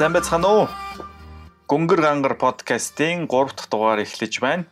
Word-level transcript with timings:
Сайн 0.00 0.14
байцгаана 0.16 0.48
уу? 0.48 0.64
Гөнгөр 1.68 2.00
гангар 2.00 2.32
подкастын 2.40 3.26
3 3.28 3.52
дахь 3.52 3.68
дугаар 3.68 4.00
эхлэж 4.00 4.40
байна. 4.40 4.64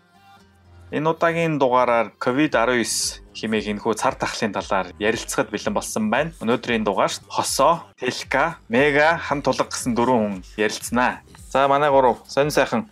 Энэ 0.89 1.04
удаагийн 1.04 1.61
дугаараар 1.61 2.16
COVID-19 2.16 3.36
хэмээх 3.36 3.67
энэхүү 3.77 3.93
цар 4.00 4.17
тахлын 4.17 4.57
талаар 4.57 4.96
ярилцахад 4.96 5.53
бэлэн 5.53 5.77
болсон 5.77 6.09
байна. 6.09 6.32
Өнөөдрийн 6.41 6.80
дугаарт 6.80 7.21
Хосоо, 7.29 7.85
Телка, 8.00 8.57
Мега 8.72 9.21
хамт 9.21 9.45
тулга 9.45 9.68
гэсэн 9.68 9.93
дөрвөн 9.93 10.25
хүн 10.25 10.36
ярилцсанаа. 10.57 11.21
За 11.53 11.68
манай 11.68 11.93
гурав 11.93 12.25
сонь 12.25 12.49
сайхан. 12.49 12.89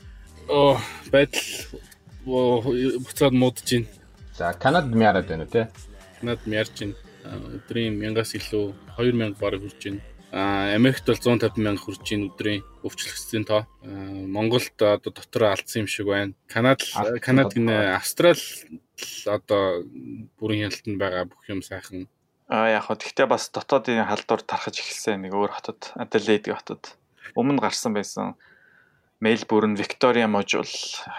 Оо, 0.53 0.77
байдал 1.09 1.41
буцаад 3.01 3.33
муудж 3.33 3.65
байна. 3.65 3.89
За, 4.37 4.53
Канад 4.53 4.93
мяарад 4.93 5.25
байна 5.25 5.49
үү 5.49 5.53
те? 5.57 5.73
Канад 6.21 6.45
мяарч 6.45 6.85
байна. 6.85 7.01
Өдрийн 7.57 7.97
1000-аас 7.97 8.37
илүү 8.37 8.77
2000 9.01 9.41
бараг 9.41 9.65
хүрч 9.65 9.81
байна 9.89 10.05
Америкт 10.33 11.07
бол 11.07 11.17
150 11.17 11.57
мянга 11.63 11.83
хүрч 11.83 12.07
ийн 12.13 12.27
өдрийн 12.29 12.65
өвчлөгчдийн 12.83 13.45
тоо. 13.47 13.63
Монголд 13.83 14.75
одоо 14.75 15.13
дотор 15.15 15.55
алдсан 15.55 15.87
юм 15.87 15.89
шиг 15.89 16.11
байна. 16.11 16.35
Канад 16.51 16.83
Канад 17.23 17.55
гинэ 17.55 17.95
Австрал 17.95 18.41
одоо 19.27 19.87
бүрийн 20.41 20.67
хяналтанд 20.67 20.99
байгаа 20.99 21.25
бүх 21.31 21.47
юм 21.47 21.63
сайхан. 21.63 22.11
А 22.51 22.71
яг 22.71 22.87
хөө 22.87 23.03
тэгтээ 23.03 23.27
бас 23.27 23.51
дотоодын 23.51 24.07
халдвар 24.07 24.43
тархаж 24.43 24.79
эхэлсэн 24.79 25.23
нэг 25.23 25.35
өөр 25.35 25.51
хотод 25.51 25.95
Adelaide 25.99 26.55
хотод 26.55 26.95
өмнө 27.35 27.63
гарсан 27.63 27.95
байсан 27.95 28.35
Мельбурн 29.19 29.75
Виктория 29.75 30.29
мужул 30.29 30.69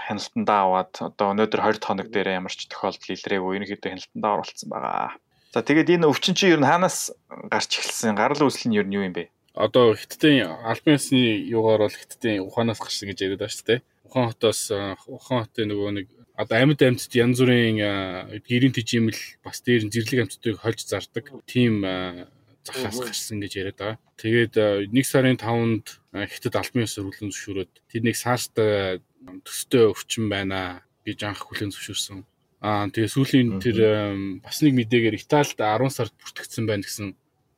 хяналтандаа 0.07 0.59
аваад 0.63 0.93
одоо 1.01 1.33
өнөөдөр 1.33 1.61
20 1.65 1.83
хоног 1.83 2.07
дээр 2.13 2.39
ямар 2.39 2.53
ч 2.53 2.69
тохиолдол 2.69 3.11
илрээгүй 3.11 3.55
ерөнхийдөө 3.57 3.91
хяналтандаа 3.91 4.31
оруулсан 4.37 4.69
байгаа. 4.69 5.17
За 5.53 5.63
тэгээд 5.63 5.95
энэ 5.95 6.09
өвчин 6.11 6.35
чинь 6.35 6.53
ер 6.55 6.61
нь 6.61 6.67
хаанаас 6.67 7.15
гарч 7.47 7.79
эхэлсэн? 7.79 8.19
Гарал 8.19 8.43
үүсэл 8.43 8.67
нь 8.67 8.77
ер 8.77 8.87
нь 8.87 8.95
юу 8.99 9.07
юм 9.07 9.15
бэ? 9.15 9.31
Одоо 9.57 9.95
хиттийн 9.97 10.45
албан 10.45 10.99
ёсны 10.99 11.17
юугаар 11.49 11.87
бол 11.87 11.95
хиттийн 11.97 12.45
Ухаанаас 12.45 12.77
гарсан 12.77 13.09
гэж 13.09 13.17
яриад 13.25 13.41
байна 13.41 13.55
шүү 13.55 13.67
дээ. 13.67 13.79
Ухаан 14.05 14.29
хотоос 14.29 14.61
Ухаан 15.09 15.49
хотын 15.49 15.67
нөгөө 15.73 15.89
нэг 15.97 16.07
одоо 16.37 16.57
амьд 16.61 16.81
амьтд 16.85 17.13
янз 17.17 17.41
бүрийн 17.41 17.81
гэрийн 18.45 18.75
тижимэл 18.77 19.17
бас 19.41 19.57
дээр 19.65 19.89
зэрлэг 19.89 20.29
амьтдыг 20.29 20.61
хольж 20.61 20.85
зардаг 20.85 21.25
тийм 21.49 21.81
захаас 22.61 23.01
гарсан 23.01 23.41
гэж 23.41 23.51
яриад 23.57 23.77
байгаа. 23.81 23.97
Тэгээд 24.21 24.53
1 24.93 24.93
сарын 25.01 25.41
5-нд 25.41 25.85
хятад 26.13 26.55
албан 26.61 26.85
ёс 26.85 26.93
зөвлөн 26.93 27.33
зөвшөөрөөд 27.33 27.73
тэрнийг 27.89 28.17
саартай 28.19 29.01
төстэй 29.41 29.89
өвчин 29.89 30.29
байна 30.29 30.85
гэж 31.01 31.19
анх 31.25 31.41
хүлээн 31.49 31.73
зөвшөөрсөн. 31.73 32.21
Аа 32.61 32.89
тэгээ 32.89 33.13
сүүлийн 33.13 33.49
тэр 33.61 33.77
бас 34.41 34.65
нэг 34.65 34.73
мэдээгээр 34.73 35.19
Италид 35.21 35.61
10 35.61 35.93
сард 35.93 36.13
бүртгэгдсэн 36.17 36.65
байна 36.65 36.81
гэсэн 36.81 37.13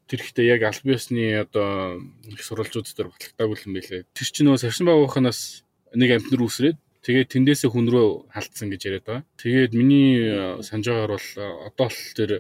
тэр 0.10 0.20
ихтэй 0.26 0.50
яг 0.50 0.66
аль 0.66 0.82
биесны 0.84 1.40
одоо 1.40 2.02
их 2.28 2.42
сурвалжууд 2.44 2.90
дээр 2.90 3.14
батлагтаагүй 3.14 3.58
юм 3.64 3.74
байлээ. 3.78 4.04
Тэр 4.12 4.28
чинь 4.28 4.50
нөгөө 4.50 4.64
сарсан 4.66 4.90
байгууханаас 4.90 5.64
нэг 5.94 6.10
амтнэр 6.18 6.44
үүсрээд 6.44 6.78
тэгээд 7.06 7.32
тэндээсээ 7.32 7.70
хүн 7.72 7.88
рүү 7.88 8.10
халтсан 8.34 8.68
гэж 8.74 8.82
яриад 8.90 9.06
байгаа. 9.08 9.24
Тэгээд 9.40 9.72
миний 9.78 10.18
санаж 10.66 10.86
байгаагаар 10.90 11.14
бол 11.16 11.30
одоо 11.70 11.88
л 11.88 12.02
тэр 12.18 12.32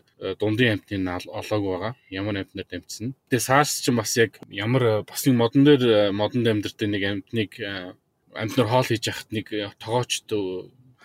дундын 0.41 0.81
амтны 0.81 0.97
олоог 1.29 1.63
байгаа. 1.63 1.93
Ямар 2.09 2.43
амтнаар 2.43 2.67
дамжсан. 2.67 3.15
Тэгээд 3.29 3.47
SARS 3.47 3.85
чинь 3.85 3.95
бас 4.01 4.11
яг 4.17 4.35
ямар 4.51 5.05
бас 5.07 5.23
нэг 5.23 5.37
модон 5.37 5.63
дээр 5.63 6.11
модонд 6.11 6.49
амьдэрдэг 6.49 6.89
нэг 6.89 7.03
амтныг 7.07 7.51
амтнаар 8.35 8.69
хоол 8.69 8.89
хийж 8.89 9.05
яхад 9.07 9.29
нэг 9.31 9.47
тоогоочд 9.79 10.27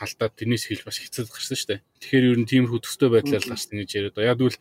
алдаад 0.05 0.37
тэрнээс 0.37 0.65
хэл 0.69 0.87
бас 0.87 1.01
хэцүү 1.01 1.25
гарсан 1.27 1.57
шүү 1.57 1.69
дээ. 1.73 1.81
Тэгэхээр 2.05 2.29
ер 2.31 2.39
нь 2.39 2.49
тийм 2.49 2.65
хүү 2.69 2.81
төстэй 2.85 3.09
байдлаар 3.11 3.45
гарсан 3.45 3.77
гэж 3.81 3.91
яриад 3.97 4.15
байгаа. 4.15 4.31
Яг 4.31 4.39
тэгвэл 4.39 4.61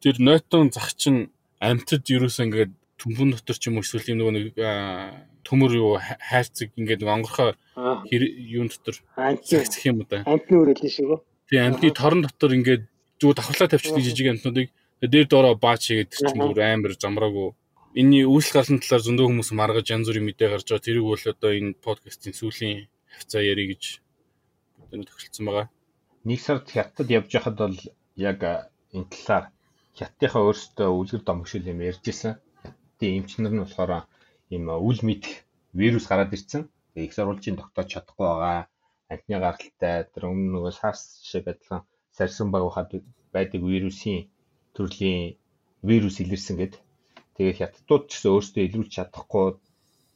тэр 0.00 0.16
нойтон 0.22 0.70
зах 0.70 0.94
чинь 0.94 1.34
амтд 1.58 2.06
ерөөсөө 2.06 2.44
ингээд 2.46 2.72
төмбөн 2.98 3.30
дотор 3.34 3.56
ч 3.58 3.62
юм 3.68 3.76
уу 3.78 3.84
эсвэл 3.84 4.14
нөгөө 4.14 4.34
нэг 4.34 4.46
төмөр 5.44 5.72
юу 5.76 5.90
хайрцаг 5.98 6.72
ингээд 6.78 7.02
нэг 7.02 7.10
онгорхоо 7.10 7.52
юун 8.08 8.70
дотор 8.70 8.96
цагцх 9.44 9.82
юм 9.84 10.06
да. 10.08 10.24
Амтны 10.24 10.56
үрэлэн 10.62 10.88
шиг 10.88 11.10
үү? 11.10 11.20
Тийм 11.50 11.74
амтны 11.74 11.90
торон 11.92 12.22
дотор 12.24 12.54
ингээд 12.54 12.88
зүг 13.20 13.36
давхарлаа 13.36 13.68
тавьчихдаг 13.68 14.04
жижиг 14.04 14.28
амтнуудыг 14.32 14.68
дээр 15.02 15.26
доороо 15.28 15.54
баач 15.58 15.90
хийгээд 15.90 16.10
тэр 16.12 16.22
чинь 16.32 16.40
бүр 16.40 16.60
амар 16.64 16.96
замраагүй 16.96 17.52
энэний 17.94 18.24
үүсэл 18.26 18.56
галын 18.58 18.80
талаар 18.82 19.04
зөндөө 19.06 19.26
хүмүүс 19.28 19.50
маргаж 19.54 19.86
янз 19.92 20.08
бүрийн 20.10 20.26
мэдээ 20.26 20.48
гарч 20.50 20.66
байгаа. 20.66 20.86
Тэрийг 20.86 21.06
бол 21.06 21.24
одоо 21.30 21.50
энэ 21.54 21.78
подкастын 21.78 22.34
сүүлийн 22.34 22.90
хавцаа 23.06 23.42
ярих 23.44 23.68
гэж 23.78 23.82
энэ 24.94 25.08
төгсөлцсөн 25.08 25.46
байгаа. 25.46 25.66
Нэг 26.28 26.40
сард 26.46 26.66
хятад 26.74 27.08
явж 27.18 27.30
байхад 27.34 27.56
бол 27.62 27.78
яг 28.30 28.40
энэ 28.96 29.10
талаар 29.12 29.44
хятадынхаа 29.98 30.42
өөрсдөө 30.46 30.88
үлгэр 31.00 31.22
домгшил 31.26 31.70
юм 31.72 31.80
ярьжсэн. 31.90 32.32
Тэгээ 32.98 33.18
эмчнэр 33.18 33.54
нь 33.54 33.62
болохоор 33.62 33.92
ийм 34.54 34.64
үл 34.88 35.00
мэдэх 35.08 35.34
вирус 35.80 36.06
гараад 36.10 36.34
ирсэн. 36.36 36.62
Тэгээ 36.94 37.06
их 37.08 37.14
сурвалжийн 37.14 37.58
тогтоож 37.58 37.88
чадахгүй 37.90 38.26
байгаа. 38.30 38.62
Амтны 39.12 39.36
гаралтай 39.42 39.96
тэр 40.12 40.24
өмнө 40.30 40.50
нөгөө 40.54 40.72
SARS 40.78 41.02
шиг 41.28 41.44
адилхан 41.50 41.82
сарсан 42.16 42.48
багухад 42.54 42.90
байдаг 43.34 43.60
вирусын 43.70 44.30
төрлийн 44.76 45.36
вирус 45.88 46.16
илэрсэн 46.22 46.56
гэд. 46.58 46.74
Тэгээд 47.36 47.58
хятадууд 47.60 48.02
ч 48.08 48.10
гэсэн 48.14 48.30
өөрсдөө 48.32 48.62
илрүүлж 48.64 48.92
чадахгүй 48.94 49.46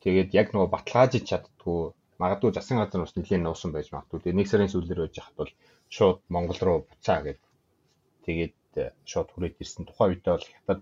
тэгээд 0.03 0.31
яг 0.41 0.47
нөгөө 0.55 0.71
баталгаажиж 0.75 1.25
чаддгүй 1.31 1.81
магадгүй 2.23 2.51
засгийн 2.53 2.81
газар 2.83 3.03
бас 3.03 3.15
нэлийн 3.15 3.43
нуусан 3.47 3.71
байж 3.73 3.89
магадгүй. 3.95 4.19
Тэгээ 4.21 4.39
нэг 4.39 4.49
сарын 4.51 4.73
сүүлээр 4.73 5.03
байж 5.07 5.17
хат 5.23 5.37
бол 5.39 5.53
шууд 5.97 6.19
Монгол 6.35 6.61
руу 6.67 6.79
буцаа 6.91 7.19
гэд 7.27 7.41
тэгээд 8.27 8.57
э, 8.83 8.91
шууд 9.11 9.29
хүрээд 9.31 9.63
ирсэн. 9.63 9.87
Тухайн 9.87 10.11
үедээ 10.19 10.35
бол 10.35 10.51
хятад 10.51 10.81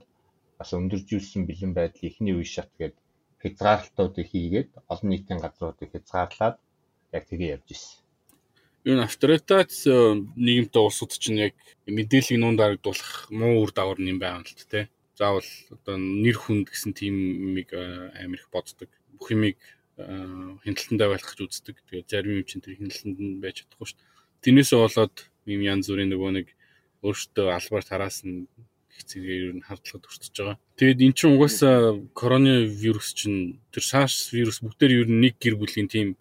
бас 0.58 0.70
өндөржүүлсэн 0.72 1.42
бэлэн 1.44 1.72
байдлын 1.76 2.08
эхний 2.08 2.34
үе 2.34 2.48
шат 2.48 2.72
гэд 2.80 2.96
хязгаарлалтуудыг 3.42 4.26
хийгээд 4.32 4.70
олон 4.92 5.08
нийтийн 5.12 5.40
газруудыг 5.44 5.92
хязгаарлаад 5.92 6.56
яг 7.12 7.24
тгээ 7.28 7.54
явж 7.56 7.68
ирсэн. 7.74 8.00
Энэ 8.86 9.02
авторитет 9.04 9.72
нийгэмтэй 10.46 10.82
улсууд 10.82 11.12
чинь 11.18 11.42
яг 11.50 11.54
мэдээллийг 11.90 12.40
нуун 12.40 12.56
дарагдуулах 12.56 13.28
муу 13.34 13.66
үр 13.66 13.70
дагавар 13.74 14.00
юм 14.00 14.18
байна 14.22 14.46
л 14.46 14.70
тэ. 14.70 14.88
Заавал 15.18 15.48
одоо 15.74 15.96
нэр 15.98 16.36
хүнд 16.38 16.70
гэсэн 16.70 16.92
тийм 16.94 17.14
юмыг 17.50 17.74
э, 17.74 17.82
Америк 18.24 18.46
боддог. 18.52 18.88
Бүх 19.18 19.32
юмыг 19.34 19.58
хяналтандаа 19.96 21.08
байлгах 21.08 21.32
гэж 21.36 21.48
үздэг. 21.48 21.76
Тэгээд 21.88 22.10
зарим 22.12 22.36
юм 22.40 22.44
чинь 22.44 22.60
тэр 22.60 22.76
хяналтанд 22.76 23.16
нь 23.16 23.40
байж 23.40 23.64
чадахгүй 23.64 23.86
шүү 23.88 23.96
дээ. 23.96 24.12
Тэрнээсээ 24.44 24.78
болоод 24.84 25.16
юм 25.48 25.60
янз 25.64 25.86
бүрийн 25.88 26.10
нөгөө 26.12 26.30
нэг 26.36 26.46
өөртөө 27.00 27.46
албаар 27.48 27.84
тараас 27.86 28.20
нь 28.28 28.44
хэцээгээ 28.96 29.38
ер 29.40 29.52
нь 29.56 29.64
хавдлагад 29.64 30.08
өртөж 30.08 30.34
байгаа. 30.36 30.56
Тэгээд 30.76 31.04
эн 31.04 31.12
чинь 31.16 31.34
угаасаа 31.36 32.00
коронавирус 32.16 33.12
чинь 33.16 33.60
тэр 33.72 33.84
SARS 33.84 34.32
вирус 34.32 34.60
бүгдээр 34.64 35.04
ер 35.04 35.08
нь 35.08 35.20
нэг 35.24 35.34
гэр 35.40 35.56
бүлийн 35.60 35.88
тийм 35.88 36.16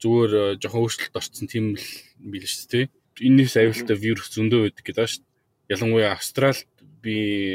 зүгээр 0.00 0.60
жоохон 0.60 0.84
өөрчлөлт 0.84 1.16
орсон 1.16 1.48
тийм 1.48 1.76
л 1.80 1.88
билээ 2.20 2.48
шүү 2.48 2.68
дээ. 2.72 2.84
Энээс 3.24 3.56
аюултай 3.56 3.96
вирус 3.96 4.28
зөндөө 4.36 4.60
байдаг 4.68 4.84
гэдэг 4.84 5.08
шүү. 5.08 5.24
Ялангуяа 5.72 6.12
Австралид 6.12 6.68
би 7.00 7.14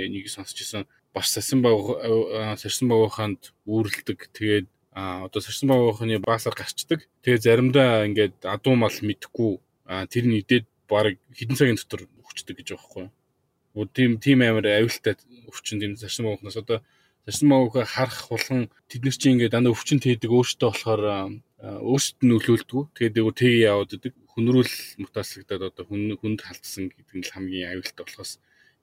нэг 0.09 0.29
сонсч 0.33 0.57
ирсэн 0.65 0.89
бас 1.13 1.29
сасан 1.29 1.61
баг 1.61 1.77
сарсан 2.57 2.89
багуханд 2.89 3.53
үүрлдэг. 3.69 4.33
Тэгээд 4.33 4.67
а 4.91 5.25
одоо 5.27 5.41
сарсан 5.41 5.69
багийнхны 5.69 6.19
баасаар 6.19 6.55
гарчдаг. 6.57 7.05
Тэгээ 7.23 7.45
заримдаа 7.45 8.05
ингээд 8.09 8.45
адуу 8.45 8.75
мал 8.75 8.93
мэдхгүй 8.93 9.51
тэр 10.09 10.25
нь 10.25 10.39
идээд 10.41 10.65
баг 10.89 11.17
хэдэн 11.37 11.57
цагийн 11.57 11.77
дотор 11.77 12.09
өвчдөг 12.25 12.55
гэж 12.57 12.67
байгаа 12.73 12.81
байхгүй 12.81 13.05
юу. 13.77 13.87
Тийм 13.93 14.11
тийм 14.17 14.41
амар 14.41 14.65
аюултай 14.65 15.13
өвчин 15.49 15.77
тийм 15.79 15.93
сарсан 15.95 16.25
багийнхнаас 16.25 16.57
одоо 16.57 16.81
сарсан 17.25 17.47
багийнхаа 17.49 17.85
харах 17.85 18.19
хулган 18.27 18.69
тэд 18.89 19.01
нар 19.05 19.15
чинь 19.17 19.33
ингээд 19.37 19.53
дандаа 19.53 19.73
өвчин 19.77 20.01
тээдэг 20.01 20.31
өөртөө 20.33 20.69
болохоор 20.73 21.03
нь 21.29 22.29
нөлөөлдөг. 22.29 22.95
Тэгээд 22.97 23.15
дээгүүр 23.15 23.35
тгээ 23.37 23.67
яваад 23.69 23.91
идэг. 23.93 24.13
Хүнрүүл 24.33 24.73
мутацлагдаад 25.03 25.63
одоо 25.69 25.83
хүн 25.85 26.15
хүнд 26.17 26.39
халтсан 26.47 26.89
гэдэг 26.89 27.15
нь 27.19 27.29
хамгийн 27.29 27.69
аюултай 27.75 28.03
болохоос 28.07 28.39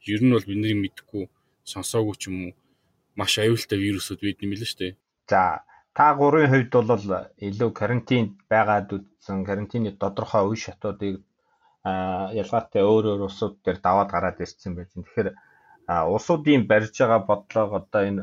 ер 0.06 0.20
нь 0.22 0.34
бол 0.34 0.46
бидний 0.46 0.76
мэдхгүй 0.76 1.24
сонсоогүй 1.64 2.14
ч 2.20 2.30
юм 2.30 2.36
уу 2.46 2.52
маш 3.16 3.40
аюултай 3.40 3.78
вирусууд 3.80 4.20
бид 4.20 4.44
юм 4.44 4.52
л 4.52 4.62
шүү 4.62 4.78
дээ. 4.78 4.92
За 5.32 5.64
Та 5.96 6.12
гурийн 6.12 6.50
хувьд 6.52 6.74
бол 6.90 7.04
илүү 7.48 7.70
карантинд 7.72 8.32
байгаад 8.52 8.88
үтсэн 8.96 9.38
карантины 9.48 9.90
тодорхой 9.96 10.44
үе 10.44 10.58
шатуудыг 10.60 11.24
ялгаатай 12.40 12.82
өөр 12.84 13.04
өөр 13.10 13.22
улсууд 13.26 13.64
дээр 13.64 13.78
даваад 13.80 14.10
гараад 14.12 14.42
ирсэн 14.44 14.76
байж. 14.76 14.92
Тэгэхээр 14.92 15.28
улсуудын 16.12 16.68
барьж 16.68 16.94
байгаа 17.00 17.20
бодлого 17.30 17.80
одоо 17.80 18.02
энэ 18.10 18.22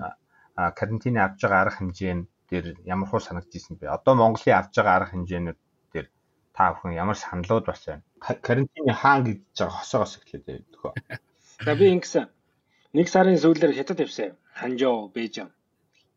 карантины 0.78 1.18
авж 1.26 1.40
байгаа 1.42 1.62
арга 1.66 1.78
хэмжээ 1.82 2.14
дээр 2.50 2.66
ямар 2.94 3.10
хуу 3.10 3.22
санагдчихсэн 3.26 3.82
бэ? 3.82 3.90
Одоо 3.98 4.14
Монголын 4.22 4.58
авж 4.62 4.74
байгаа 4.78 4.96
арга 4.98 5.12
хэмжээнүүд 5.18 5.60
дээр 5.94 6.08
та 6.54 6.78
бүхэн 6.78 6.94
ямар 7.04 7.18
саналууд 7.18 7.66
бас 7.66 7.82
байна? 7.90 8.06
Карантины 8.22 8.94
хаан 8.94 9.26
гэж 9.26 9.40
байгаа 9.58 9.78
хосоогоос 9.82 10.22
эхлээд 10.22 10.78
өгөө. 10.78 10.94
За 11.66 11.74
би 11.74 11.90
ингэсэн. 11.90 12.30
Нэг 12.94 13.08
сарын 13.10 13.42
сүүлээр 13.42 13.74
хятад 13.74 14.06
явсан. 14.06 14.38
Ханжоо, 14.54 15.10
Бээжин 15.10 15.50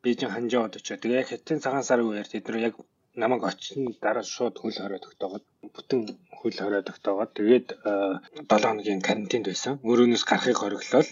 Бээжин 0.02 0.30
ханжаад 0.32 0.76
очоо. 0.78 0.96
Тэгээ 1.00 1.28
хятадын 1.30 1.62
цагаан 1.64 1.86
сарын 1.88 2.08
үеэр 2.08 2.28
тэд 2.30 2.44
нар 2.46 2.58
яг 2.68 2.74
намайг 3.22 3.42
очсон 3.50 3.82
дараа 4.04 4.24
шууд 4.34 4.56
хөл 4.60 4.76
хорой 4.80 5.00
тогтоогод 5.02 5.44
бүтэн 5.74 6.00
хөл 6.38 6.56
хорой 6.60 6.82
тогтоогод 6.86 7.30
тэгээд 7.38 7.66
7 7.72 8.54
э, 8.54 8.64
хоногийн 8.64 9.00
карантинд 9.08 9.46
байсан. 9.48 9.72
Өөрөөнөөс 9.88 10.24
гарахыг 10.28 10.58
хориглол 10.60 11.10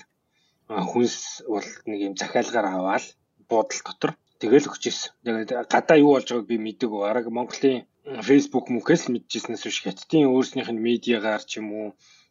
хүнс 0.90 1.16
бол 1.54 1.68
нэг 1.90 2.00
юм 2.08 2.14
захиалгаар 2.20 2.66
аваад 2.68 3.04
буудал 3.50 3.80
дотор 3.86 4.12
тэгэл 4.40 4.68
өгч 4.68 4.82
ирсэн. 4.90 5.12
Тэгээд 5.24 5.50
гадаа 5.74 5.96
юу 6.04 6.12
болж 6.14 6.28
байгааг 6.28 6.50
би 6.50 6.56
мэдээгүй. 6.66 7.02
Араг 7.10 7.26
Монголын 7.36 7.84
Facebook 8.28 8.66
мөнхөөс 8.70 9.02
л 9.08 9.12
мэдчихснээс 9.14 9.64
биш 9.64 9.78
хятадын 9.84 10.28
өөрснийх 10.32 10.68
нь 10.72 10.84
медиагаар 10.88 11.42
ч 11.48 11.52
юм 11.60 11.68
уу 11.78 11.86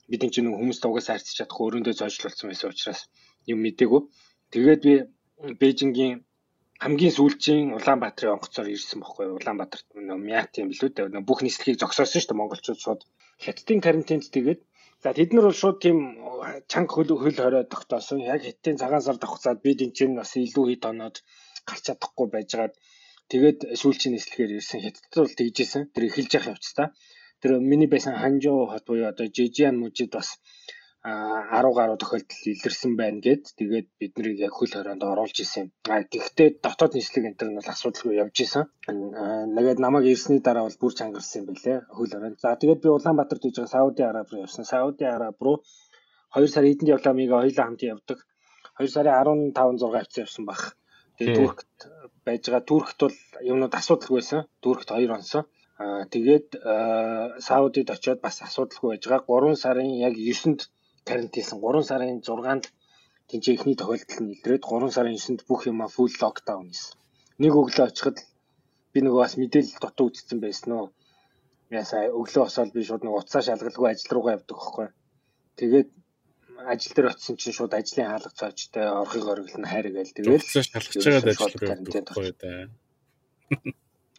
бидний 0.09 0.31
ч 0.33 0.35
нэг 0.41 0.53
хүмүүст 0.57 0.85
угаасаа 0.85 1.13
харьцаж 1.15 1.35
чадахгүй 1.37 1.65
өрөөндөө 1.67 1.93
зочлуулсан 1.97 2.47
байсан 2.49 2.69
учраас 2.71 3.01
юм 3.51 3.59
мэдээгүй. 3.65 4.01
Тэгээд 4.53 4.81
би 4.85 4.93
Бээжингийн 5.59 6.23
хамгийн 6.83 7.15
сүүлчийн 7.15 7.67
Улаанбаатарын 7.77 8.35
онгоцоор 8.35 8.67
ирсэн 8.67 8.99
байхгүй 8.99 9.23
юу? 9.27 9.37
Улаанбаатарт 9.39 9.87
Мят 10.27 10.51
юм 10.59 10.67
билүү 10.71 10.89
дээ. 10.91 11.23
Бүх 11.29 11.39
нислэгийг 11.43 11.79
зогсоосон 11.79 12.19
шүү 12.19 12.29
дээ 12.29 12.39
монголчууд 12.41 12.79
шууд 12.83 13.01
хятадын 13.43 13.79
карантинд 13.85 14.27
тэгээд 14.35 14.61
за 15.03 15.09
тэд 15.15 15.31
нар 15.31 15.47
бол 15.47 15.61
шууд 15.61 15.77
тийм 15.83 15.97
чанга 16.71 16.91
хөл 16.93 17.11
хөл 17.23 17.39
хорой 17.39 17.63
тогтоосон. 17.71 18.19
Яг 18.33 18.43
хятадын 18.43 18.81
цагаан 18.81 19.03
сар 19.05 19.17
давхцаад 19.19 19.59
бид 19.63 19.79
энэ 19.85 19.95
чинь 19.97 20.17
бас 20.19 20.31
илүү 20.35 20.65
хэд 20.67 20.83
оноод 20.91 21.15
гарч 21.67 21.83
чадахгүй 21.87 22.27
байжгаад 22.35 22.73
тэгээд 23.31 23.59
сүүлчийн 23.79 24.13
нислэгээр 24.15 24.51
ирсэн 24.59 24.83
хятадд 24.83 25.13
бол 25.15 25.37
тэгжсэн. 25.39 25.83
Тэр 25.93 26.03
эхэлж 26.07 26.31
явах 26.35 26.51
явцдаа. 26.53 26.87
Тэр 27.39 27.51
миний 27.71 27.87
байсан 27.93 28.19
Ханжуу 28.19 28.67
хот 28.71 28.83
буюу 28.87 29.07
одоо 29.07 29.27
Жижиан 29.35 29.79
мужид 29.79 30.11
бас 30.11 30.35
10 31.03 31.75
гаруй 31.75 31.97
тохиолдол 31.99 32.43
илэрсэн 32.53 32.91
байна 32.95 33.19
гэд 33.19 33.43
тэгээд 33.59 33.87
бид 33.99 34.13
нарыг 34.15 34.37
яг 34.47 34.53
хөл 34.55 34.71
хорионд 34.71 35.03
оруулж 35.03 35.35
исэн. 35.43 35.65
А 35.91 35.99
гэхдээ 36.13 36.49
дотоод 36.63 36.95
нийслэг 36.95 37.23
энэ 37.27 37.43
нь 37.43 37.57
бол 37.59 37.73
асуудалгүй 37.73 38.15
явж 38.23 38.37
исэн. 38.39 38.63
Тэгээд 38.87 39.83
намайг 39.83 40.05
ирсний 40.07 40.39
дараа 40.39 40.63
бол 40.63 40.79
бүр 40.79 40.93
чангарсан 40.95 41.39
юм 41.43 41.47
байлээ 41.51 41.77
хөл 41.91 42.13
хорионд. 42.13 42.39
За 42.39 42.55
тэгээд 42.55 42.83
би 42.83 42.87
Улаанбаатарт 42.95 43.43
иж 43.43 43.55
байгаа 43.59 43.75
Сауди 43.75 44.03
Араб 44.07 44.27
руу 44.31 44.43
явсан. 44.47 44.63
Сауди 44.63 45.03
Араб 45.03 45.37
руу 45.43 45.57
2 46.31 46.47
сар 46.47 46.63
эдэнд 46.71 46.93
явлаа 46.95 47.13
мига 47.19 47.35
хоёулаа 47.43 47.65
хамт 47.67 47.83
явдаг. 47.83 48.19
2 48.79 48.87
сарын 48.95 49.51
15 49.51 49.83
6 49.83 49.99
авцсан 49.99 50.23
явсан 50.23 50.45
баг. 50.47 50.61
Тэгээд 51.19 51.35
Туркт 51.35 51.79
байж 52.25 52.43
байгаа. 52.47 52.63
Туркт 52.71 52.99
бол 53.03 53.17
юмнууд 53.51 53.75
асуудалгүй 53.75 54.17
байсан. 54.23 54.47
Туркт 54.63 54.87
2 54.87 55.11
онсон. 55.17 55.43
Аа 55.83 56.07
тэгээд 56.13 56.47
Саудид 57.43 57.91
очиод 57.91 58.19
бас 58.23 58.39
асуудалгүй 58.47 58.89
байж 58.95 59.03
байгаа. 59.03 59.27
3 59.27 59.63
сарын 59.63 59.91
яг 60.07 60.15
9-нд 60.15 60.61
карантинсэн 61.07 61.59
3 61.59 61.83
сарын 61.89 62.19
6-нд 62.23 62.65
тэнцээ 63.29 63.53
ихний 63.55 63.77
тохиолдол 63.79 64.19
нь 64.23 64.33
илрээд 64.35 64.63
3 64.63 64.95
сарын 64.95 65.17
9-нд 65.19 65.41
бүх 65.49 65.61
юма 65.71 65.87
full 65.95 66.13
lockdown 66.23 66.67
хийсэн. 66.71 66.95
Нэг 67.41 67.53
өглөө 67.59 67.87
очиход 67.89 68.17
би 68.93 68.99
нөгөө 69.03 69.21
бас 69.23 69.35
мэдээлэл 69.39 69.81
дутуу 69.83 70.07
үзсэн 70.09 70.39
байсан 70.43 70.71
уу. 70.77 70.87
Ясаа 71.71 72.07
өглөө 72.19 72.43
босоод 72.45 72.71
би 72.75 72.81
шууд 72.87 73.03
нэг 73.03 73.13
уцаа 73.19 73.41
шалгалгүй 73.43 73.89
ажил 73.89 74.13
руугаа 74.13 74.35
явдаг 74.37 74.57
байхгүй. 74.57 74.87
Тэгээд 75.59 75.89
ажил 76.71 76.93
дээр 76.95 77.11
очисон 77.11 77.35
чинь 77.41 77.57
шууд 77.57 77.73
ажлын 77.73 78.07
хаалга 78.07 78.37
цоочтой 78.39 78.85
орхыг 79.01 79.25
ориглон 79.27 79.65
хайргээл 79.67 80.15
тэгээд 80.17 80.43
шалгаж 80.45 80.85
байгаа 81.03 81.33
ажил 81.33 81.59
байхгүй. 82.07 82.29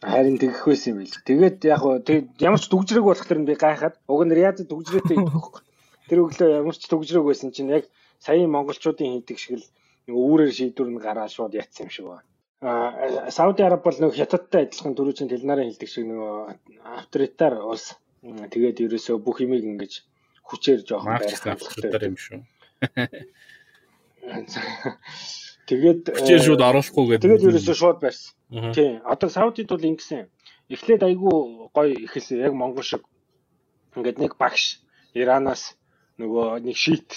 Харин 0.03 0.37
тэгэх 0.37 0.63
байсан 0.67 0.89
юм 0.91 0.97
байл. 1.01 1.17
Тэгээд 1.29 1.57
яг 1.71 1.81
ямар 2.47 2.61
ч 2.61 2.65
дүгжрэг 2.69 3.05
болох 3.07 3.29
нь 3.31 3.47
би 3.47 3.55
гайхаад 3.55 3.95
уг 4.11 4.21
нь 4.27 4.35
Риад 4.35 4.59
дүгжрээтэй 4.59 5.17
идэх 5.17 5.33
байхгүй 5.33 5.63
тэр 6.09 6.19
өглөө 6.25 6.49
ямар 6.61 6.75
ч 6.77 6.83
төгжрөөг 6.89 7.25
байсан 7.29 7.49
чинь 7.55 7.73
яг 7.77 7.85
саяын 8.19 8.53
монголчуудын 8.53 9.13
хийдэг 9.13 9.37
шиг 9.39 9.53
л 9.59 9.65
үүрээр 10.09 10.51
шийдвэр 10.53 10.89
нь 10.93 11.01
гараад 11.01 11.31
шууд 11.33 11.53
ятсан 11.57 11.85
юм 11.85 11.91
шиг 11.93 12.05
байна. 12.09 12.25
А 12.61 13.31
Сауди 13.31 13.63
Араб 13.63 13.83
бол 13.83 13.97
нэг 13.99 14.13
хятадтай 14.15 14.63
адилхан 14.65 14.93
дөрвөн 14.95 15.29
хэлнараа 15.29 15.65
хэлдэг 15.65 15.89
шиг 15.89 16.05
нэг 16.09 16.19
авторитар 16.81 17.53
улс. 17.61 17.97
Тэгээд 18.25 18.81
ерөөсөө 18.85 19.17
бүх 19.21 19.41
юмыг 19.45 19.63
ингэж 19.65 19.93
хүчээр 20.49 20.81
жоохон 20.85 21.17
барих 21.21 21.45
авторитар 21.45 22.03
юм 22.09 22.17
шүү. 22.17 22.41
Тэгээд 25.69 26.01
хүчээр 26.13 26.41
шууд 26.45 26.61
оруулахгүй 26.61 27.17
гэдэг. 27.17 27.25
Тэгээд 27.25 27.47
ерөөсөө 27.49 27.75
шууд 27.77 27.99
барьсан. 28.01 28.33
Тийм. 28.73 29.01
Одоо 29.05 29.29
Саудид 29.29 29.69
бол 29.69 29.89
ингэсэн. 29.89 30.29
Эхлээд 30.69 31.01
айгүй 31.05 31.69
гоё 31.73 31.93
ихэлсэн 32.05 32.45
яг 32.45 32.53
Монгол 32.53 32.85
шиг. 32.85 33.01
Ингээд 33.97 34.21
нэг 34.21 34.37
багш 34.41 34.81
Иранаас 35.13 35.77
нөгөө 36.21 36.47
нэг 36.67 36.77
шийт 36.85 37.09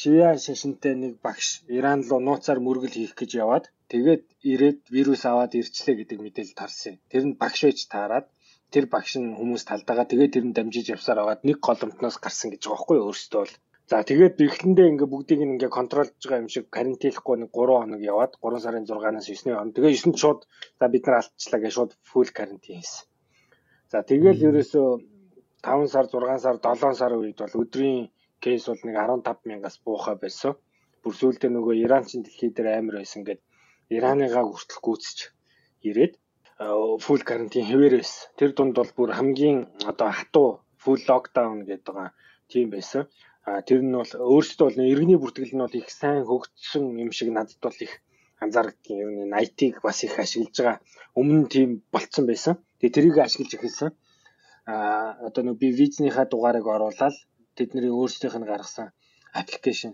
шиа 0.00 0.30
шашинтай 0.44 0.94
нэг 1.02 1.12
багш 1.26 1.46
Иран 1.76 2.00
руу 2.08 2.20
нууцаар 2.28 2.58
мөргөл 2.66 2.96
хийх 2.98 3.14
гэж 3.20 3.30
яваад 3.42 3.64
тэгээд 3.92 4.24
ирээд 4.52 4.80
вирус 4.94 5.22
аваад 5.30 5.52
ирчлээ 5.60 5.94
гэдэг 5.98 6.18
мэдээлэл 6.22 6.58
тарсан. 6.60 6.94
Тэр 7.10 7.24
нь 7.28 7.38
багш 7.42 7.60
байж 7.64 7.80
таарад 7.92 8.26
тэр 8.72 8.84
багш 8.94 9.12
нь 9.20 9.36
хүмүүс 9.38 9.62
талдаагаа 9.70 10.06
тэгээд 10.10 10.34
тэр 10.34 10.44
нь 10.46 10.56
дамжиж 10.56 10.86
явсаар 10.96 11.18
аваад 11.22 11.40
нэг 11.48 11.58
голомтноос 11.66 12.16
гарсан 12.24 12.48
гэж 12.50 12.62
байгаа 12.66 12.76
байхгүй 12.76 12.98
өөрөөсөө 13.00 13.40
бол. 13.42 13.54
За 13.90 13.96
тэгээд 14.10 14.34
бэхлэндээ 14.40 14.90
ингээ 14.90 15.12
бүгдийг 15.12 15.40
ингээ 15.46 15.70
контролж 15.78 16.10
байгаа 16.18 16.42
юм 16.42 16.50
шиг 16.54 16.66
карантинлахгүй 16.76 17.36
нэг 17.38 17.50
3 17.54 17.78
хоног 17.80 18.02
яваад 18.12 18.32
3 18.42 18.64
сарын 18.64 18.84
6-наас 18.90 19.26
9-ний 19.30 19.54
хоног. 19.54 19.74
Тэгээ 19.78 19.94
9-нд 20.02 20.18
шууд 20.22 20.40
за 20.78 20.86
бид 20.90 21.04
нар 21.06 21.16
алдчихлаа 21.22 21.60
гэж 21.62 21.72
шууд 21.76 21.92
фул 22.10 22.30
карантин 22.38 22.82
хийсэн. 22.82 23.06
За 23.92 23.98
тэгээд 24.10 24.38
ерөөсөө 24.48 24.88
5 25.62 25.92
сар 25.94 26.06
6 26.10 26.42
сар 26.44 26.56
7 26.58 26.98
сарын 26.98 27.22
үед 27.22 27.38
бол 27.38 27.54
өдрийн 27.62 28.10
кейс 28.44 28.64
бол 28.68 28.82
нэг 28.86 28.96
15 28.96 29.48
мянгаас 29.48 29.76
буухаа 29.84 30.16
байсан. 30.24 30.52
Бүр 31.02 31.14
сүүлдээ 31.20 31.50
нөгөө 31.52 31.74
Иранчин 31.84 32.22
дэлхий 32.22 32.50
дээр 32.52 32.68
амар 32.78 32.96
байсан 33.00 33.22
гэд 33.28 33.40
Ираныгаа 33.96 34.44
хүртэл 34.46 34.82
гүйцэж 34.86 35.18
ирээд 35.88 36.14
фул 37.04 37.22
карантин 37.28 37.64
хэвээр 37.68 37.94
байсан. 38.00 38.26
Тэр 38.38 38.50
дунд 38.56 38.74
бол 38.78 38.92
бүр 38.98 39.10
хамгийн 39.18 39.58
одоо 39.90 40.08
хатуу 40.18 40.48
фул 40.82 41.00
локдаун 41.08 41.60
гэдэг 41.68 41.94
байгаа 41.94 42.10
тийм 42.50 42.66
байсан. 42.74 43.02
А 43.46 43.62
тэр 43.68 43.80
нь 43.86 43.94
бол 44.00 44.12
өөрөөсөө 44.32 44.64
бол 44.66 44.90
иргэний 44.92 45.18
бүртгэл 45.20 45.54
нь 45.54 45.64
бол 45.64 45.78
их 45.80 45.88
сайн 46.00 46.22
хөгжсөн 46.26 46.84
юм 47.02 47.10
шиг 47.16 47.28
надад 47.30 47.60
бол 47.62 47.78
их 47.86 47.92
анзаардаг 48.42 48.86
юм. 48.90 49.30
IT-г 49.44 49.78
бас 49.86 49.98
их 50.06 50.18
ашиглаж 50.18 50.56
байгаа. 50.58 50.78
Өмнө 51.20 51.46
тийм 51.54 51.70
болцсон 51.94 52.24
байсан. 52.26 52.54
Тэгээ 52.80 52.94
тэрийг 52.96 53.16
ашиглаж 53.18 53.52
эхэлсэн. 53.54 53.90
А 54.66 54.74
одоо 55.28 55.42
нэг 55.44 55.56
би 55.62 55.68
визнийхаа 55.70 56.26
дугаарыг 56.26 56.66
оруулаад 56.66 57.14
тэдний 57.58 57.92
өөрсдийнх 58.00 58.36
нь 58.38 58.50
гаргасан 58.50 58.88
аппликейшн 59.40 59.92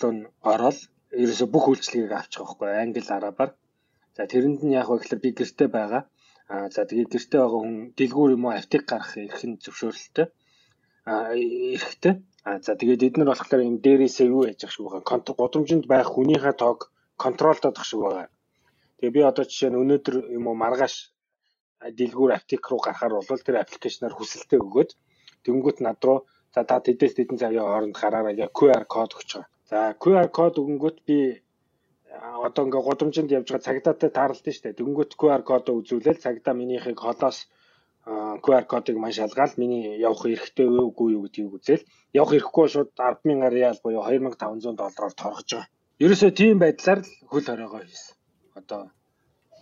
руу 0.00 0.12
нь 0.14 0.22
ороод 0.52 0.78
ерөөсө 1.22 1.46
бүх 1.54 1.64
үйлчлэгийг 1.70 2.12
авчих 2.14 2.42
байхгүй 2.42 2.70
англи 2.82 3.02
арабаар. 3.16 3.50
За 4.16 4.22
тэрэнд 4.30 4.60
нь 4.64 4.76
яг 4.80 4.88
ихлээр 4.90 5.20
би 5.24 5.30
гэрте 5.38 5.64
байгаа. 5.76 6.02
Аа 6.52 6.66
за 6.74 6.82
тэгээд 6.88 7.10
гэрте 7.14 7.36
байгаа 7.38 7.60
хүн 7.62 7.76
дэлгүүр 7.98 8.30
юм 8.36 8.44
уу 8.46 8.54
аптек 8.58 8.84
гарах 8.90 9.12
эрх 9.18 9.42
нь 9.48 9.60
зөвшөөрөлттэй. 9.64 10.26
Аа 11.10 11.34
эрхтэй. 11.76 12.14
Аа 12.48 12.58
за 12.66 12.72
тэгээд 12.80 13.06
эднэр 13.08 13.28
болохоор 13.30 13.62
юм 13.70 13.76
дээрээсээ 13.84 14.26
юу 14.34 14.42
яж 14.50 14.60
ах 14.64 14.72
шиг 14.74 14.84
байгаа. 14.86 15.18
Гудамжинд 15.40 15.84
байх 15.92 16.08
хүнийхээ 16.10 16.54
тоог 16.62 16.80
контролдод 17.22 17.76
ах 17.78 17.86
шиг 17.90 18.00
байгаа. 18.02 18.26
Тэгээ 18.98 19.14
би 19.16 19.20
одоо 19.30 19.44
жишээ 19.48 19.70
нь 19.70 19.80
өнөөдөр 19.82 20.16
юм 20.36 20.44
уу 20.48 20.56
маргааш 20.62 20.94
дэлгүүр 21.98 22.30
аптек 22.36 22.62
руу 22.70 22.80
гарахаар 22.84 23.12
бол 23.16 23.44
тэр 23.46 23.56
аппликейшнаар 23.62 24.14
хүсэлтээ 24.16 24.60
өгөөд 24.66 24.90
тэнгуут 25.44 25.78
над 25.86 25.98
руу 26.06 26.18
За 26.54 26.60
та 26.68 26.76
тэдээс 26.86 27.14
тэдэн 27.14 27.38
цагийн 27.42 27.66
хооронд 27.66 27.94
гараараа 28.00 28.34
яг 28.44 28.50
QR 28.58 28.84
код 28.94 29.10
өгч 29.16 29.30
байгаа. 29.34 29.50
За 29.70 29.78
QR 30.02 30.28
код 30.38 30.54
өгөнгөт 30.60 30.98
би 31.06 31.18
одоо 32.46 32.62
ингээ 32.66 32.86
гудамжинд 32.86 33.30
явж 33.38 33.48
байгаа 33.50 33.66
цагдаатай 33.66 34.10
таарлаа 34.18 34.52
шүү 34.54 34.64
дээ. 34.64 34.78
Дөнгөт 34.80 35.12
QR 35.20 35.42
кодоо 35.50 35.74
үзүүлээл 35.80 36.24
цагдаа 36.24 36.54
минийхийг 36.58 36.98
холоос 36.98 37.38
QR 38.44 38.64
кодыг 38.72 38.96
маш 38.98 39.14
шалгаал 39.20 39.54
миний 39.62 39.84
явах 40.08 40.26
эрхтэй 40.34 40.66
үгүй 40.66 41.08
юу 41.14 41.22
гэдгийг 41.24 41.54
үзээл 41.56 41.84
явах 42.20 42.32
эрхгүй 42.38 42.66
шууд 42.72 42.90
100000 42.98 43.54
реал 43.56 43.78
буюу 43.84 44.02
2500 44.02 44.74
доллараар 44.80 45.14
торгож 45.20 45.48
байгаа. 45.52 45.70
Ерөөсөө 46.02 46.30
тийм 46.40 46.56
байдлаар 46.58 47.00
л 47.06 47.10
хөл 47.30 47.46
хориогоо 47.48 47.80
хийсэн. 47.84 48.14
Одоо 48.58 48.80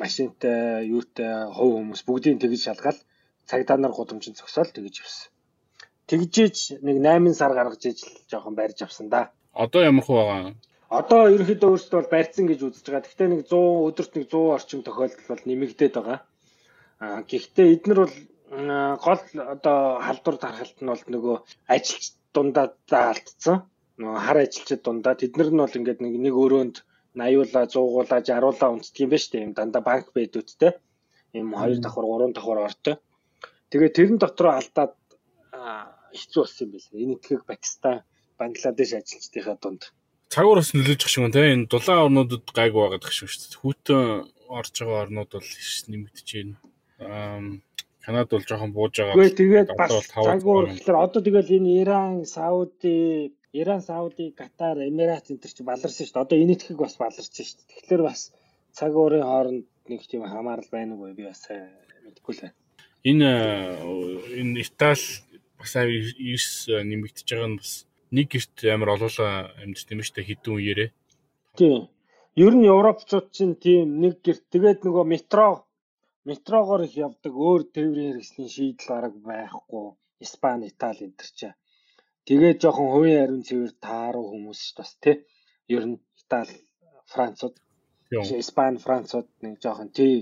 машинтай, 0.01 0.89
юутай, 0.97 1.33
хувь 1.57 1.75
хүмүүс 1.77 2.03
бүгдийг 2.09 2.41
тэгж 2.41 2.61
шалгаал 2.65 2.99
цагдаа 3.51 3.77
нар 3.77 3.93
гудамжинд 3.93 4.39
зогсоол 4.39 4.71
тэгж 4.73 4.95
явсан 5.03 5.29
тэгжээж 6.09 6.81
нэг 6.81 6.97
8 7.05 7.37
сар 7.37 7.53
гаргаж 7.53 7.83
ижил 7.85 8.13
жоохон 8.31 8.55
барьж 8.57 8.83
авсан 8.83 9.09
да. 9.13 9.31
Одоо 9.53 9.83
ямар 9.85 10.05
хөө 10.05 10.25
байгаа? 10.25 10.55
Одоо 10.89 11.21
ерөнхийдөө 11.35 11.69
өөрсдөө 11.69 11.99
бол 12.01 12.13
барьсан 12.15 12.49
гэж 12.49 12.61
үзэж 12.65 12.87
байгаа. 12.89 13.05
Гэхдээ 13.05 13.29
нэг 13.29 13.43
100 13.45 13.89
өдөрт 13.89 14.13
нэг 14.17 14.27
100 14.33 14.57
орчим 14.57 14.81
тохиолдол 14.83 15.29
бол 15.29 15.45
нэмэгдээд 15.45 15.95
байгаа. 16.01 16.19
Аа 17.05 17.21
гэхдээ 17.29 17.67
эднэр 17.77 17.99
бол 18.03 18.17
гол 19.05 19.23
одоо 19.55 19.79
халдвар 20.07 20.37
тархалт 20.41 20.79
нь 20.81 20.89
бол 20.89 21.05
нөгөө 21.13 21.37
ажилч 21.69 22.05
дундаа 22.33 22.73
алдсан. 22.89 23.69
Нөгөө 24.01 24.21
хар 24.27 24.39
ажилчид 24.45 24.81
дундаа 24.83 25.15
тэднэр 25.21 25.51
нь 25.53 25.61
бол 25.61 25.79
ингээд 25.79 26.01
нэг 26.01 26.15
нэг 26.25 26.35
өрөөнд 26.45 26.77
80-уулаа 27.19 27.65
100-уулаа 27.69 28.21
60-уулаа 28.25 28.71
унцдаг 28.73 29.01
юм 29.05 29.11
ба 29.13 29.19
штэ 29.21 29.45
юм 29.45 29.53
дандаа 29.53 29.83
банк 29.85 30.07
бэдүүдтэй. 30.17 30.73
Им 31.37 31.53
2 31.53 31.85
давхар 31.85 32.07
3 32.09 32.33
давхар 32.33 32.59
ортой. 32.65 32.97
Тэгээ 33.69 33.91
тэрэн 33.97 34.17
дотроо 34.17 34.53
алдаад 34.57 34.97
хэцүү 36.15 36.41
болсон 36.43 36.65
юм 36.65 36.71
байна. 36.73 37.03
Энэ 37.03 37.15
ихийг 37.19 37.43
Пакистан, 37.49 38.03
Бангладеш 38.39 38.91
ажилчдынхаа 38.99 39.57
дунд 39.61 39.83
цагуур 40.29 40.61
бас 40.61 40.73
нөлөөлж 40.77 41.03
ах 41.05 41.13
шиг 41.13 41.23
байна 41.25 41.37
те. 41.37 41.53
Энэ 41.57 41.69
дулаан 41.73 42.05
орнуудад 42.07 42.45
гайгүй 42.53 42.81
байгаа 42.85 43.01
гэх 43.01 43.17
шиг 43.17 43.29
шүү 43.33 43.41
дээ. 43.41 43.61
Хүүтэн 43.61 44.03
орж 44.59 44.75
байгаа 44.77 45.03
орнууд 45.05 45.31
бол 45.33 45.49
нэмэгдэж 45.89 46.29
байна. 46.37 46.57
Аа 47.01 47.41
Канад 48.09 48.29
бол 48.33 48.45
жоохон 48.49 48.73
бууж 48.73 48.95
байгаа. 48.97 49.17
Гэхдээ 49.21 49.41
тэгээд 49.41 49.69
бас 49.77 49.93
цагуур 50.09 50.65
гэхэлэр 50.73 50.97
одоо 50.97 51.21
тэгэл 51.21 51.57
энэ 51.61 51.71
Иран, 51.85 52.25
Сауди, 52.25 53.37
Иран, 53.53 53.83
Сауди, 53.85 54.33
Катар, 54.33 54.81
Эмират 54.81 55.29
энэ 55.29 55.45
төр 55.45 55.53
чи 55.53 55.61
баларсан 55.61 56.05
шүү 56.09 56.17
дээ. 56.17 56.25
Одоо 56.25 56.37
энэ 56.41 56.57
ихийг 56.57 56.81
бас 56.81 56.97
баларсан 56.97 57.25
шүү 57.29 57.57
дээ. 57.61 57.69
Тэгэхээр 57.69 58.03
бас 58.09 58.33
цаг 58.73 58.93
уурын 58.97 59.29
хооронд 59.29 59.65
нэг 59.93 60.01
тийм 60.09 60.25
хамаарал 60.25 60.69
байна 60.73 60.97
уу 60.97 61.13
би 61.13 61.29
бас 61.29 61.45
мэдэхгүй 61.53 62.33
л 62.33 62.43
байна. 62.49 62.57
Энэ 63.05 63.29
энэ 64.41 64.61
Итали 64.65 65.05
бас 65.61 65.73
9 65.77 66.89
нэмэгдэж 66.91 67.27
байгаа 67.31 67.51
нь 67.53 67.61
бас 67.61 67.73
нэг 68.17 68.27
герт 68.33 68.57
амар 68.75 68.91
олоолаа 68.97 69.35
амьд 69.63 69.79
тийм 69.87 70.01
дээ 70.01 70.29
хідэн 70.29 70.55
үеэрээ. 70.57 70.91
Тийм. 71.59 71.81
Ер 72.45 72.55
нь 72.57 72.71
европчууд 72.75 73.27
чинь 73.37 73.55
тийм 73.65 73.87
нэг 74.03 74.15
герт 74.27 74.45
тэгээд 74.53 74.81
нөгөө 74.87 75.05
метро 75.15 75.69
метрогоор 76.29 76.83
их 76.87 76.95
явдаг 77.07 77.33
өөр 77.47 77.63
тээврийн 77.75 78.13
хэрэгслийн 78.13 78.51
шийдэл 78.55 78.91
бараг 78.93 79.15
байхгүй. 79.29 79.87
Испани, 80.25 80.69
Итали 80.71 81.03
энэ 81.07 81.19
төр 81.19 81.31
чинь. 81.39 81.59
Тэгээд 82.29 82.61
жоохон 82.63 82.89
хувийн 82.93 83.23
ариун 83.23 83.45
цэвэр 83.49 83.73
тааруу 83.87 84.27
хүмүүс 84.29 84.61
ш 84.67 84.71
бас 84.79 84.91
тий. 85.03 85.17
Ер 85.75 85.85
нь 85.89 85.97
Итали, 86.21 86.57
Францууд, 87.13 87.55
Испани, 88.43 88.79
Францууд 88.87 89.29
нэг 89.45 89.55
жоохон 89.63 89.91
тий. 89.99 90.15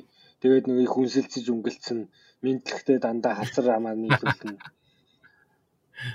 Тэгээд 0.43 0.65
нэг 0.69 0.79
их 0.85 0.93
хүнсэлцэж 0.95 1.45
өнгөлцөн 1.53 2.01
мэдлэгтэй 2.45 2.99
дандаа 3.03 3.35
хацар 3.41 3.67
амаа 3.77 3.95
нийлүүлнэ. 3.99 4.55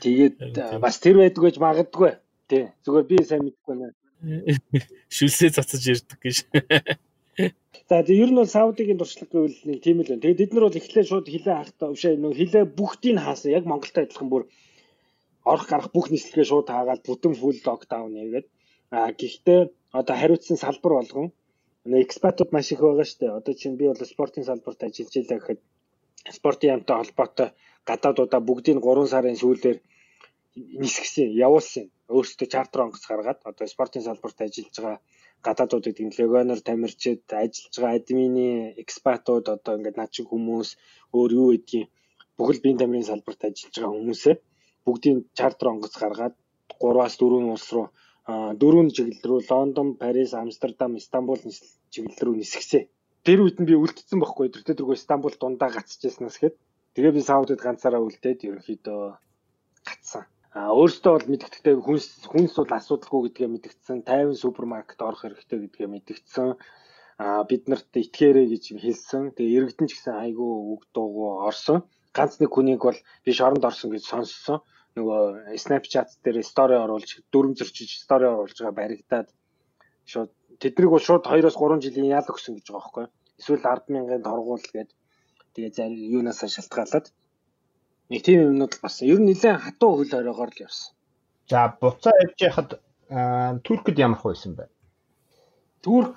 Тэгээд 0.02 0.36
бас 0.82 1.00
тэр 1.02 1.22
байдаг 1.22 1.42
гэж 1.42 1.56
магадгүй. 1.58 2.12
Тий. 2.50 2.64
Зүгээр 2.86 3.06
би 3.10 3.18
сайн 3.26 3.44
мэдэхгүй 3.46 3.76
байна. 3.80 3.96
Шүлсээ 5.16 5.50
цацаж 5.56 5.84
ирдэг 5.90 6.20
гэж. 6.22 6.38
За 7.90 8.04
тэг 8.08 8.18
ер 8.24 8.32
нь 8.32 8.40
бол 8.40 8.48
Саудигийн 8.48 9.00
туршлага 9.02 9.32
гэвэл 9.34 9.60
нэг 9.68 9.80
тийм 9.84 10.00
л 10.00 10.08
байна. 10.08 10.24
Тэгээд 10.24 10.42
бид 10.42 10.52
нар 10.54 10.66
бол 10.68 10.80
эхлээ 10.80 11.06
шууд 11.08 11.28
хилээ 11.28 11.56
хахтаа 11.58 11.92
өвшөө 11.92 12.16
нөө 12.22 12.34
хилээ 12.40 12.64
бүгдийг 12.78 13.18
хаасан. 13.20 13.52
Яг 13.52 13.66
Монголтой 13.68 14.04
адилхан 14.06 14.30
бүр 14.32 14.44
орох 15.44 15.68
гарах 15.68 15.90
бүх 15.92 16.08
нислэгээ 16.14 16.48
шууд 16.48 16.68
хаагаад 16.70 17.02
бүтэн 17.04 17.34
фул 17.36 17.58
локдаун 17.66 18.14
хийгээд 18.16 18.48
а 18.96 19.12
гэхдээ 19.12 19.60
одоо 20.00 20.16
хариуцсан 20.16 20.58
салбар 20.62 20.94
болгон 21.02 21.28
экспатууд 22.06 22.50
маш 22.54 22.72
их 22.72 22.80
байгаа 22.80 23.08
шүү 23.08 23.20
дээ. 23.20 23.38
Одоо 23.40 23.54
чинь 23.60 23.80
би 23.80 23.86
бол 23.90 24.12
спортын 24.14 24.46
салбарт 24.46 24.84
ажиллаж 24.86 25.16
байлаа 25.18 25.40
гэхэд 25.40 25.60
спортын 26.38 26.72
яамтай 26.74 26.96
холбоотой 26.98 27.50
гадаадуудаа 27.90 28.42
бүгдийг 28.48 28.78
3 28.86 29.14
сарын 29.14 29.38
сүүлээр 29.42 29.78
нисгсэн, 30.82 31.30
явуулсан. 31.46 31.86
Өөрсдөө 32.16 32.48
чартер 32.54 32.82
онгоц 32.86 33.04
гаргаад 33.08 33.40
одоо 33.50 33.66
спортын 33.74 34.04
салбарт 34.08 34.38
ажиллаж 34.46 34.76
байгаа 34.78 35.00
гадаадуудад 35.46 35.96
тийм 35.98 36.10
легоноор 36.18 36.62
тамирчид 36.68 37.24
ажиллаж 37.44 37.76
байгаа 37.80 38.00
админы 38.00 38.48
экспатууд 38.84 39.46
одоо 39.56 39.74
ингээд 39.78 40.00
над 40.00 40.12
шиг 40.16 40.28
хүмүүс 40.30 40.70
өөр 41.18 41.32
юу 41.42 41.50
гэдгийг 41.54 41.88
бүхэл 42.38 42.64
биеийн 42.64 42.82
тамирын 42.82 43.10
салбарт 43.10 43.42
ажиллаж 43.48 43.76
байгаа 43.78 43.96
хүмүүсээ 43.98 44.36
бүгдийн 44.86 45.18
чартер 45.38 45.68
онгоц 45.74 45.94
гаргаад 46.04 46.36
3-аас 46.82 47.16
4 47.22 47.54
улс 47.56 47.68
руу 47.76 47.88
дөрвөн 48.62 48.90
чиглэл 48.96 49.28
рүү 49.30 49.40
Лондон, 49.50 49.88
Парис, 50.02 50.32
Амстердам, 50.42 50.92
Стамбул 51.08 51.42
чиглэл 51.94 52.24
рүү 52.26 52.36
нисгсэн. 52.42 52.84
Тэр 53.26 53.40
үед 53.44 53.58
нь 53.62 53.68
би 53.70 53.74
үлдсэн 53.78 54.18
байхгүй 54.22 54.48
тэр 54.50 54.64
тэргүй 54.66 54.98
Стамбул 54.98 55.36
дундаа 55.38 55.70
гацчихсанаас 55.74 56.38
хэд. 56.42 56.56
Тэгээ 56.92 57.16
би 57.16 57.22
Саудад 57.24 57.62
ганцаараа 57.64 58.04
үлдээд 58.04 58.44
ерөнхийдөө 58.48 59.02
гацсан. 59.88 60.24
А 60.52 60.76
өөртөө 60.76 61.12
бол 61.16 61.32
мэдгэдэгтэй 61.32 61.76
хүнс 61.80 62.08
хүнс 62.28 62.54
бол 62.60 62.74
асуудалгүй 62.76 63.22
гэдгээ 63.32 63.50
мэдгдсэн. 63.56 63.98
50 64.04 64.36
супермаркет 64.44 65.00
орох 65.00 65.24
хэрэгтэй 65.24 65.60
гэдгээ 65.64 65.88
мэдгдсэн. 65.88 66.48
А 67.24 67.48
бид 67.48 67.64
нарт 67.72 67.96
итгээрэй 67.96 68.48
гэж 68.52 68.64
хэлсэн. 68.84 69.24
Тэгээ 69.40 69.56
иргэдэн 69.58 69.88
ч 69.88 69.92
гэсэн 69.96 70.20
айгүй 70.20 70.52
үг 70.76 70.82
дуугүй 70.92 71.48
орсон. 71.48 71.88
Ганц 72.12 72.44
нэг 72.44 72.52
хүнийг 72.52 72.84
бол 72.84 73.00
би 73.24 73.32
шоронд 73.32 73.64
орсон 73.64 73.96
гэж 73.96 74.04
сонссон. 74.12 74.60
Нөгөө 75.00 75.56
Snapchat 75.64 76.20
дээр 76.20 76.44
стори 76.44 76.76
оруулж 76.76 77.24
дүрм 77.32 77.56
зөрчиж 77.56 78.04
стори 78.04 78.28
оруулж 78.28 78.60
байгаа 78.60 78.76
баригдаад 78.76 79.28
шууд 80.12 80.32
тэднийг 80.60 80.92
бол 80.92 81.00
шууд 81.08 81.24
2-оос 81.24 81.56
3 81.56 81.80
жилийн 81.88 82.12
ял 82.20 82.28
өгсөн 82.28 82.60
гэж 82.60 82.68
байгаа 82.68 82.84
байхгүй. 82.84 83.06
Эсвэл 83.40 83.64
100000-ын 83.64 84.28
торгуул 84.28 84.66
гээд 84.76 84.92
тэгээ 85.54 85.72
зарим 85.78 86.02
юунаас 86.18 86.42
шалтгаалаад 86.56 87.06
Нэг 88.12 88.22
тийм 88.28 88.40
юмнууд 88.52 88.74
бас 88.84 88.96
ер 89.08 89.20
нь 89.24 89.28
нэлээд 89.32 89.64
хатуу 89.64 89.92
хөл 89.96 90.12
хоройгоор 90.12 90.52
л 90.52 90.64
явсан. 90.68 90.92
За 91.52 91.60
буцаа 91.80 92.16
явж 92.26 92.40
яхад 92.50 92.70
Туркд 93.64 93.96
ямар 94.06 94.20
хойсон 94.20 94.52
бэ? 94.60 94.68
Турк 95.84 96.16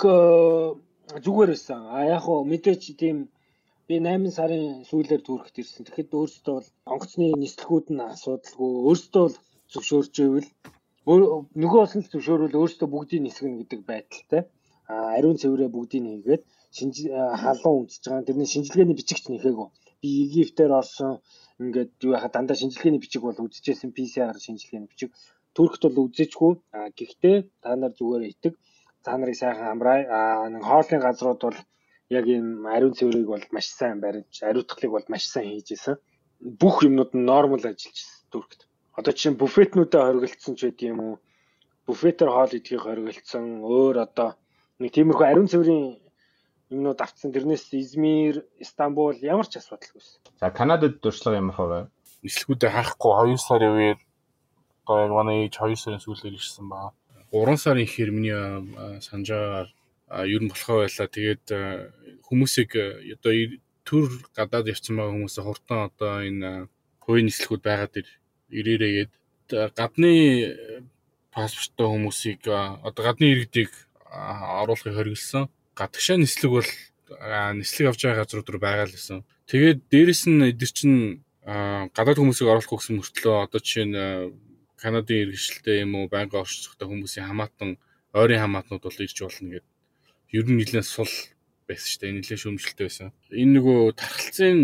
зүгээр 1.25 1.51
байсан. 1.55 1.81
А 1.95 2.03
яг 2.15 2.27
хөө 2.27 2.51
мэдээч 2.51 2.83
тийм 2.99 3.17
би 3.87 3.95
8 4.03 4.27
сарын 4.39 4.83
сүүлээр 4.91 5.23
Туркт 5.23 5.55
ирсэн. 5.55 5.87
Тэгэхэд 5.87 6.11
өөрөөсөө 6.19 6.55
бол 6.59 6.69
онгоцны 6.93 7.27
нислэгүүд 7.39 7.87
нь 7.95 8.07
асуудалгүй. 8.11 8.71
Өөрөөсөө 8.91 9.23
бол 9.23 9.37
зөвшөөрч 9.73 10.15
ивэл 10.27 10.51
нөгөө 11.63 11.81
болсон 11.83 12.03
зөвшөөрвөл 12.11 12.59
өөрөөсөө 12.59 12.89
бүгдийг 12.91 13.23
нисгэнэ 13.23 13.59
гэдэг 13.61 13.81
байдалтай. 13.87 14.43
А 14.91 15.15
ариун 15.15 15.39
цэврээ 15.39 15.71
бүгдийг 15.71 16.03
шинж 16.03 16.43
халуун 16.75 17.87
үзэж 17.87 18.03
байгаа. 18.07 18.29
Тэрний 18.29 18.49
шинжилгээний 18.51 18.99
бичигч 18.99 19.25
нэхээгүй. 19.31 19.69
Би 20.03 20.09
Египтээр 20.25 20.73
орсон 20.81 21.23
ингээд 21.63 21.93
юу 22.07 22.13
яхаа 22.19 22.31
дандаа 22.35 22.57
шинжилгээний 22.59 23.03
бичиг 23.03 23.23
бол 23.23 23.39
үзчихсэн 23.47 23.95
PCR 23.97 24.37
шинжилгээний 24.47 24.91
бичиг 24.91 25.11
Туркт 25.55 25.83
бол 25.87 26.11
үзээчгүй. 26.11 26.53
А 26.75 26.91
гэхдээ 26.99 27.37
та 27.63 27.77
нар 27.79 27.95
зүгээр 27.95 28.25
итэг. 28.33 28.55
Та 29.05 29.15
нарыг 29.15 29.39
сайхан 29.39 29.71
амраа. 29.71 29.99
А 30.11 30.19
нэг 30.51 30.63
хоолны 30.67 30.99
газрууд 30.99 31.41
бол 31.47 31.59
яг 32.11 32.27
ийм 32.27 32.67
ариун 32.67 32.95
цэврийг 32.99 33.29
бол 33.31 33.45
маш 33.55 33.67
сайн 33.71 34.03
барьж, 34.03 34.43
ариутгалыг 34.43 34.91
бол 34.91 35.07
маш 35.09 35.25
сайн 35.31 35.55
хийж 35.55 35.79
исэн. 35.79 35.97
Бүх 36.61 36.83
юмнууд 36.83 37.15
нь 37.15 37.25
нормал 37.31 37.63
ажиллаж 37.63 37.97
исэн 38.03 38.27
Туркт. 38.35 38.67
Одоо 38.99 39.15
чинь 39.15 39.39
буфетнүүдэд 39.39 40.03
хоригдсон 40.03 40.55
ч 40.59 40.61
гэдэм 40.67 40.91
юм 40.91 41.01
уу? 41.07 41.17
Буфетээр 41.87 42.31
хоол 42.35 42.53
идэхийг 42.59 42.83
хоригдсон. 42.83 43.63
Өөр 43.63 43.97
одоо 44.07 44.35
нэг 44.83 44.91
тиймэрхүү 44.91 45.27
ариун 45.27 45.51
цэврийн 45.51 46.04
юмнууд 46.71 47.01
авцсан. 47.01 47.33
Тэрнээс 47.33 47.73
Измир, 47.73 48.45
Стамбул 48.63 49.17
ямар 49.21 49.47
ч 49.49 49.61
асуудалгүйсэн. 49.61 50.41
За 50.41 50.51
Канадад 50.51 51.01
дуршлага 51.01 51.41
ямар 51.41 51.55
хав 51.55 51.69
вэ? 51.69 51.81
Нислэгүүдээ 52.25 52.71
хаахгүй 52.73 53.13
2 53.37 53.37
сарын 53.37 53.73
үеэр 53.77 53.99
яг 54.01 55.11
манай 55.13 55.45
ээж 55.45 55.55
2 55.61 55.77
сарын 55.77 56.01
сүүлээр 56.01 56.39
ирсэн 56.41 56.67
баа. 56.69 56.97
3 57.33 57.57
сарын 57.61 57.85
ихэр 57.85 58.11
миний 58.11 58.37
санджаар 59.05 59.69
ер 60.09 60.41
нь 60.41 60.49
болохоо 60.49 60.89
байлаа. 60.89 61.09
Тэгээд 61.09 61.47
хүмүүсийг 62.25 62.71
одоо 63.13 63.33
төр 63.85 64.09
гадаад 64.33 64.73
явсан 64.73 64.97
байгаа 64.97 65.15
хүмүүсээ 65.15 65.45
хурдан 65.45 65.81
одоо 65.93 66.25
энэ 66.25 66.51
хувийн 67.05 67.29
нислэгүүд 67.29 67.63
байгаад 67.69 67.95
ирээрээгээд 68.49 69.13
гадны 69.77 70.13
паспорттой 71.35 71.89
хүмүүсийг 71.93 72.41
одоо 72.49 73.03
гадны 73.05 73.27
иргэдийг 73.29 73.73
оруулахыг 74.09 74.97
хориглосон 74.97 75.53
гадагшаа 75.79 76.17
нислэг 76.19 76.51
бол 76.51 76.71
нислэг 77.59 77.87
авч 77.91 78.01
байгаа 78.03 78.23
газрууд 78.25 78.49
руу 78.49 78.63
байгаа 78.63 78.87
л 78.89 78.97
гэсэн. 78.97 79.27
Тэгээд 79.51 79.79
дээрэс 79.93 80.23
нь 80.31 80.47
эдгэр 80.51 80.73
чинь 80.73 80.99
гадаад 81.45 82.19
хүмүүсийг 82.19 82.49
оруулах 82.49 82.81
гэсэн 82.81 82.97
мөртлөө 82.99 83.37
одоо 83.45 83.61
жишээ 83.61 83.87
нь 83.91 83.97
Канадын 84.81 85.23
иргэшилтэй 85.25 85.85
юм 85.85 85.97
уу 85.97 86.07
байнга 86.13 86.45
оршихтой 86.45 86.85
хүмүүсийн 86.89 87.29
хамаатан 87.29 87.81
ойрын 88.13 88.43
хамаатнууд 88.45 88.85
бол 88.85 89.01
ирж 89.01 89.19
болно 89.25 89.49
гэдэг. 89.57 89.73
Ер 90.37 90.45
нь 90.45 90.59
нэлээд 90.61 90.85
сул 90.85 91.13
байсан 91.65 91.89
шүү 91.89 92.01
дээ. 92.05 92.17
Нэлээд 92.21 92.43
шүүмжлэлтэй 92.43 92.85
байсан. 92.85 93.09
Энэ 93.33 93.53
нөгөө 93.57 93.79
тархалцын 93.97 94.59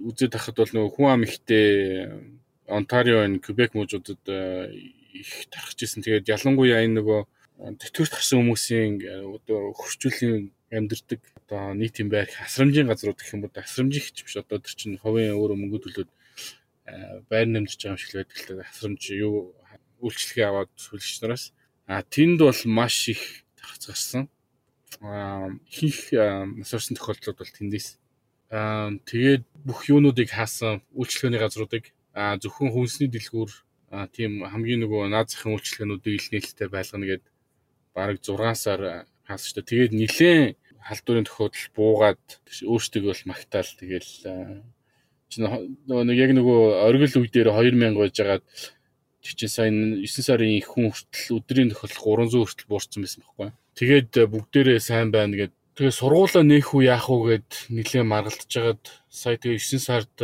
үзээд 0.00 0.32
тахад 0.32 0.56
бол 0.56 0.72
нөгөө 0.72 0.90
хүн 0.96 1.08
ам 1.12 1.22
ихтэй 1.28 1.68
Онтарио 2.70 3.26
энэ 3.26 3.42
Квебек 3.44 3.76
мужуудад 3.76 4.22
их 5.12 5.30
тархаж 5.52 5.78
исэн. 5.82 6.00
Тэгээд 6.00 6.30
ялангуяа 6.30 6.86
энэ 6.86 7.02
нөгөө 7.02 7.20
тэтгэврт 7.60 8.12
гарсан 8.16 8.40
хүмүүсийн 8.40 9.04
одоо 9.36 9.76
хөрчүүлийн 9.76 10.48
амьдэрдэг 10.72 11.20
одоо 11.44 11.76
нийтийн 11.76 12.08
байр 12.08 12.30
асрамжийн 12.40 12.88
газрууд 12.88 13.20
гэх 13.20 13.34
юм 13.36 13.44
бол 13.44 13.52
асрамжийн 13.52 14.04
хч 14.04 14.16
биш. 14.24 14.36
Одоо 14.40 14.64
тэр 14.64 14.74
чинь 14.78 14.96
хувийн 14.96 15.36
өөрөө 15.36 15.58
мөнгө 15.60 15.78
төлөөд 15.84 16.10
байр 17.28 17.48
нэмж 17.52 17.76
байгаа 17.76 17.92
юм 17.92 18.00
шиг 18.00 18.12
байдаг 18.16 18.38
л 18.40 18.48
да 18.56 18.64
асрамж 18.64 19.02
юу 19.12 19.52
үйлчлэгээ 20.00 20.46
аваад 20.48 20.70
сүлжч 20.80 21.20
нараас. 21.20 21.52
А 21.84 22.00
тэнд 22.00 22.40
бол 22.40 22.62
маш 22.64 22.96
их 23.12 23.44
тархац 23.58 23.84
гарсан 23.90 24.22
а 25.00 25.52
хийх 25.68 26.12
нас 26.12 26.72
орсон 26.72 26.96
тохиолдлууд 26.96 27.38
бол 27.38 27.56
тэндээс. 27.56 27.98
А 28.50 28.90
тэгээд 29.04 29.44
бүх 29.68 29.84
юунуудыг 29.92 30.32
хаасан 30.32 30.80
үйлчлэгээний 30.96 31.40
газруудыг 31.40 31.84
а 32.16 32.40
зөвхөн 32.42 32.72
хүнсний 32.72 33.08
дэлгүүр 33.12 33.52
а 33.94 34.06
тийм 34.08 34.42
хамгийн 34.46 34.82
нөгөө 34.82 35.10
наад 35.10 35.30
захын 35.30 35.54
үйлчлэгээнүүдийг 35.54 36.14
ил 36.18 36.30
нээлттэй 36.32 36.68
байлгана 36.70 37.06
гэдэг 37.06 37.30
бараг 37.94 38.18
6 38.22 38.54
сар 38.54 39.06
дээ. 39.26 39.68
Тэгээд 39.70 39.92
нилээн 39.94 40.54
халдварын 40.80 41.26
тохиолдол 41.28 41.66
буугаад 41.76 42.24
өөрсдөө 42.64 43.02
бол 43.06 43.22
магтаал 43.30 43.70
тэгэл 43.78 44.10
нөгөө 45.38 46.04
нэг 46.08 46.18
яг 46.18 46.30
нөгөө 46.34 46.60
оргил 46.90 47.22
үе 47.22 47.30
дээр 47.30 47.54
2000 47.54 47.94
байж 47.94 48.14
байгаад 48.18 48.44
чинь 49.22 49.52
сайн 49.52 49.74
9 50.02 50.26
сарын 50.26 50.58
их 50.58 50.66
хүн 50.72 50.90
хүртэл 50.90 51.38
өдрийн 51.38 51.70
тохиолдол 51.70 52.26
300 52.26 52.42
хүртэл 52.42 52.70
буурсан 52.70 53.00
байсан 53.04 53.22
байхгүй. 53.22 53.48
Тэгээд 53.78 54.12
бүгдээрээ 54.32 54.80
сайн 54.80 55.14
байна 55.14 55.36
гэд 55.36 55.52
тэгээ 55.76 55.94
сургуулаа 55.94 56.42
нээх 56.42 56.74
үү 56.74 56.82
яах 56.90 57.06
уу 57.12 57.30
гэд 57.30 57.70
нилээн 57.70 58.08
маргалдаж 58.10 58.50
хагаад 58.50 58.84
сая 59.06 59.36
тэгээ 59.38 59.60
9 59.60 59.78
сард 59.78 60.14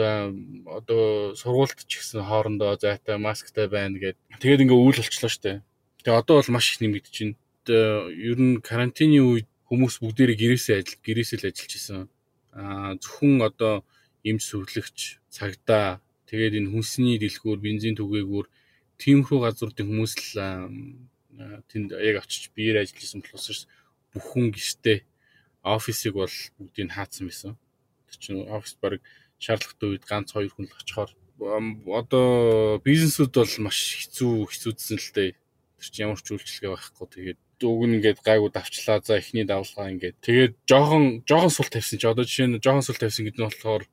одоо 0.66 1.36
сургуульд 1.38 1.86
ч 1.86 2.02
гэсэн 2.02 2.26
хоорондоо 2.26 2.74
зайтай 2.80 3.16
масктай 3.20 3.70
байна 3.70 4.00
гэд 4.00 4.16
тэгээд 4.42 4.64
ингээ 4.66 4.80
үйл 4.80 4.98
болчлоо 4.98 5.30
штэ. 5.30 5.62
Тэгээ 6.02 6.18
одоо 6.18 6.42
бол 6.42 6.50
маш 6.56 6.74
их 6.74 6.82
нэмэгдэж 6.82 7.14
байна. 7.20 7.36
Э, 7.68 8.06
ер 8.14 8.38
нь 8.38 8.62
карантины 8.62 9.18
үед 9.18 9.48
хүмүүс 9.66 9.98
бүгдээрээ 9.98 10.38
гэрээсээ 10.38 10.76
ажил 10.78 11.02
гэрээсээ 11.02 11.38
л 11.42 11.48
ажиллаж 11.50 11.72
исэн. 11.74 12.06
Аа 12.54 12.94
зөвхөн 13.02 13.42
одоо 13.42 13.82
эмч 14.22 14.42
сүрлэгч, 14.46 14.98
цагдаа 15.30 15.98
тэгээд 16.30 16.62
энэ 16.62 16.70
хүнсний 16.70 17.18
дэлгүүр, 17.18 17.58
бензин 17.58 17.98
түгээгүүр 17.98 18.46
тиймэрхүү 19.02 19.38
газруудын 19.42 19.86
хүмүүс 19.90 20.12
л 20.14 20.30
тэнд 21.68 21.90
яг 21.98 22.22
очиж 22.22 22.54
биеэр 22.54 22.86
ажиллаж 22.86 23.02
исэн 23.02 23.20
болохоос 23.26 23.66
бүх 24.14 24.24
хүн 24.30 24.54
гişтэй 24.54 25.04
офисыг 25.66 26.14
бол 26.14 26.36
бүгдийг 26.56 26.94
хаацсан 26.94 27.26
байсан. 27.26 27.52
Тэр 28.06 28.18
чинь 28.22 28.46
офис 28.46 28.78
баг 28.78 29.02
шаардлагатай 29.42 29.88
үед 29.90 30.04
ганц 30.06 30.32
хоёр 30.32 30.54
хүн 30.54 30.70
л 30.70 30.78
очихоор 30.80 31.10
одоо 32.00 32.80
бизнесүүд 32.86 33.32
бол 33.34 33.54
маш 33.66 33.78
хэцүү 34.06 34.48
хэцүүдсэн 34.48 34.96
л 34.96 35.10
дээ. 35.12 35.30
Тэр 35.76 35.88
чинь 35.90 36.04
ямар 36.06 36.20
ч 36.22 36.32
үйлчлэгээ 36.32 36.72
байхгүй. 36.72 37.06
Тэгээд 37.12 37.40
уг 37.64 37.82
нь 37.88 37.96
ингээд 37.96 38.20
гайгүй 38.20 38.50
давчлаа. 38.52 39.00
За 39.00 39.16
эхний 39.16 39.46
давлгаа 39.48 39.92
ингээд. 39.94 40.16
Тэгээд 40.20 40.52
жоохон 40.68 41.24
жоохон 41.24 41.52
сул 41.52 41.68
тавьсан 41.70 41.98
чи 41.98 42.06
одоо 42.06 42.24
жишээ 42.28 42.48
нь 42.50 42.60
жоохон 42.60 42.84
сул 42.84 43.00
тавьсан 43.00 43.24
гэдэг 43.24 43.40
нь 43.40 43.48
болохоор 43.48 43.84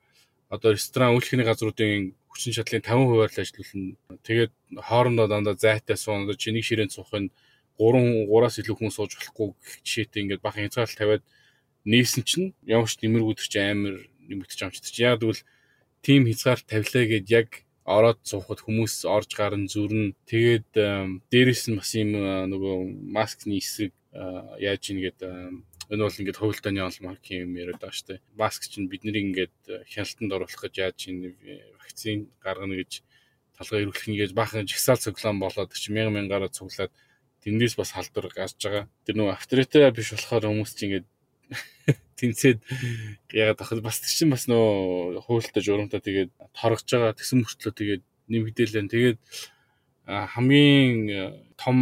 одоо 0.52 0.70
ресторан 0.76 1.16
үйлчлэхний 1.16 1.48
газруудын 1.48 2.14
хүчин 2.28 2.54
чадлын 2.54 2.84
50%-аар 2.84 3.32
л 3.32 3.42
ажиллуулна. 3.42 4.18
Тэгээд 4.28 4.52
хоорондоо 4.84 5.28
дандаа 5.30 5.56
зайтай 5.56 5.98
суун 5.98 6.26
одоо 6.26 6.36
чиний 6.36 6.66
ширээнд 6.66 6.94
суухын 6.94 7.32
3 7.80 8.30
3-аас 8.30 8.56
илүү 8.62 8.76
хүн 8.78 8.92
сууж 8.94 9.12
болохгүй 9.18 9.50
жишээтэй 9.86 10.22
ингээд 10.24 10.46
бахан 10.46 10.66
хязгаарлалт 10.66 11.00
тавиад 11.00 11.24
нээсэн 11.86 12.24
чинь 12.24 12.54
ямар 12.66 12.90
ч 12.90 13.02
нэмэргүүд 13.02 13.40
чи 13.42 13.60
амар 13.60 13.96
нэмэгдэж 14.30 14.60
чи. 14.94 15.02
Яг 15.02 15.22
тэгвэл 15.22 15.42
тим 16.06 16.22
хязгаарлалт 16.30 16.70
тавилаа 16.70 17.06
гэд 17.10 17.28
яг 17.34 17.50
ороод 17.86 18.20
суухад 18.24 18.64
хүмүүс 18.64 19.04
орж 19.06 19.36
гарan 19.36 19.68
зүрн 19.68 20.16
тэгээд 20.30 20.72
дээрэс 21.32 21.64
нь 21.68 21.78
бас 21.80 21.92
юм 22.00 22.16
нөгөө 22.16 22.76
маскны 23.12 23.60
эсрэг 23.60 23.94
яаж 24.60 24.84
ийн 24.90 25.00
гэд 25.04 25.20
энэ 25.92 26.04
бол 26.04 26.20
ингээд 26.20 26.40
хувилдааны 26.40 26.80
онлмаркийн 26.80 27.44
юм 27.44 27.60
яриад 27.60 27.84
байгаа 27.84 28.08
дээ. 28.08 28.24
Маск 28.40 28.72
чинь 28.72 28.88
бидний 28.88 29.20
ингээд 29.20 29.88
хяналтанд 29.92 30.32
оруулах 30.32 30.64
гэж 30.64 30.76
яаж 30.80 30.98
ийн 31.12 31.36
вакцин 31.76 32.32
гаргана 32.40 32.80
гэж 32.80 33.04
талгаа 33.58 33.84
эрүүлэх 33.84 34.08
нь 34.08 34.18
гэж 34.18 34.32
баахан 34.32 34.66
жигсаал 34.66 35.04
цуглаан 35.04 35.38
болоод 35.44 35.76
чи 35.76 35.92
мянган 35.92 36.24
мянгаараа 36.24 36.50
цуглаад 36.50 36.92
тэндээс 37.44 37.76
бас 37.76 37.92
халдвар 37.92 38.32
гарч 38.32 38.58
байгаа. 38.64 38.88
Тэр 39.04 39.16
нөгөө 39.20 39.36
авторитет 39.36 39.92
биш 39.92 40.16
болохоор 40.16 40.48
хүмүүс 40.48 40.72
чинь 40.74 40.88
ингээд 40.88 41.08
тэнцээд 42.20 42.60
ягаад 43.34 43.58
тахад 43.60 43.82
бас 43.84 44.00
чинь 44.02 44.34
бас 44.34 44.48
нөө 44.48 45.22
хуультай 45.26 45.64
журамтай 45.64 46.02
тэгээд 46.02 46.30
торгож 46.54 46.88
байгаа 46.88 47.18
тэгсэн 47.18 47.42
мөртлөө 47.44 47.74
тэгээд 47.74 48.04
нэмэгдээлэн 48.30 48.88
тэгээд 48.92 49.18
хамгийн 50.08 50.94
том 51.56 51.78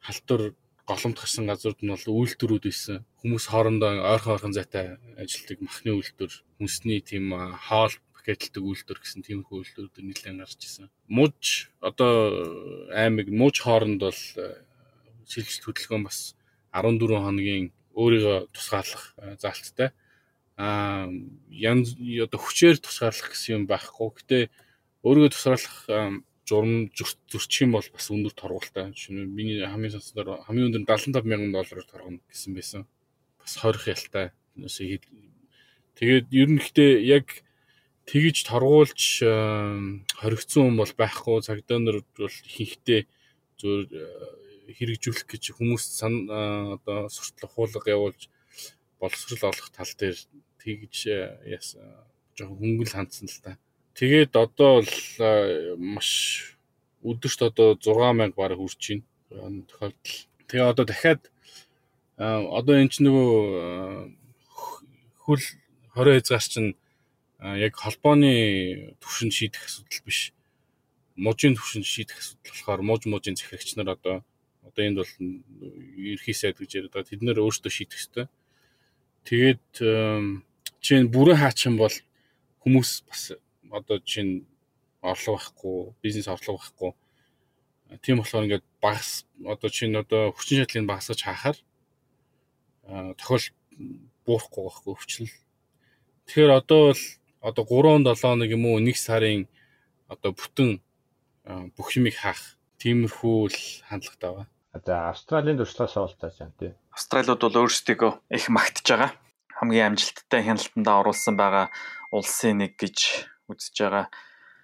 халтур 0.00 0.54
голомт 0.90 1.18
гарсан 1.18 1.46
газрууд 1.46 1.80
нь 1.82 1.92
бол 1.94 2.06
үйлдвэрүүд 2.26 2.64
байсан. 2.66 3.06
Хүмүүс 3.22 3.44
хоорондоо 3.50 3.90
ойрхон 4.10 4.34
ойрхон 4.34 4.54
зайтай 4.54 4.98
ажилладаг 5.14 5.58
махны 5.62 5.90
үйлдвэр, 5.94 6.32
хүнсний 6.58 6.98
тийм 6.98 7.30
хоол 7.66 7.94
пакетлдаг 8.14 8.62
үйлдвэр 8.62 8.98
гэсэн 8.98 9.22
тиймэрхүү 9.22 9.56
үйлдвэрүүд 9.62 9.96
нэлээд 10.02 10.38
гарч 10.42 10.60
ирсэн. 10.66 10.90
Мууж 11.06 11.70
одоо 11.78 12.12
аймаг 12.90 13.30
мууж 13.30 13.56
хооронд 13.62 14.02
бол 14.02 14.20
шилжилт 15.30 15.64
хөдөлгөөн 15.66 16.04
бас 16.06 16.34
14 16.74 17.22
хоногийн 17.22 17.70
өөрийгөө 17.94 18.50
тусгаарлах 18.54 19.04
заалттай. 19.40 19.90
Аа 20.60 21.08
янз 21.50 21.96
одоо 21.96 22.40
хүчээр 22.40 22.78
тусгаарлах 22.78 23.32
гэсэн 23.32 23.54
юм 23.56 23.64
байхгүй. 23.66 24.08
Гэтэ 24.18 24.38
өөрийгөө 25.06 25.32
тусгаарлах 25.32 25.78
журам 26.50 26.90
зөрчих 26.94 27.62
юм 27.62 27.78
бол 27.78 27.86
бас 27.94 28.10
өндөр 28.10 28.34
торгуултай. 28.34 28.90
Нь 28.90 29.30
миний 29.30 29.62
хамгийн 29.62 29.94
сонсноор 29.94 30.42
хамгийн 30.46 30.74
өндөр 30.74 30.82
75 30.84 31.22
мянган 31.22 31.54
доллараар 31.54 31.86
торгоно 31.86 32.18
гэсэн 32.26 32.54
байсан. 32.58 32.82
Бас 33.38 33.54
хорих 33.62 33.86
ялтай. 33.86 34.34
Тэгээд 36.00 36.26
ер 36.34 36.48
нь 36.50 36.58
гэхдээ 36.58 36.92
яг 37.06 37.26
тэгж 38.10 38.50
торгуулж 38.50 39.22
хоригдсон 40.18 40.62
хүн 40.66 40.76
бол 40.82 40.92
байхгүй. 40.98 41.38
Цагдаа 41.46 41.78
нар 41.78 42.02
бол 42.18 42.36
ихэнхдээ 42.50 43.06
зөв 43.60 43.86
хэрэгжүүлэх 44.76 45.26
гэж 45.26 45.44
хүмүүс 45.56 45.84
одоо 46.04 47.08
суртлах 47.10 47.52
хуулга 47.54 47.90
явуулж 47.90 48.30
боловсрол 49.00 49.50
олох 49.50 49.68
тал 49.72 49.92
дээр 49.98 50.18
тэгж 50.60 50.94
жоохон 52.36 52.58
хөнгөл 52.60 52.94
хандсан 52.94 53.28
л 53.28 53.40
та. 53.42 53.58
Тэгээд 53.96 54.36
одоо 54.36 54.84
бол 54.84 54.96
маш 55.76 56.10
өдөрт 57.02 57.40
одоо 57.48 57.68
6000 57.76 58.36
бараг 58.36 58.58
хүрч 58.60 59.00
байна. 59.30 59.64
Тохиолдол. 59.68 60.16
Тэгээ 60.48 60.70
одоо 60.72 60.84
дахиад 60.84 61.22
одоо 62.20 62.74
эн 62.76 62.88
чинь 62.92 63.08
нөгөө 63.08 64.12
хөл 65.24 65.44
20 65.96 66.20
хязгаар 66.20 66.44
чинь 66.44 66.70
яг 67.40 67.74
холбооны 67.76 68.92
төвшөнд 69.00 69.32
шийдэх 69.32 69.64
асуудал 69.64 70.04
биш. 70.04 70.32
Мужийн 71.16 71.56
төвшөнд 71.56 71.88
шийдэх 71.88 72.20
асуудал 72.20 72.52
болохоор 72.52 72.80
мууж 72.84 73.02
мужийн 73.08 73.36
захирагч 73.36 73.76
нар 73.76 73.96
одоо 73.96 74.20
одоо 74.70 74.82
энд 74.86 74.96
бол 75.02 75.12
ерхий 75.98 76.34
сайд 76.34 76.56
гэж 76.62 76.70
яриад 76.78 76.94
байгаа. 76.94 77.10
Тэд 77.10 77.22
нэр 77.26 77.42
өөрсдөө 77.42 77.72
шийдэх 77.74 77.98
ёстой. 77.98 78.26
Тэгээд 79.26 79.66
чинь 80.80 81.10
бүрэн 81.12 81.42
хаачин 81.42 81.74
бол 81.76 81.92
хүмүүс 82.62 82.90
бас 83.10 83.36
одоо 83.70 83.98
чинь 84.00 84.46
орлого 85.02 85.36
байхгүй, 85.36 85.94
бизнес 86.02 86.28
орлого 86.28 86.62
байхгүй. 86.62 86.92
Тийм 88.00 88.22
болохоор 88.22 88.46
ингээд 88.46 88.66
багас 88.80 89.26
одоо 89.44 89.70
чинь 89.70 89.96
одоо 89.96 90.32
хүчин 90.32 90.62
чадлыг 90.62 90.86
багасгаж 90.86 91.20
хаахаар 91.26 91.58
тохиол 93.18 93.46
буурахгүй 94.24 94.62
байхгүй 94.64 94.92
өвчлөл. 94.94 95.34
Тэгэхээр 96.26 96.52
одоо 96.54 96.94
бол 96.94 97.02
одоо 97.40 97.64
3 97.64 98.04
7 98.06 98.22
хоног 98.22 98.50
юм 98.50 98.64
уу 98.66 98.78
1 98.78 98.94
сарын 98.94 99.48
одоо 100.08 100.32
бүтэн 100.32 100.80
бүх 101.76 101.88
юмыг 101.96 102.14
хаах 102.14 102.56
тиймэрхүү 102.78 103.38
л 103.50 103.58
хандлагатай 103.88 104.30
байна. 104.36 104.52
За 104.70 105.10
Австралийн 105.10 105.58
туршлагаас 105.58 105.96
олтааж 105.96 106.38
байна 106.38 106.54
тий. 106.58 106.72
Австралиуд 106.94 107.42
бол 107.42 107.66
өөрсдийгөө 107.66 108.12
их 108.30 108.46
магтаж 108.54 108.86
байгаа. 108.86 109.10
Хамгийн 109.58 109.86
амжилттай 109.90 110.46
хяналтанд 110.46 110.86
оруулсан 110.86 111.34
байгаа 111.34 111.74
улсын 112.14 112.62
нэг 112.62 112.78
гэж 112.78 112.98
үзэж 113.50 113.74
байгаа. 113.82 114.06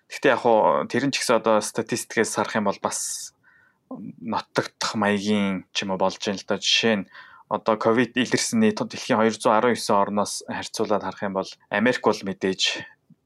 Гэхдээ 0.06 0.30
яг 0.30 0.40
хуу 0.46 0.86
тэр 0.86 1.10
нь 1.10 1.14
ч 1.14 1.18
гэсэн 1.18 1.42
одоо 1.42 1.58
статистикээс 1.58 2.38
харах 2.38 2.54
юм 2.54 2.70
бол 2.70 2.78
бас 2.78 3.34
ноттогдох 4.22 4.94
маягийн 4.94 5.66
ч 5.74 5.82
юм 5.82 5.90
уу 5.90 5.98
болж 5.98 6.22
байна 6.22 6.38
л 6.38 6.46
да. 6.46 6.62
Жишээ 6.62 7.02
нь 7.02 7.08
одоо 7.50 7.74
ковид 7.74 8.14
илэрсэний 8.14 8.70
дэлхийн 8.78 9.18
219 9.18 9.90
орноос 9.90 10.46
харьцуулаад 10.46 11.02
харах 11.02 11.26
юм 11.26 11.34
бол 11.34 11.50
Америк 11.66 12.06
бол 12.06 12.22
мэдээж 12.22 12.62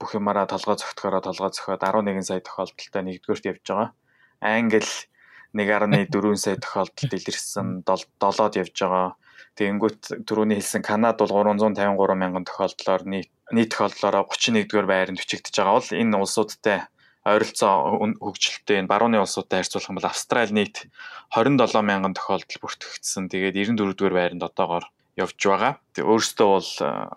бүх 0.00 0.16
юмараа 0.16 0.48
толгой 0.48 0.80
зөгтгөрөө 0.80 1.28
толгой 1.28 1.52
зөхөд 1.52 1.84
11 1.84 2.24
сая 2.24 2.40
тохиолдолтой 2.40 3.02
нэгдүгээрт 3.04 3.48
явж 3.52 3.64
байгаа. 3.68 3.88
Англи 4.40 4.80
1.4 5.54 6.36
сая 6.36 6.56
тохиолдолд 6.56 7.12
илэрсэн 7.18 7.68
7-од 7.86 8.54
явж 8.60 8.76
байгаа. 8.76 9.08
Тэгэнгүүт 9.58 10.02
түрүүний 10.30 10.62
хэлсэн 10.62 10.82
Канад 10.86 11.18
бол 11.18 11.32
353 11.34 12.14
мянган 12.14 12.46
тохиолдлоор 12.46 13.02
нийт 13.04 13.30
нийт 13.50 13.74
тохиолдлоор 13.74 14.30
31-р 14.30 14.86
байранд 14.86 15.18
бичигдэж 15.18 15.54
байгаа 15.58 15.74
бол 15.74 15.90
энэ 15.90 16.16
улсуудтай 16.22 16.78
ойролцоо 17.26 17.74
хөгжилтэй 18.22 18.80
энэ 18.80 18.88
барууны 18.88 19.18
улсуудтай 19.20 19.60
харьцуулах 19.60 19.90
юм 19.90 19.98
бол 19.98 20.08
Австрали 20.08 20.54
нийт 20.54 20.86
27 21.34 21.82
мянган 21.82 22.14
тохиолдол 22.14 22.62
бүртгэгдсэн. 22.62 23.28
Тэгээд 23.28 23.58
94-р 23.58 24.14
байранд 24.14 24.46
одоогоор 24.46 24.86
явж 25.18 25.38
байгаа. 25.40 25.78
Тэг 25.90 26.06
өөрөөсөө 26.06 26.46
бол 26.46 26.70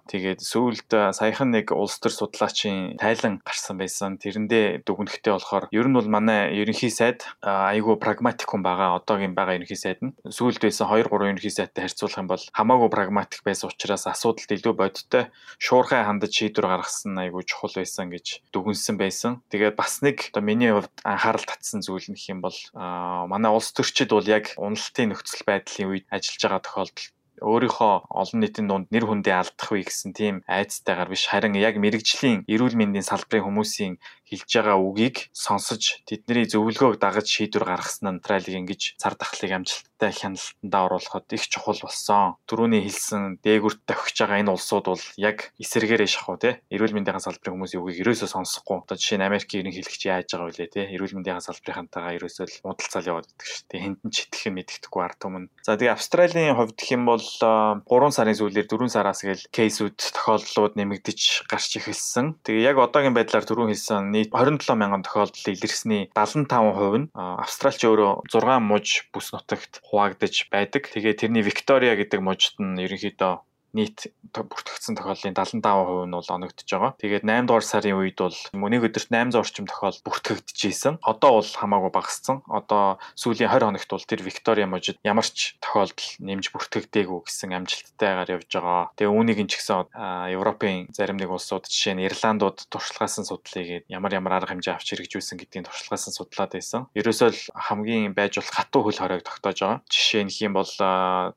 тэгээд 0.10 0.42
сүүлд 0.42 0.90
саяхан 1.14 1.54
нэг 1.54 1.70
улс 1.78 2.02
төр 2.02 2.10
судлаачийн 2.10 2.98
тайлан 2.98 3.38
гарсан 3.46 3.78
байсан. 3.78 4.18
Тэрэндээ 4.18 4.82
дүгнэхтэй 4.82 5.30
болохоор 5.30 5.70
ер 5.70 5.86
нь 5.86 5.94
бол 5.94 6.10
манай 6.10 6.50
ерөнхий 6.58 6.90
сайд 6.90 7.22
айгүй 7.46 8.02
прагматик 8.02 8.50
хүн 8.50 8.66
байгаа. 8.66 8.98
Одоогийн 8.98 9.38
байгаа 9.38 9.62
ерөнхий 9.62 9.78
сайд 9.78 10.02
нь 10.02 10.18
сүүлд 10.26 10.66
байсан 10.66 10.90
2 10.90 11.06
3 11.06 11.38
ерөнхий 11.38 11.54
сайдтай 11.54 11.86
харьцуулах 11.86 12.18
юм 12.18 12.30
бол 12.34 12.44
хамаагүй 12.50 12.90
прагматик 12.90 13.46
байсан 13.46 13.70
учраас 13.70 14.10
асуудалд 14.10 14.50
илүү 14.50 14.74
бодиттой 14.74 15.30
шуурхай 15.62 16.02
хандаж 16.02 16.34
шийдвэр 16.34 16.74
гаргасан 16.74 17.14
айгүй 17.22 17.46
чухал 17.46 17.78
байсан 17.78 18.10
гэж 18.10 18.42
дүгнсэн 18.50 18.98
байсан. 18.98 19.46
Тэгээд 19.54 19.78
бас 19.78 20.02
нэг 20.02 20.34
одоо 20.34 20.42
миний 20.42 20.74
хувьд 20.74 20.98
анхаарал 21.06 21.46
татсан 21.46 21.86
зүйл 21.86 22.10
нөх 22.10 22.26
юм 22.26 22.42
бол 22.42 22.58
манай 22.74 23.54
улс 23.54 23.70
төрчид 23.70 24.10
бол 24.10 24.26
яг 24.26 24.50
уналтын 24.58 25.14
нөхцөл 25.14 25.46
байдлын 25.46 25.94
үед 25.94 26.06
ажиллаж 26.10 26.42
байгаа 26.42 26.62
тохиолдолд 26.66 27.13
өөрийнхөө 27.42 27.94
олон 28.22 28.40
нийтийн 28.42 28.68
дунд 28.70 28.88
нэр 28.94 29.06
хүндээ 29.10 29.36
алдах 29.42 29.70
вэ 29.74 29.88
гэсэн 29.90 30.12
тийм 30.14 30.36
айцтайгаар 30.46 31.10
биш 31.10 31.26
харин 31.32 31.58
яг 31.58 31.76
мэрэгжлийн 31.82 32.46
эрүүл 32.54 32.78
мэндийн 32.78 33.08
салбарын 33.10 33.46
хүмүүсийн 33.48 33.94
хэлж 34.36 34.52
байгаа 34.52 34.78
үгийг 34.84 35.32
сонсож 35.32 36.04
тэдний 36.04 36.44
зөвлөгөөг 36.44 37.00
дагаж 37.00 37.28
шийдвэр 37.32 37.64
гаргасан 37.64 38.20
нь 38.20 38.22
Австралиг 38.34 38.66
ингэж 38.66 38.82
цар 38.98 39.14
тахлыг 39.14 39.52
амжилттай 39.54 40.10
хяналтандаа 40.10 40.84
оруулахад 40.90 41.30
их 41.38 41.46
чухал 41.46 41.78
болсон. 41.78 42.34
Төрөүний 42.50 42.82
хэлсэн 42.82 43.38
дээгүрт 43.46 43.86
тохиж 43.86 44.18
байгаа 44.26 44.42
энэ 44.42 44.54
улсууд 44.58 44.90
бол 44.90 45.06
яг 45.22 45.54
эсэргээрээ 45.62 46.10
шахуу 46.10 46.42
те 46.42 46.66
эрүүл 46.74 46.98
мэндийн 46.98 47.22
салбарын 47.22 47.62
хүмүүсийн 47.62 47.84
үгийг 47.86 48.02
ерөөсөө 48.10 48.30
сонсохгүй. 48.34 48.90
Одоо 48.90 48.98
жишээ 48.98 49.22
нь 49.22 49.28
Америкийн 49.30 49.62
ерөнхийлөгч 49.70 50.02
яаж 50.10 50.28
байгаа 50.34 50.50
вэ 50.50 50.68
те 50.74 50.82
эрүүл 50.98 51.14
мэндийн 51.14 51.46
салбарынхантайгаа 51.46 52.18
ерөөсөө 52.18 52.46
л 52.50 52.62
муудалцал 52.66 53.06
яваад 53.06 53.28
байдаг 53.30 53.46
шүү. 53.46 53.62
Хэнд 53.70 54.00
нь 54.02 54.14
ч 54.14 54.18
итгэх 54.26 54.44
юм 54.50 54.56
мэддэхгүй 54.58 55.02
ард 55.06 55.18
түмэн. 55.22 55.46
За 55.62 55.78
тэгээ 55.78 55.94
Австралийн 55.94 56.58
хувьд 56.58 56.74
гэх 56.74 56.90
юм 56.98 57.06
бол 57.06 57.22
3 57.22 57.86
сарын 58.18 58.34
сүүлээр 58.34 58.66
4 58.66 58.90
сараас 58.90 59.22
гээл 59.22 59.46
кейсүүд 59.54 59.98
тохиолдлууд 60.18 60.74
нэмэгдэж 60.74 61.46
гарч 61.46 61.78
эхэлсэн. 61.78 62.42
Тэгээ 62.42 62.74
яг 62.74 62.78
одоогийн 62.82 63.14
байдлаар 63.14 63.46
түрүүн 63.46 63.70
хэлсэн 63.70 64.10
нийт 64.24 64.32
27 64.32 64.80
мянган 64.80 65.04
тохиолдол 65.04 65.52
илэрсний 65.52 66.08
75% 66.16 67.04
нь 67.04 67.12
Австралч 67.14 67.84
өөрөө 67.84 68.26
6 68.32 68.64
муж 68.64 69.12
бүс 69.12 69.36
нутагт 69.36 69.84
хуваагдаж 69.84 70.48
байдаг. 70.48 70.88
Тэгээ 70.88 71.20
тэрний 71.20 71.44
Виктория 71.44 72.00
гэдэг 72.00 72.24
мужид 72.24 72.56
нь 72.64 72.80
ерөнхийдөө 72.80 73.44
нийт 73.74 74.14
бүртгэгдсэн 74.34 74.98
тохиоллын 74.98 75.34
75% 75.34 75.62
нь 75.62 76.14
бол 76.14 76.30
оногдож 76.30 76.70
байгаа. 76.70 76.94
Тэгээд 76.98 77.26
8 77.26 77.50
дугаар 77.50 77.66
сарын 77.66 77.98
үед 77.98 78.18
бол 78.18 78.38
нэг 78.54 78.82
өдөрт 78.90 79.10
800 79.10 79.38
орчим 79.38 79.66
тохиол 79.70 79.98
бүртгэгдчихсэн. 80.06 81.02
Одоо 81.02 81.42
бол 81.42 81.50
хамаагүй 81.50 81.92
багассан. 81.94 82.42
Одоо 82.50 82.98
сүүлийн 83.18 83.50
20 83.50 83.74
хоногт 83.74 83.90
бол 83.90 84.06
тэр 84.06 84.22
Виктория 84.26 84.66
мужид 84.70 84.98
ямар 85.06 85.26
ч 85.26 85.58
тохиолдол 85.62 86.10
нэмж 86.22 86.50
бүртгэгдээгүй 86.54 87.20
гэсэн 87.26 87.54
амжилттайгаар 87.54 88.34
явж 88.42 88.50
байгаа. 88.50 88.90
Тэгээ 88.98 89.14
үүнийг 89.14 89.40
ч 89.50 89.54
гэсэн 89.58 89.90
Европын 90.34 90.90
зарим 90.94 91.18
нэг 91.18 91.30
улсууд 91.30 91.70
жишээ 91.70 91.98
нь 91.98 92.06
Ирландууд 92.10 92.70
туршлагаасан 92.70 93.26
судлыг 93.26 93.86
ямар 93.90 94.12
ямар 94.14 94.38
арга 94.42 94.54
хэмжээ 94.54 94.78
авч 94.78 94.94
хэрэгжүүлсэн 94.94 95.38
гэдгийг 95.38 95.70
туршлагаасан 95.70 96.14
судлаад 96.14 96.54
байсан. 96.54 96.90
Ерөөсөө 96.98 97.30
л 97.30 97.42
хамгийн 97.54 98.14
байж 98.14 98.38
болох 98.38 98.54
хатуу 98.54 98.82
хөл 98.86 99.02
хоройг 99.02 99.24
тогтоож 99.26 99.60
байгаа. 99.62 99.82
Жишээ 99.90 100.24
нь 100.26 100.34
хэм 100.34 100.54
бол 100.58 100.72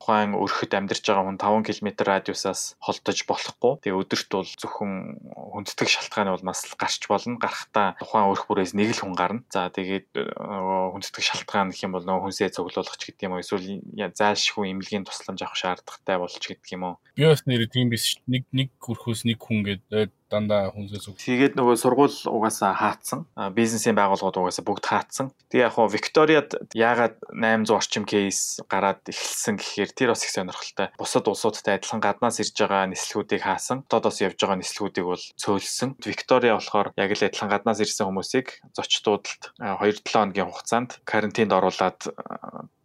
тухайн 0.01 0.33
өрхөд 0.37 0.73
амьдарч 0.73 1.03
байгаа 1.05 1.25
хүн 1.25 1.37
5 1.37 1.65
км 1.67 1.89
радиусаас 2.27 2.75
холдож 2.83 3.23
болохгүй. 3.23 3.79
Тэгээ 3.87 3.99
өдөрт 4.03 4.29
бол 4.35 4.51
зөвхөн 4.59 4.93
хүндэтгэх 5.31 5.87
шалтгааны 5.87 6.35
бол 6.35 6.43
нас 6.43 6.67
гарч 6.75 7.07
болно. 7.07 7.39
Гарахтаа 7.39 7.95
тухайн 7.99 8.27
өрх 8.27 8.51
бүрээс 8.51 8.75
нэг 8.75 8.91
л 8.91 9.01
хүн 9.07 9.15
гарна. 9.15 9.47
За 9.47 9.71
тэгээд 9.71 10.11
нөгөө 10.11 10.99
хүндэтгэх 10.99 11.23
шалтгаан 11.23 11.71
гэх 11.71 11.87
юм 11.87 11.95
бол 11.95 12.03
нөгөө 12.03 12.23
хүнсээ 12.27 12.51
цуглуулах 12.51 12.99
ч 12.99 13.15
гэдэг 13.15 13.23
юм 13.31 13.33
уу 13.39 13.43
эсвэл 13.43 13.79
зайлшгүй 14.11 14.75
эмнэлгийн 14.75 15.07
тусламж 15.07 15.39
авах 15.47 15.55
шаардлагатай 15.55 16.17
болж 16.19 16.35
гэдэг 16.43 16.75
юм 16.75 16.83
уу. 16.83 16.95
Би 17.15 17.23
бас 17.23 17.47
нэр 17.47 17.71
тийм 17.71 17.87
биш 17.87 18.19
нэг 18.27 18.43
нэг 18.51 18.75
өрхөөс 18.83 19.23
нэг 19.23 19.39
хүн 19.39 19.63
гэдэг 19.63 20.11
дандаа 20.29 20.71
хүнсээс 20.75 21.07
үг. 21.09 21.17
Тэгээд 21.17 21.53
нөгөө 21.55 21.75
сургууль 21.79 22.17
угаасаа 22.27 22.75
хаацсан. 22.75 23.25
Бизнесийн 23.55 23.95
байгууллагууд 23.95 24.37
угаасаа 24.37 24.65
бүгд 24.67 24.85
хаацсан. 24.85 25.27
Тэгээ 25.49 25.65
яг 25.65 25.73
хоо 25.73 25.87
Викториад 25.87 26.49
яагаад 26.75 27.15
800 27.31 27.71
орчим 27.73 28.03
кейс 28.03 28.59
гараад 28.67 29.01
эхэлсэн 29.07 29.55
гэхээр 29.57 29.91
тэр 29.95 30.09
бас 30.13 30.23
их 30.27 30.31
сонирхолтой. 30.35 30.91
Бусад 30.99 31.25
улсуудтай 31.25 31.79
адилхан 31.79 32.03
гаднаас 32.03 32.37
ирж 32.43 32.55
байгаа 32.59 32.91
нислэгүүдийг 32.91 33.41
хаасан. 33.41 33.87
Тодоос 33.87 34.21
явж 34.21 34.37
байгаа 34.37 34.59
нислэгүүдийг 34.59 35.05
бол 35.07 35.23
цөөлсөн. 35.39 35.97
Виктория 36.03 36.59
болохоор 36.59 36.91
яг 36.99 37.11
л 37.15 37.25
адилхан 37.25 37.49
гаднаас 37.49 37.79
ирсэн 37.79 38.11
хүмүүсийг 38.11 38.59
зочдуудад 38.75 39.55
2-7 39.57 40.03
хоногийн 40.37 40.51
хугацаанд 40.51 40.99
карантинд 41.07 41.51
оруулаад 41.55 41.99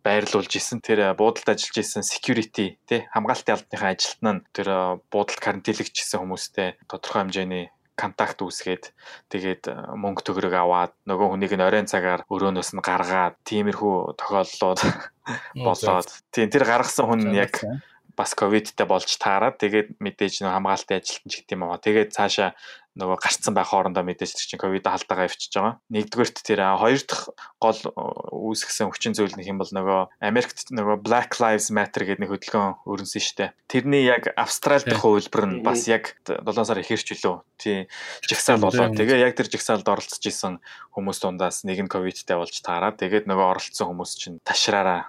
байрлуулж 0.03 0.53
исэн 0.59 0.83
тэр 0.83 1.15
буудалд 1.15 1.49
ажиллаж 1.55 1.79
исэн 1.79 2.03
security 2.03 2.79
тий 2.87 3.07
хамгаалтын 3.15 3.55
албаныхаа 3.55 3.91
ажилтан 3.95 4.29
нь 4.35 4.45
тэр 4.51 4.69
буудалд 5.11 5.41
карантинлэгчсэн 5.41 6.19
хүмүүстэй 6.21 6.69
тодорхой 6.91 7.23
хэмжээний 7.23 7.65
контакт 7.95 8.43
үүсгээд 8.43 8.91
тэгээд 9.31 9.63
мөнгө 9.95 10.25
төгрөг 10.27 10.55
аваад 10.59 10.93
нөгөө 11.07 11.29
хүнийг 11.37 11.53
нь 11.55 11.67
оройн 11.67 11.87
цагаар 11.87 12.25
өрөөнөөс 12.27 12.71
нь 12.75 12.83
гаргаад 12.83 13.37
тиймэрхүү 13.47 14.19
тохиолдлууд 14.19 14.81
болоод. 15.67 16.09
тийм 16.35 16.49
тэр 16.51 16.65
гаргасан 16.67 17.07
хүн 17.07 17.21
нь 17.31 17.39
яг 17.39 17.61
бас 18.17 18.35
ковидтэй 18.35 18.87
болж 18.89 19.09
таарад 19.21 19.57
тэгээд 19.61 20.01
мэдээж 20.01 20.43
нөө 20.43 20.53
хамгаалтын 20.57 20.99
ажилтан 21.01 21.29
ч 21.31 21.35
гэдэг 21.41 21.55
юм 21.57 21.63
аа. 21.65 21.81
Тэгээд 21.81 22.11
цаашаа 22.17 22.51
нөгөө 22.93 23.19
гарцсан 23.25 23.57
байх 23.57 23.73
хоорондоо 23.73 24.05
мэдээж 24.05 24.37
чинь 24.37 24.61
ковид 24.61 24.85
халдагаа 24.85 25.25
авчиж 25.25 25.53
байгаа. 25.57 25.81
Нэгдүгээрт 25.89 26.39
тэр 26.45 26.61
хоёр 26.77 27.01
дахь 27.09 27.25
гол 27.57 27.81
үүсгэсэн 27.97 28.93
хүчин 28.93 29.17
зүйл 29.17 29.33
нэг 29.33 29.49
юм 29.49 29.57
бол 29.57 29.73
нөгөө 29.73 30.21
Америкт 30.21 30.69
нөгөө 30.69 31.01
Black 31.01 31.41
Lives 31.41 31.73
Matter 31.73 32.05
гэдэг 32.05 32.21
нэг 32.21 32.31
хөдөлгөөн 32.37 32.85
өрнөсөн 32.85 33.23
шүү 33.25 33.37
дээ. 33.41 33.51
Тэрний 33.73 34.05
яг 34.05 34.29
Австрали 34.37 34.85
дахь 34.85 35.01
хувилбар 35.01 35.45
нь 35.49 35.65
бас 35.65 35.89
яг 35.89 36.21
7 36.29 36.45
сар 36.45 36.85
ихэрч 36.85 37.17
үлээ. 37.17 37.41
Тий 37.57 37.79
жигсаал 38.29 38.61
болоо. 38.61 38.93
Тэгээ 38.93 39.25
яг 39.25 39.41
тэр 39.41 39.49
жигсаалд 39.49 39.89
оролцож 39.89 40.21
исэн 40.21 40.61
хүмүүс 40.93 41.19
дундаас 41.25 41.65
нэг 41.65 41.81
нь 41.81 41.89
ковидтэй 41.89 42.37
болж 42.37 42.61
таараад 42.61 43.01
тэгээд 43.01 43.25
нөгөө 43.25 43.47
оролцсон 43.57 43.89
хүмүүс 43.89 44.13
чинь 44.21 44.37
ташраараа 44.45 45.09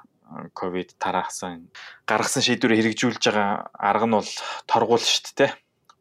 ковид 0.54 0.96
тараахсан 0.98 1.70
гаргасан 2.10 2.44
шийдвэрээ 2.46 2.80
хэрэгжүүлж 2.82 3.24
байгаа 3.30 3.70
арга 3.78 4.08
нь 4.08 4.16
бол 4.18 4.32
торгуул 4.66 5.04
шүү 5.04 5.36
дээ 5.38 5.52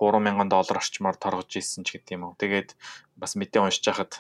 3000 0.03 0.51
доллар 0.51 0.79
орчмоор 0.83 1.17
торгож 1.17 1.55
ийсэн 1.55 1.87
ч 1.87 1.95
гэдэг 1.95 2.19
юм 2.19 2.35
уу. 2.35 2.39
Тэгээд 2.43 2.75
бас 3.15 3.39
мэдээ 3.39 3.63
уншиж 3.63 3.87
хахад 3.87 4.19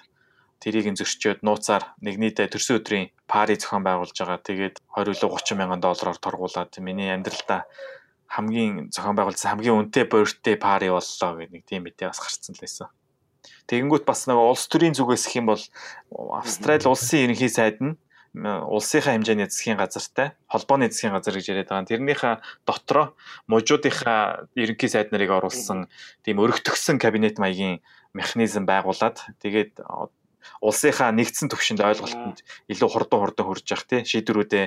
тэрийг 0.62 0.94
зөрчөөд 0.94 1.42
нууцаар 1.42 1.98
нэгнийдээ 2.06 2.46
төрсөн 2.46 2.78
өдрийн 2.78 3.10
пари 3.26 3.58
зохион 3.58 3.82
байгуулж 3.82 4.14
байгаа. 4.14 4.38
Тэгээд 4.38 4.78
20 4.94 5.18
илүү 5.18 5.30
30 5.34 5.58
мянган 5.58 5.82
доллараар 5.82 6.18
торгуулад 6.22 6.70
миний 6.78 7.10
амьдралдаа 7.10 7.66
хамгийн 8.30 8.94
зохион 8.94 9.18
байгуулсан 9.18 9.50
хамгийн 9.58 9.90
үнэтэй 9.90 10.06
birthday 10.06 10.56
пари 10.56 10.88
боллоо 10.88 11.30
гэх 11.36 11.50
нэг 11.50 11.66
тийм 11.66 11.82
мэдээ 11.84 12.14
бас 12.14 12.22
гарцсан 12.22 12.54
л 12.54 12.62
байсан. 12.62 12.88
Тэгэнгүүт 13.66 14.06
бас 14.06 14.30
нэг 14.30 14.38
улс 14.38 14.64
төрийн 14.70 14.94
зүгээс 14.94 15.26
их 15.28 15.34
юм 15.42 15.50
бол 15.50 15.62
Австрали 16.38 16.86
улсын 16.86 17.26
ерөнхий 17.26 17.50
сайд 17.50 17.82
нь 17.82 17.98
улсынхаа 18.34 19.12
хэмжээний 19.12 19.44
засгийн 19.44 19.76
газартай 19.76 20.32
холбооны 20.48 20.88
засгийн 20.88 21.12
газар 21.12 21.36
гэж 21.36 21.46
яриад 21.52 21.68
байгаа. 21.68 21.90
Тэрнийхээ 21.92 22.34
дотроо 22.64 23.06
мужуудынхаа 23.44 24.48
ерөнхий 24.56 24.88
сайд 24.88 25.12
нарыг 25.12 25.36
оруулсан 25.36 25.92
тийм 26.24 26.40
өргөтгсөн 26.40 26.96
кабинет 26.96 27.36
маягийн 27.36 27.84
механизм 28.16 28.64
байгуулад 28.64 29.20
тэгээд 29.44 29.84
улсынхаа 30.64 31.12
нэгдсэн 31.12 31.52
төвшөнд 31.52 31.84
ойлголтод 31.84 32.40
илүү 32.72 32.88
хурдан 32.88 33.20
хурдан 33.20 33.44
хүрж 33.46 33.68
явах 33.68 33.84
тий 33.84 34.00
шийдвэрүүдээ 34.08 34.66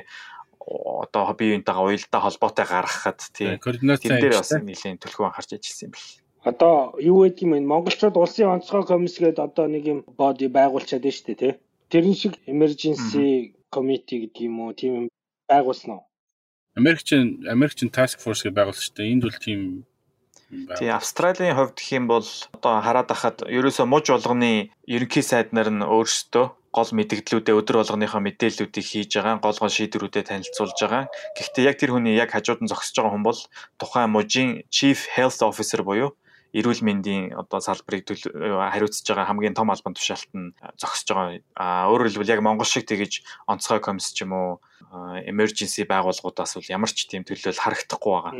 одоо 0.65 1.34
бие 1.34 1.58
биентэйгээ 1.58 1.86
уялдаа 1.86 2.21
холбоотой 2.21 2.65
гаргахад 2.69 3.19
тий 3.34 3.58
координац 3.58 4.01
дээр 4.06 4.38
бас 4.38 4.54
нэлийн 4.54 5.01
төлхөө 5.01 5.25
анхаарч 5.30 5.58
ажилласан 5.58 5.89
юм 5.89 5.93
бэл. 5.93 6.10
Одоо 6.45 6.93
юу 7.01 7.25
гэдэг 7.25 7.41
юм 7.41 7.51
бэ? 7.54 7.65
Монголчууд 7.65 8.15
улсын 8.17 8.54
онцгой 8.54 8.86
комисс 8.86 9.17
гэдэг 9.17 9.41
одоо 9.41 9.65
нэг 9.65 9.84
юм 9.89 9.99
боди 10.06 10.45
байгуулчаад 10.45 11.01
байна 11.01 11.17
шүү 11.17 11.25
дээ 11.34 11.41
тий. 11.41 11.54
Тэрэн 11.91 12.15
шиг 12.17 12.34
emergency 12.50 13.54
committee 13.69 14.26
гэдэг 14.26 14.41
юм 14.48 14.56
уу 14.65 14.74
тийм 14.74 15.10
байгуулсан 15.50 16.00
уу? 16.00 16.04
Америкчин 16.76 17.45
Америкчин 17.48 17.89
task 17.89 18.19
force 18.24 18.43
гэж 18.43 18.54
байгуулсан 18.56 18.84
шүү 18.86 18.95
дээ. 18.98 19.12
Энд 19.13 19.24
бол 19.24 19.39
тийм 19.39 19.62
Тий 20.78 20.89
Австралийн 20.93 21.58
хувьд 21.58 21.78
гэх 21.78 21.91
юм 21.98 22.06
бол 22.08 22.28
одоо 22.54 22.74
хараад 22.86 23.10
ахад 23.12 23.38
ерөөсөө 23.58 23.86
муж 23.89 24.06
болгоны 24.13 24.69
ерөнхий 24.86 25.26
сайд 25.26 25.50
нар 25.58 25.69
нь 25.74 25.82
өөрсдөө 25.82 26.45
гол 26.76 26.91
мэдгдлүүдээ 26.98 27.56
өдөр 27.60 27.78
болгоныхоо 27.82 28.21
мэдээллүүдийг 28.21 28.86
хийж 28.86 29.12
байгаа, 29.15 29.41
гол 29.41 29.58
гол 29.58 29.74
шийдвэрүүдэд 29.74 30.30
танилцуулж 30.30 30.78
байгаа. 30.78 31.04
Гэхдээ 31.34 31.67
яг 31.69 31.76
тэр 31.80 31.91
хүний 31.95 32.19
яг 32.19 32.30
хажууд 32.36 32.62
нь 32.62 32.69
зогсож 32.69 32.95
байгаа 33.00 33.13
хүн 33.15 33.26
бол 33.26 33.39
тухайн 33.80 34.12
мужийн 34.13 34.50
Chief 34.76 35.00
Health 35.15 35.39
Officer 35.50 35.82
буюу 35.88 36.13
эрүүл 36.55 36.81
мэндийн 36.87 37.35
одоо 37.35 37.59
салбарыг 37.59 38.07
хариуцж 38.07 39.03
байгаа 39.03 39.27
хамгийн 39.27 39.57
том 39.59 39.67
албан 39.69 39.91
тушаалт 39.91 40.31
нь 40.31 40.55
зогсож 40.79 41.09
байгаа. 41.11 41.43
А 41.59 41.91
өөрөөр 41.91 42.15
хэлбэл 42.15 42.33
яг 42.39 42.41
Монгол 42.41 42.67
шиг 42.67 42.87
тэгэж 42.87 43.27
онцгой 43.51 43.83
комисс 43.83 44.15
ч 44.15 44.23
юм 44.23 44.31
уу 44.31 44.51
emergency 45.27 45.83
байгууллагуудаас 45.83 46.55
бол 46.55 46.71
ямар 46.71 46.91
ч 46.95 47.11
тийм 47.11 47.27
төлөөл 47.27 47.59
харагдахгүй 47.59 48.13
байгаа. 48.15 48.33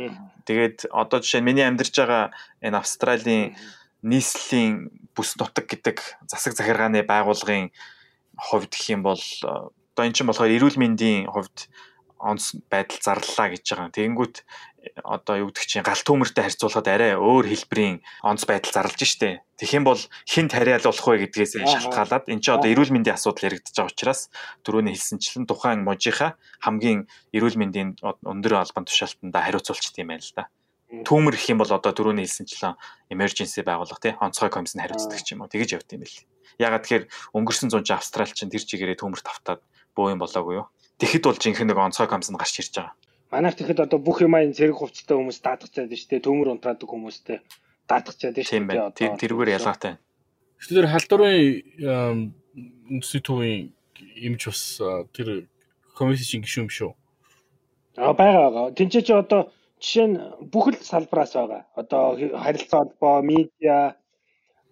Тэгээд 0.48 0.88
одоо 0.88 1.20
жишээ 1.20 1.44
нь 1.44 1.48
миний 1.52 1.66
амьдарч 1.68 1.92
байгаа 1.92 2.32
энэ 2.64 2.80
Австралийн 2.80 3.52
нийслэлийн 4.00 4.88
бүс 5.12 5.36
нутаг 5.36 5.68
гэдэг 5.68 6.00
засаг 6.24 6.56
захиргааны 6.56 7.04
байгууллагын 7.04 7.68
хувьд 8.36 8.72
гэх 8.72 8.96
юм 8.96 9.02
бол 9.04 9.20
одоо 9.44 10.04
эн 10.04 10.16
чинь 10.16 10.28
болохоор 10.28 10.56
эрүүл 10.56 10.80
мэндийн 10.80 11.28
хувьд 11.28 11.68
онц 12.16 12.56
байдал 12.72 13.00
зарлаа 13.00 13.52
гэж 13.52 13.64
байгаа. 13.64 13.92
Тэгэнгүүт 13.92 14.36
одоо 15.04 15.36
юу 15.42 15.48
гэдэг 15.50 15.66
чинь 15.66 15.86
галт 15.86 16.06
төмөртэй 16.06 16.44
харьцуулахад 16.46 16.88
арай 16.88 17.12
өөр 17.16 17.46
хэлбэрийн 17.50 18.02
онц 18.22 18.46
байдал 18.46 18.72
зарлж 18.72 19.00
штэ. 19.02 19.42
Тэгэх 19.58 19.76
юм 19.78 19.84
бол 19.84 20.00
хинт 20.28 20.52
хариалуулах 20.52 21.06
вэ 21.06 21.26
гэдгээс 21.26 21.52
шалтгаалаад 21.64 22.28
эн 22.28 22.40
чинь 22.44 22.56
одоо 22.56 22.68
эрүүл 22.70 22.92
мэндийн 22.92 23.16
асуудал 23.16 23.48
яригдж 23.48 23.72
байгаа 23.72 23.90
учраас 23.90 24.20
түрүүний 24.62 24.94
хэлсэнчлэн 24.94 25.48
тухайн 25.48 25.80
мужийнхаа 25.82 26.36
хамгийн 26.60 27.08
эрүүл 27.32 27.56
мэндийн 27.56 27.96
өндөр 28.02 28.52
албан 28.60 28.84
тушаалтанда 28.84 29.40
хариуцуулчих 29.42 29.96
тийм 29.96 30.12
байна 30.12 30.22
л 30.22 30.36
да. 30.36 30.44
Түүмэр 30.86 31.34
гэх 31.34 31.50
юм 31.50 31.58
бол 31.58 31.72
одоо 31.72 31.90
түрүүний 31.90 32.28
хэлсэнчлэн 32.28 32.78
emergency 33.10 33.66
байгууллага 33.66 34.02
тий 34.02 34.14
онцгой 34.22 34.50
комисс 34.54 34.78
нь 34.78 34.82
хариуцдаг 34.84 35.18
юм 35.34 35.42
уу 35.42 35.50
тэгэж 35.50 35.82
явт 35.82 35.90
юм 35.90 36.06
бэл. 36.06 36.22
Ягаад 36.62 36.84
тэгэхээр 36.86 37.04
өнгөрсөн 37.34 37.68
100 37.74 37.82
жил 37.82 37.98
Австрал 37.98 38.30
чинь 38.30 38.52
тэр 38.54 38.62
чигээрээ 38.62 39.02
төмөр 39.02 39.20
тавтаад 39.20 39.60
боо 39.98 40.14
юм 40.14 40.22
болоогүй 40.22 40.62
юу. 40.62 40.70
Тэгэхэд 40.96 41.26
бол 41.26 41.36
жинхэнэ 41.36 41.74
нэг 41.74 41.78
онцгой 41.80 42.08
комисс 42.08 42.30
нь 42.30 42.38
гарч 42.38 42.54
ирж 42.62 42.72
байгаа. 42.78 42.94
Манайх 43.30 43.58
тэгэхэд 43.58 43.84
одоо 43.86 43.98
бүх 43.98 44.22
юм 44.22 44.34
айн 44.38 44.54
цэрэг 44.54 44.78
хувцастай 44.78 45.16
хүмүүс 45.18 45.42
даатгацаад 45.42 45.90
байна 45.90 45.98
шүү 45.98 46.10
дээ. 46.10 46.26
Төмөр 46.26 46.48
унтраадаг 46.54 46.88
хүмүүстэй 46.88 47.38
даатгацаад 47.90 48.34
байна 48.38 48.46
шүү 48.46 48.54
дээ. 48.54 48.60
Тийм 48.62 48.66
байна. 48.70 49.18
Тэрүүгээр 49.18 49.54
ялгаатай. 49.58 49.94
Тэгэхээр 50.62 50.92
халдварын 50.94 52.32
төвийн 53.26 53.74
имж 54.26 54.42
бас 54.46 54.62
тэр 55.16 55.28
комиссийн 55.98 56.42
гишүүн 56.44 56.70
биш 56.70 56.80
үү? 56.86 56.92
Аа 57.96 58.14
байгаа. 58.14 58.72
Тинчээ 58.76 59.02
чи 59.06 59.12
одоо 59.12 59.50
жишээ 59.80 60.06
нь 60.08 60.16
бүх 60.52 60.66
л 60.72 60.78
салбараас 60.80 61.32
байгаа. 61.36 61.62
Одоо 61.80 62.02
харилцаа 62.16 62.80
холбоо, 62.84 63.20
медиа, 63.24 63.96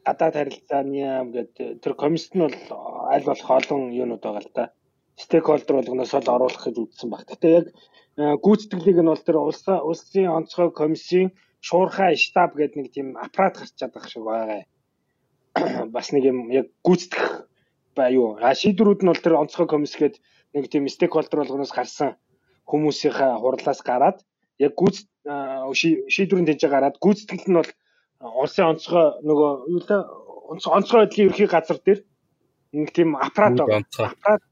гадаад 0.07 0.35
харилцааны 0.37 0.97
яам 1.01 1.29
гэдэг 1.33 1.81
тэр 1.83 1.95
комиссд 2.03 2.33
нь 2.37 2.45
бол 2.45 2.59
аль 3.12 3.25
болох 3.29 3.51
олон 3.51 3.93
юунууд 3.93 4.23
байгаа 4.25 4.45
л 4.45 4.57
та. 4.57 4.64
Стейкхолдер 5.17 5.77
болгоноос 5.77 6.12
л 6.14 6.35
оруулах 6.37 6.64
гэж 6.64 6.77
үзсэн 6.81 7.09
баг. 7.11 7.25
Гэтэ 7.29 7.49
яг 7.59 7.67
гүйцэтгэлийг 8.16 8.98
нь 9.03 9.11
бол 9.11 9.22
тэр 9.27 9.38
улсын 9.42 9.83
улсын 9.83 10.31
онцгой 10.31 10.70
комиссийн 10.70 11.35
шуурхай 11.61 12.14
штаб 12.16 12.55
гэдэг 12.55 12.77
нэг 12.79 12.88
тийм 12.94 13.09
аппарат 13.18 13.59
гарчаад 13.59 13.92
байгаа 13.94 14.11
шиг 14.11 14.22
байгаа. 14.22 14.62
Бас 15.94 16.12
нэг 16.14 16.24
юм 16.31 16.38
яг 16.55 16.70
гүйцэтгэх 16.87 17.48
ба 17.96 18.11
юу. 18.11 18.38
А 18.38 18.55
шийдвэрүүд 18.55 19.03
нь 19.03 19.11
бол 19.11 19.22
тэр 19.22 19.35
онцгой 19.42 19.66
комисс 19.66 19.98
гэдэг 19.98 20.22
нэг 20.55 20.64
тийм 20.70 20.87
стейкхолдер 20.87 21.42
болгоноос 21.42 21.74
гарсан 21.74 22.14
хүмүүсийнхээ 22.70 23.33
хурлаас 23.42 23.81
гараад 23.83 24.22
яг 24.59 24.72
гүйц 24.79 25.07
шийдвэрийн 26.14 26.48
тэнцээ 26.48 26.70
гараад 26.70 26.96
гүйцэтгэл 27.03 27.50
нь 27.50 27.59
бол 27.59 27.70
улсын 28.22 28.70
онцгой 28.72 29.07
нөгөө 29.27 29.50
юу 29.74 29.81
л 29.83 29.90
онцгой 30.55 30.98
байдлын 31.03 31.29
ерхий 31.29 31.48
газар 31.50 31.79
дээр 31.83 32.00
нэг 32.72 32.90
тийм 32.94 33.16
аппарат 33.18 33.59
аппарат 33.59 34.42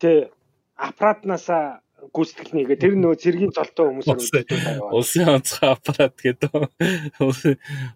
тэ 0.00 0.30
аппаратнасаа 0.76 1.84
гүйцэтгэл 2.12 2.56
нэгээ 2.56 2.78
тэр 2.78 2.94
нөгөө 2.96 3.18
цэргийн 3.22 3.52
золтой 3.54 3.86
хүмүүсээр 3.90 4.46
улсын 4.96 5.28
онцгой 5.36 5.68
аппарат 5.72 6.14
гэдэг 6.20 6.52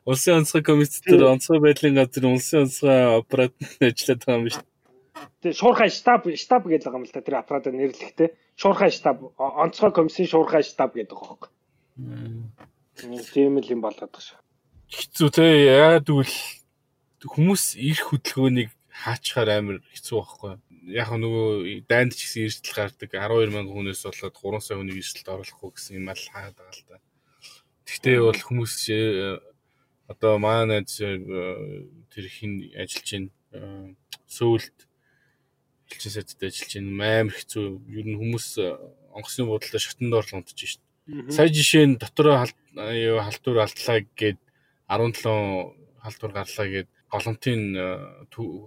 улсын 0.06 0.34
онцгой 0.40 0.62
комисс 0.62 1.00
дээр 1.04 1.30
онцгой 1.34 1.60
байдлын 1.60 1.98
газар 1.98 2.24
улсын 2.26 2.66
онцгой 2.66 2.98
аппарат 3.20 3.54
ажилладаг 3.80 4.28
юм 4.30 4.44
биш. 4.48 4.56
Тэгээ 5.40 5.58
шуурхай 5.60 5.90
штаб 5.92 6.28
штаб 6.34 6.62
гэдэг 6.64 6.88
байгаа 6.88 7.00
юм 7.00 7.06
л 7.06 7.14
та 7.14 7.20
тэр 7.20 7.36
аппаратаар 7.40 7.76
нэрлэхдээ 7.76 8.28
шуурхай 8.56 8.90
штаб 8.90 9.16
онцгой 9.36 9.92
комиссийн 9.92 10.28
шуурхай 10.30 10.62
штаб 10.64 10.96
гэдэг 10.96 11.16
байгаа 11.16 11.48
юм. 12.00 12.50
Тийм 13.32 13.58
л 13.60 13.68
юм 13.68 13.80
болоод 13.84 14.08
байгаа 14.08 14.24
шүү. 14.24 14.40
Хэцүү 14.90 15.28
те 15.30 15.46
яад 15.70 16.08
үл 16.10 16.26
хүмүүс 17.20 17.76
ирэх 17.76 18.10
хөдөлгөөнийг 18.10 18.70
хаачхаар 19.00 19.50
амар 19.56 19.78
хэцүү 19.92 20.16
байхгүй. 20.20 20.52
Яг 20.92 21.08
нөгөө 21.12 21.86
дайнд 21.88 22.12
ч 22.12 22.28
гэсэн 22.28 22.44
эрсдэл 22.48 22.76
гардаг 22.76 23.10
12 23.16 23.52
мянган 23.52 23.72
хүнээс 23.72 24.04
болоод 24.04 24.36
3 24.36 24.60
сая 24.60 24.76
хүнийг 24.76 25.00
эрсдэлд 25.00 25.32
оруулахгүй 25.32 25.70
гэсэн 25.72 25.96
юм 26.00 26.08
ал 26.12 26.20
хаад 26.20 26.54
байгаа 26.56 26.76
л 26.76 26.84
да. 26.88 26.96
Гэхдээ 27.88 28.18
бол 28.20 28.40
хүмүүс 28.40 28.74
э, 28.92 29.40
одоо 30.06 30.38
манай 30.38 30.84
э, 30.84 31.86
тэр 32.12 32.24
хин 32.28 32.70
ажиллаж 32.76 33.08
байна 33.10 33.30
э, 33.56 33.94
сөүлд 34.28 34.76
элчин 35.90 36.12
сайдтай 36.14 36.48
ажиллаж 36.52 36.72
байна 36.76 37.24
амар 37.24 37.34
хэцүү 37.34 37.64
ер 37.98 38.06
нь 38.06 38.20
хүмүүс 38.20 38.48
онгоцны 39.16 39.42
буудалтай 39.48 39.80
шатанд 39.80 40.14
орлон 40.14 40.44
унтж 40.44 40.60
шít. 40.60 40.82
Сая 41.34 41.50
жишээ 41.50 41.86
нь 41.90 41.98
дотор 41.98 42.46
халтур 42.46 43.58
алдлаа 43.58 43.98
гээд 44.14 44.38
17 44.86 45.74
халтур 46.04 46.30
гарлаа 46.30 46.66
гээд 46.70 46.90
голомтын 47.10 47.60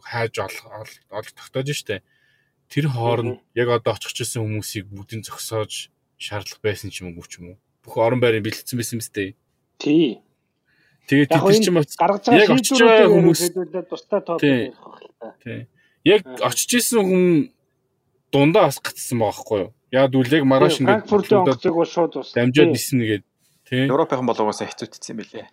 хайж 0.04 0.34
олох 0.40 1.32
тогтоож 1.34 1.70
штэ. 1.72 2.04
Тэр 2.70 2.92
хооронд 2.92 3.40
яг 3.56 3.70
одоо 3.72 3.96
очих 3.96 4.14
гэсэн 4.14 4.44
хүмүүсийг 4.44 4.92
бүгдийг 4.92 5.26
зогсоож 5.26 5.90
шаардлага 6.18 6.64
байсан 6.64 6.90
ч 6.92 7.04
юм 7.04 7.16
уу 7.16 7.28
ч 7.28 7.40
юм 7.40 7.56
уу. 7.56 7.58
Бүх 7.84 7.98
орон 7.98 8.20
байрыг 8.20 8.44
бэлтгэсэн 8.44 8.78
байсан 8.80 8.98
юм 9.00 9.04
сте. 9.04 9.36
Тий. 9.80 10.24
Тэгээд 11.08 11.30
тэр 11.36 11.44
чинь 11.60 11.76
гаргаж 11.76 12.24
байгаа 12.32 12.58
шийдвэрүүд 12.64 13.12
хүмүүс 13.12 13.42
тустай 13.92 14.22
тоо 14.24 14.40
байх 14.40 14.76
байна. 14.80 15.36
Тий. 15.44 15.68
Яг 16.08 16.24
очиж 16.40 16.72
исэн 16.80 17.04
хүн 17.04 17.26
дундаа 18.32 18.72
бас 18.72 18.80
гацсан 18.80 19.20
байгаа 19.20 19.36
байхгүй 19.36 19.60
юу? 19.68 19.72
Яг 19.92 20.10
дүлэг 20.10 20.44
маргааш 20.48 20.80
ингээд 20.80 21.06
Франкфуртын 21.06 21.38
онгоцыг 21.44 21.74
бол 21.76 21.92
шууд 21.92 22.14
бас 22.18 22.32
дамжаад 22.34 22.72
нисэн 22.72 22.98
нэгээд 23.04 23.24
тий. 23.68 23.84
Европын 23.92 24.26
болгоосаа 24.26 24.68
хэцүүдсэн 24.72 25.16
байлээ. 25.20 25.48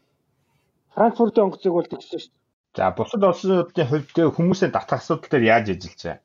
Франкфуртын 0.95 1.45
онгоцыг 1.45 1.73
бол 1.75 1.85
тэгсэн 1.91 2.19
шүү 2.19 2.31
дээ. 2.31 2.40
За 2.77 2.91
бусад 2.95 3.23
улсуудын 3.27 3.87
хувьд 3.91 4.15
хүмүүсээ 4.15 4.71
татах 4.71 5.03
асуудал 5.03 5.31
дээр 5.31 5.45
яаж 5.51 5.67
ажиллаж 5.75 6.01
байгаа? 6.03 6.21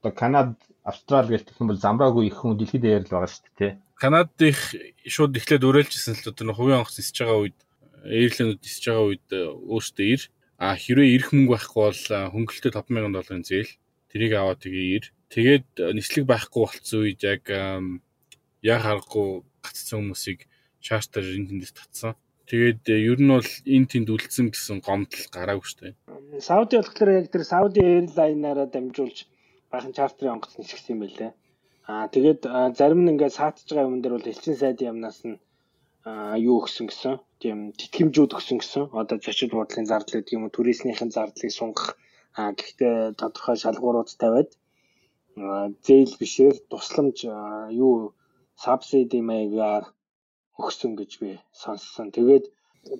Одоо 0.00 0.12
Канад, 0.12 0.52
Австрали 0.82 1.38
гэх 1.38 1.60
юм 1.60 1.70
бол 1.70 1.78
замраагүй 1.78 2.26
их 2.26 2.42
хүн 2.42 2.58
дэлхийд 2.58 2.82
дээр 2.82 3.04
л 3.06 3.12
байгаа 3.14 3.30
шүү 3.30 3.54
дээ. 3.54 3.72
Канад 4.00 4.32
их 4.42 4.58
шууд 5.06 5.36
эхлээд 5.36 5.68
өрөөлжсэн 5.68 6.16
л 6.18 6.30
одоо 6.32 6.54
хувийн 6.56 6.80
онгоц 6.82 6.96
нисэж 6.98 7.16
байгаа 7.22 7.38
үед 7.44 7.58
эйрлэнүүд 8.02 8.60
нисэж 8.64 8.82
байгаа 8.88 9.06
үед 9.12 9.28
өөртөө 9.30 10.06
ир 10.10 10.22
а 10.60 10.76
хэрвээ 10.76 11.14
ирэх 11.16 11.32
мөнгө 11.32 11.52
байхгүй 11.56 11.80
бол 11.88 12.04
хөнгөлөлтөд 12.36 12.76
5000 12.76 13.16
долларын 13.16 13.44
зээл 13.48 13.72
тэрийг 14.12 14.32
аваад 14.36 14.60
тэгээ 14.60 14.86
ир. 14.96 15.04
Тэгээд 15.32 15.68
нислэг 15.96 16.24
байхгүй 16.28 16.60
болцсон 16.60 17.00
үед 17.00 17.20
яг 17.24 17.44
яг 18.60 18.80
харахгүй 18.84 19.40
гацсан 19.64 19.96
хүмүүсийг 20.04 20.44
чартер 20.84 21.24
тэндээс 21.24 21.72
татсан. 21.72 22.12
Тэгээд 22.50 22.82
э, 22.90 22.98
ер 23.10 23.18
нь 23.22 23.30
бол 23.30 23.50
энэ 23.74 23.86
тэнд 23.90 24.08
үлдсэн 24.10 24.46
гэсэн 24.50 24.78
гомдол 24.82 25.24
гараагүй 25.30 25.66
шүү 25.66 25.80
дээ. 25.80 25.94
Сауди 26.42 26.74
болохоор 26.82 27.10
яг 27.22 27.26
тэр 27.30 27.44
Сауди 27.46 27.80
Airline-аараа 27.80 28.66
дамжуулж 28.66 29.18
баахан 29.70 29.94
чартерын 29.94 30.34
онгоц 30.34 30.58
нисгсэн 30.58 30.98
юм 30.98 31.00
байлээ. 31.06 31.32
Аа 31.86 32.10
тэгээд 32.10 32.40
зарим 32.78 33.00
нь 33.06 33.10
ингээд 33.14 33.38
саатж 33.38 33.70
байгаа 33.70 33.86
юм 33.86 34.02
дээр 34.02 34.14
бол 34.18 34.30
элчин 34.32 34.56
сайдын 34.58 34.88
яамнаас 34.90 35.18
нь 35.28 35.38
юу 36.46 36.56
өгсөн 36.62 36.86
гэсэн 36.90 37.14
тийм 37.42 37.58
тэтгэмжүүд 37.78 38.34
өгсөн 38.34 38.58
гэсэн. 38.58 38.84
Одоо 39.00 39.16
зочид 39.22 39.54
буудлын 39.54 39.86
зардал 39.86 40.18
гэдэг 40.18 40.34
юм 40.34 40.44
уу 40.44 40.54
туризмын 40.56 41.14
зардлыг 41.14 41.52
сунгах 41.54 41.94
аа 42.34 42.50
гэхдээ 42.58 42.96
тодорхой 43.20 43.56
шалгуурууд 43.62 44.10
тавиад 44.22 44.50
зээл 45.86 46.14
бишээр 46.20 46.56
тусламж 46.70 47.18
юу 47.84 47.94
сабсиди 48.64 49.20
маягаар 49.30 49.84
өгсөн 50.60 50.92
гэж 51.00 51.10
би 51.20 51.30
сонссон. 51.56 52.12
Тэгээд 52.12 52.44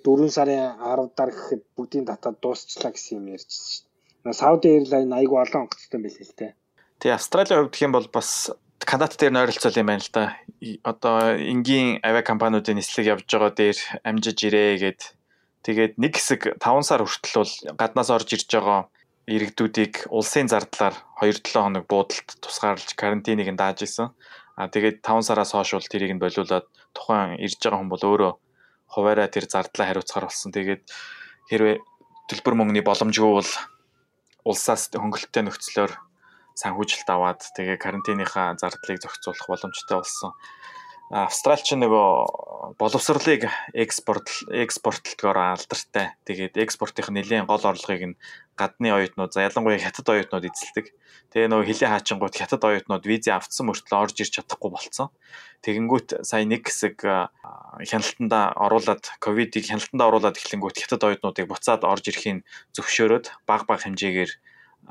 4 0.05 0.29
сарын 0.37 0.81
10 0.81 1.13
дараа 1.17 1.35
гэхэд 1.37 1.63
бүгдийн 1.77 2.09
татаад 2.09 2.37
дуусчлаа 2.41 2.93
гэсэн 2.93 3.21
юм 3.21 3.33
ярьжсэн 3.37 3.65
шүү 3.69 3.85
дээ. 4.25 4.41
Сауди 4.41 4.69
Airline 4.77 5.13
айгүй 5.17 5.39
олон 5.41 5.65
онгоцтой 5.65 6.01
байлээ 6.01 6.27
л 6.29 6.37
дээ. 6.37 6.53
Тэгээ 7.01 7.17
Австралийн 7.17 7.59
хувьд 7.61 7.73
гэх 7.73 7.87
юм 7.87 7.95
бол 7.97 8.09
бас 8.13 8.53
Канадат 8.81 9.21
дээр 9.21 9.33
нойролцол 9.33 9.77
юм 9.77 9.89
байна 9.89 10.05
л 10.05 10.13
да. 10.13 10.37
Одоо 10.85 11.37
энгийн 11.37 12.01
авиа 12.01 12.25
компаниудын 12.25 12.81
нислэг 12.81 13.13
явж 13.13 13.29
байгаа 13.29 13.53
дээр 13.53 13.79
амжиж 14.09 14.39
ирээ 14.49 14.73
гэд 14.81 15.01
тэгээд 15.65 15.93
нэг 16.01 16.17
хэсэг 16.17 16.61
5 16.61 16.89
сар 16.89 17.05
хүртэл 17.05 17.41
бол 17.45 17.55
гаднаас 17.77 18.09
орж 18.09 18.29
ирж 18.37 18.49
байгаа 18.49 18.89
иргэдүүдийг 19.29 20.09
улсын 20.09 20.49
зардлаар 20.49 20.97
2-7 21.21 21.61
хоног 21.61 21.85
буудалд 21.87 22.29
тусгаарлаж 22.41 22.91
карантиныг 22.97 23.53
дааж 23.55 23.85
исэн. 23.85 24.11
А 24.61 24.69
тэгээд 24.69 25.01
5 25.01 25.25
сараас 25.25 25.57
хойш 25.57 25.73
бол 25.73 25.89
тэрийг 25.89 26.13
нь 26.13 26.21
болиулаад 26.21 26.69
тухайн 26.93 27.41
ирж 27.41 27.57
байгаа 27.65 27.81
хүн 27.81 27.89
бол 27.89 28.05
өөрөө 28.05 28.33
хуваараа 28.93 29.29
тэр 29.33 29.49
зардлаа 29.49 29.89
хариуцахаар 29.89 30.29
болсон. 30.29 30.53
Тэгээд 30.53 30.85
хэрвээ 31.49 31.77
төлбөр 32.29 32.55
мөнгөний 32.61 32.85
боломжгүй 32.85 33.33
бол 33.41 33.51
улсаас 34.45 34.93
хөнгөлөлттэй 34.93 35.49
нөхцлөөр 35.49 35.93
санхүүжилт 36.61 37.09
аваад 37.09 37.41
тэгээ 37.57 37.81
карантиныхаа 37.81 38.61
зардлыг 38.61 39.01
зохицуулах 39.01 39.49
боломжтой 39.49 39.97
болсон. 39.97 40.37
Австралч 41.11 41.75
нөгөө 41.75 42.79
боловсролыг 42.79 43.51
экспорт 43.75 44.31
экспортлогоор 44.47 45.59
алдартай. 45.59 46.15
Тэгээд 46.23 46.55
экспортын 46.63 47.11
нэлийн 47.11 47.51
гол 47.51 47.59
орлогыг 47.67 48.15
нь 48.15 48.19
гадны 48.55 48.95
оюутнууд, 48.95 49.35
за 49.35 49.43
ялангуяа 49.43 49.83
хятад 49.83 50.07
оюутнууд 50.07 50.47
эзэлдэг. 50.47 50.95
Тэгээ 51.35 51.51
нөгөө 51.51 51.67
хилийн 51.67 51.91
хаачингууд 51.91 52.35
хятад 52.39 52.63
оюутнууд 52.63 53.03
визээ 53.03 53.35
авцсан 53.35 53.67
мөртлөө 53.67 53.99
орж 53.99 54.23
ирч 54.23 54.39
чадахгүй 54.39 54.71
болцсон. 54.71 55.11
Тэгэнгүүт 55.67 56.23
сая 56.23 56.47
нэг 56.47 56.71
хэсэг 56.71 57.03
хяналтанда 57.03 58.55
оруулаад 58.55 59.03
ковидыг 59.19 59.67
хяналтанда 59.67 60.07
оруулаад 60.07 60.39
эхлэнгүүт 60.39 60.79
хятад 60.79 61.03
оюутнуудыг 61.11 61.51
буцаад 61.51 61.83
орж 61.83 62.07
ирэхийг 62.07 62.47
зөвшөөрөөд 62.79 63.51
баг 63.51 63.67
баг 63.67 63.83
хэмжээгээр 63.83 64.31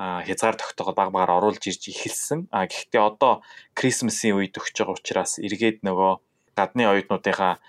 хязгаар 0.00 0.56
тогтооход 0.56 0.96
баг 0.96 1.10
багаар 1.12 1.36
оруулж 1.36 1.60
ирж 1.60 1.92
эхэлсэн. 1.92 2.48
А 2.48 2.64
гэхдээ 2.64 3.02
одоо 3.04 3.44
Крисмсийн 3.76 4.40
үед 4.40 4.56
өгч 4.56 4.80
байгаа 4.80 4.96
учраас 4.96 5.36
эргээд 5.36 5.84
нөгөө 5.84 6.12
гадны 6.56 6.88
оюутнуудынхаа 6.88 7.60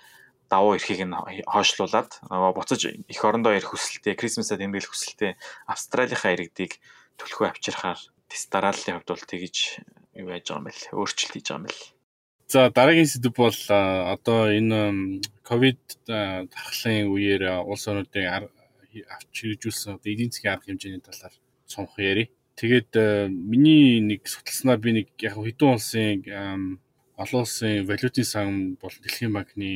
давуу 0.48 0.76
эрхийг 0.76 1.04
нь 1.04 1.16
хойшлуулад 1.44 2.24
нөгөө 2.32 2.52
буцаж 2.56 2.80
эх 2.88 3.20
орондоо 3.20 3.52
ирэх 3.52 3.76
хүсэлтэй, 3.76 4.16
Крисмсад 4.16 4.64
тэмдэглэх 4.64 4.92
хүсэлтэй 4.92 5.36
Австралийнхаа 5.68 6.32
иргэдийг 6.32 6.80
төлхөө 7.20 7.52
авчирхаар 7.52 8.00
тест 8.28 8.48
дарааллын 8.48 8.96
хувьд 9.00 9.12
бол 9.12 9.24
тэгж 9.28 9.56
юу 10.16 10.28
яаж 10.32 10.48
байгаа 10.48 10.60
юм 10.60 10.66
бэл 10.68 10.82
өөрчлөлт 10.96 11.32
хийж 11.36 11.46
байгаа 11.52 11.60
юм 11.60 11.66
бэл. 11.68 11.84
За 12.52 12.60
дараагийн 12.68 13.08
сэдв 13.08 13.32
бол 13.32 13.60
одоо 13.68 14.40
энэ 14.52 15.20
ковид 15.44 15.80
тархлын 16.04 17.08
үеэр 17.12 17.64
улс 17.64 17.84
орнуудын 17.88 18.48
авч 19.08 19.32
хэрэгжүүлсэн 19.32 20.00
эдийн 20.04 20.32
засгийн 20.32 20.52
арга 20.52 20.68
хэмжээний 20.68 21.00
талаар 21.00 21.32
сунх 21.72 21.96
яри. 21.96 22.28
Тэгээд 22.60 22.92
миний 23.32 24.00
нэг 24.04 24.28
судалснаар 24.28 24.78
би 24.78 24.90
нэг 24.92 25.06
яг 25.24 25.40
хэдэн 25.40 25.72
улсын 25.72 26.20
олон 27.16 27.40
улсын 27.42 27.88
валютын 27.88 28.28
сан 28.28 28.48
бол 28.76 28.92
дэлхийн 28.92 29.32
банкны 29.32 29.72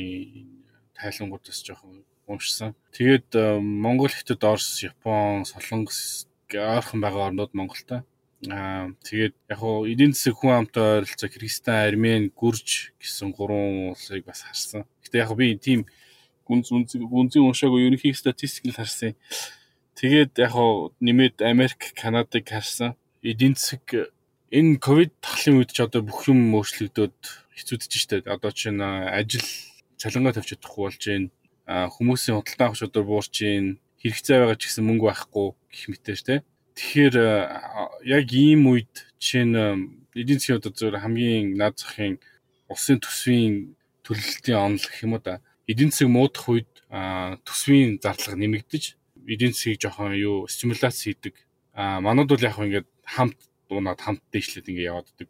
тайлангуудаас 0.93 1.65
жоохон 1.65 2.05
уншсан. 2.27 2.75
Тэгээд 2.93 3.33
Монгол, 3.61 4.13
Хятад, 4.13 4.43
Орос, 4.43 4.83
Япон, 4.83 5.45
Солонгос 5.45 6.27
ойрхон 6.53 7.01
байгаа 7.01 7.27
орнууд 7.27 7.53
Монголтой. 7.53 8.03
Аа 8.45 8.93
тэгээд 9.01 9.33
яг 9.49 9.57
хуу 9.57 9.89
эдийн 9.89 10.13
засаг 10.13 10.37
хүн 10.37 10.53
амтай 10.69 11.01
ойролцоо 11.01 11.29
Кыргызстан, 11.29 11.89
Армен, 11.89 12.29
Гүрж 12.29 12.93
гэсэн 13.01 13.33
гурван 13.33 13.97
улсыг 13.97 14.25
бас 14.29 14.45
харсан. 14.45 14.85
Гэтэ 15.01 15.25
яг 15.25 15.33
би 15.33 15.57
тийм 15.57 15.89
гүнз 16.45 16.69
гүнзгий 16.69 17.41
уншаагүй 17.41 17.89
ерөнхий 17.89 18.13
статистик 18.13 18.69
л 18.69 18.77
харсан. 18.77 19.17
Тэгээд 19.97 20.37
яг 20.37 20.53
хуу 20.53 20.93
нэмээд 21.01 21.41
Америк, 21.41 21.97
Канадыг 21.97 22.45
харсан. 22.45 22.93
Эдийн 23.25 23.57
засаг 23.57 24.13
энэ 24.53 24.77
ковид 24.77 25.09
тахлын 25.25 25.65
үед 25.65 25.73
ч 25.73 25.81
одоо 25.81 26.05
бүх 26.05 26.29
юм 26.29 26.53
өөрчлөгдөд 26.53 27.17
хэцүүдэж 27.57 27.91
штэ. 27.97 28.29
Одоо 28.29 28.53
чинь 28.53 28.77
ажил 28.77 29.41
цалингаа 29.97 30.37
тавьж 30.37 30.53
чадахгүй 30.53 30.81
болж 30.85 31.01
байна. 31.01 31.33
Хүмүүсийн 31.97 32.37
худалдан 32.37 32.65
авах 32.69 32.77
чадвар 32.77 33.05
буурч 33.09 33.35
байна. 33.41 33.81
Хэрэгцээ 33.97 34.37
байгаа 34.37 34.57
ч 34.61 34.63
гэсэн 34.69 34.85
мөнгө 34.85 35.05
байхгүй 35.09 35.47
гэх 35.73 35.85
мэтэж 35.89 36.19
тэ. 36.29 36.45
Тэгэхээр 36.77 37.15
яг 38.05 38.27
ийм 38.37 38.69
үед 38.69 38.93
чинь 39.17 39.57
эдийн 40.13 40.37
засгийн 40.37 40.61
одоо 40.61 40.77
зөв 40.77 40.93
хамгийн 40.93 41.57
наад 41.57 41.81
захын 41.81 42.21
улсын 42.69 43.01
төсвийн 43.01 43.73
төлөлтийн 44.05 44.61
онол 44.61 44.85
гэх 44.85 45.09
юм 45.09 45.17
уу 45.17 45.25
да. 45.25 45.41
Эдийн 45.65 45.89
засаг 45.89 46.13
муудах 46.13 46.45
үед 46.53 46.69
төсвийн 47.49 47.97
зарлага 47.97 48.37
нэмэгдэж 48.37 48.93
эдийн 49.27 49.53
засгийг 49.53 49.81
жоохон 49.83 50.15
юу 50.15 50.47
стимуляц 50.47 51.03
хийдэг. 51.03 51.35
А 51.73 51.99
манад 52.01 52.27
бол 52.31 52.41
яг 52.41 52.57
ингээд 52.57 52.87
хамт 53.03 53.37
дуунаад 53.69 53.99
хамт 54.01 54.23
дэвшлээд 54.31 54.69
ингээд 54.71 54.89
явааддаг. 54.91 55.29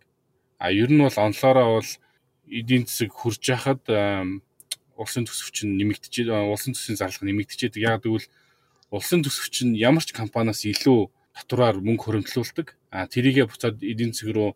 А 0.61 0.71
ер 0.71 0.89
нь 0.89 1.01
бол 1.01 1.17
онлоороо 1.17 1.81
бол 1.81 1.91
эдийн 2.47 2.85
засаг 2.85 3.11
хурж 3.11 3.41
яхад 3.49 3.83
улсын 4.97 5.25
төсөв 5.25 5.49
чинь 5.51 5.77
нэмэгдэж 5.77 6.29
улсын 6.29 6.73
төсвийн 6.73 6.97
зарлага 6.97 7.25
нэмэгдэж 7.25 7.59
байдаг. 7.61 7.81
Яг 7.81 8.01
гэвэл 8.05 8.27
улсын 8.93 9.21
төсөв 9.25 9.49
чинь 9.49 9.73
ямар 9.75 10.05
ч 10.05 10.13
компаниас 10.13 10.65
илүү 10.65 11.09
татвараар 11.35 11.81
мөнгө 11.81 12.03
хөрөмтлүүлдэг. 12.05 12.67
А 12.93 13.05
тэрийгэ 13.05 13.49
буцаад 13.49 13.83
эдийн 13.83 14.13
засаг 14.13 14.33
руу 14.33 14.49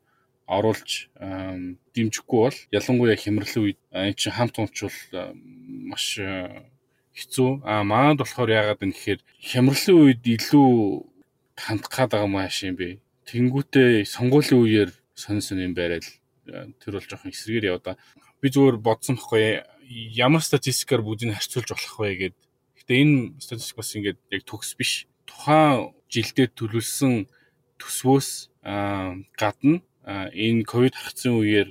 оруулж 0.47 1.10
дэмжихгүй 1.93 2.39
бол 2.43 2.58
ялангуяа 2.71 3.15
хямралын 3.15 3.63
үед 3.63 3.80
энэ 3.91 4.17
чинь 4.19 4.36
хамт 4.36 4.60
унчвал 4.60 4.97
маш 5.91 6.19
хэцүү. 7.15 7.62
А 7.63 7.84
манад 7.84 8.24
болохоор 8.24 8.50
яагаад 8.50 8.84
юм 8.84 8.91
гэхээр 8.95 9.19
хямралын 9.39 9.97
үед 10.02 10.21
илүү 10.24 10.69
хандах 11.58 11.91
гад 11.91 12.12
байгаа 12.15 12.32
маш 12.32 12.63
юм 12.63 12.76
бэ. 12.80 13.00
Тэнгүүтээ 13.28 14.08
сонгуулийн 14.08 14.62
үеэр 14.62 14.89
сонь 15.15 15.43
сонь 15.43 15.63
юм 15.67 15.74
байрал 15.76 16.04
тэр 16.45 16.93
бол 16.97 17.08
жоохон 17.08 17.32
эсрэгээр 17.32 17.69
яваа 17.69 17.84
да. 17.84 18.00
Би 18.41 18.50
зүгээр 18.50 18.78
бодсон 18.82 19.15
байхгүй 19.15 19.62
ямар 20.15 20.41
статистикаар 20.41 21.04
бүгдийг 21.04 21.36
харьцуулж 21.36 21.69
болох 21.69 21.95
вэ 22.00 22.15
гэд. 22.17 22.36
Гэтэ 22.80 22.93
энэ 22.95 23.15
статистик 23.43 23.78
бас 23.78 23.91
ингээд 23.93 24.19
яг 24.32 24.43
төгс 24.47 24.74
биш. 24.80 25.06
Тухайн 25.28 25.93
жилдээ 26.10 26.47
төлөвлөсөн 26.58 27.28
төсвөөс 27.78 28.30
гадна 28.63 29.82
энэ 30.06 30.65
ковид 30.65 30.95
хагцсан 30.97 31.38
үеэр 31.38 31.69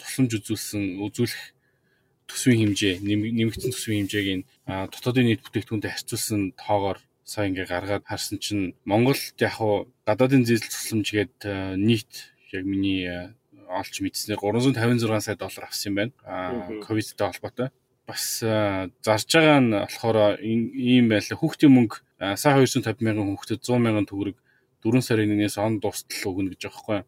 тусламж 0.00 0.30
үзүүлсэн 0.40 0.98
үзүүлэх 1.04 1.55
төсвийн 2.30 2.60
хэмжээ 2.74 2.94
нэмэгдсэн 3.02 3.72
төсвийн 3.72 4.06
хэмжээг 4.06 4.28
нь 4.38 4.44
дотоодын 4.66 5.26
нийт 5.26 5.42
бүтээгдэхүүнтэй 5.46 5.90
харьцуулсан 5.92 6.42
тоогоор 6.58 6.98
сая 7.26 7.50
ингээ 7.50 7.66
гаргаад 7.66 8.04
харсан 8.06 8.38
чинь 8.38 8.74
Монголд 8.86 9.34
яг 9.42 9.58
хуу 9.58 9.90
гадаадын 10.06 10.46
зээл 10.46 10.62
тусламж 10.62 11.06
гээд 11.10 11.38
нийт 11.74 12.30
яг 12.54 12.64
миний 12.64 13.34
олж 13.66 13.94
мэдснээр 14.00 14.38
356 14.38 15.26
сая 15.26 15.36
доллар 15.36 15.64
авсан 15.66 15.90
юм 15.90 15.96
байна. 15.98 16.12
ковидтэй 16.86 17.26
холбоотой. 17.26 17.68
Бас 18.06 18.38
зарж 18.40 19.26
байгаа 19.34 19.58
нь 19.58 19.74
болохоор 19.74 20.38
ийм 20.38 21.10
байла 21.10 21.34
хүүхдийн 21.34 21.74
мөнгө 21.74 21.98
сая 22.38 22.54
250 22.62 23.02
мянган 23.02 23.34
хүүхдэд 23.34 23.66
100 23.66 23.82
мянган 23.82 24.06
төгрөг 24.06 24.38
4 24.86 25.02
сарын 25.02 25.34
1-ээс 25.34 25.58
он 25.58 25.82
дуустал 25.82 26.30
өгнө 26.30 26.54
гэж 26.54 26.62
байгаа 26.62 26.78
байхгүй. 26.78 27.00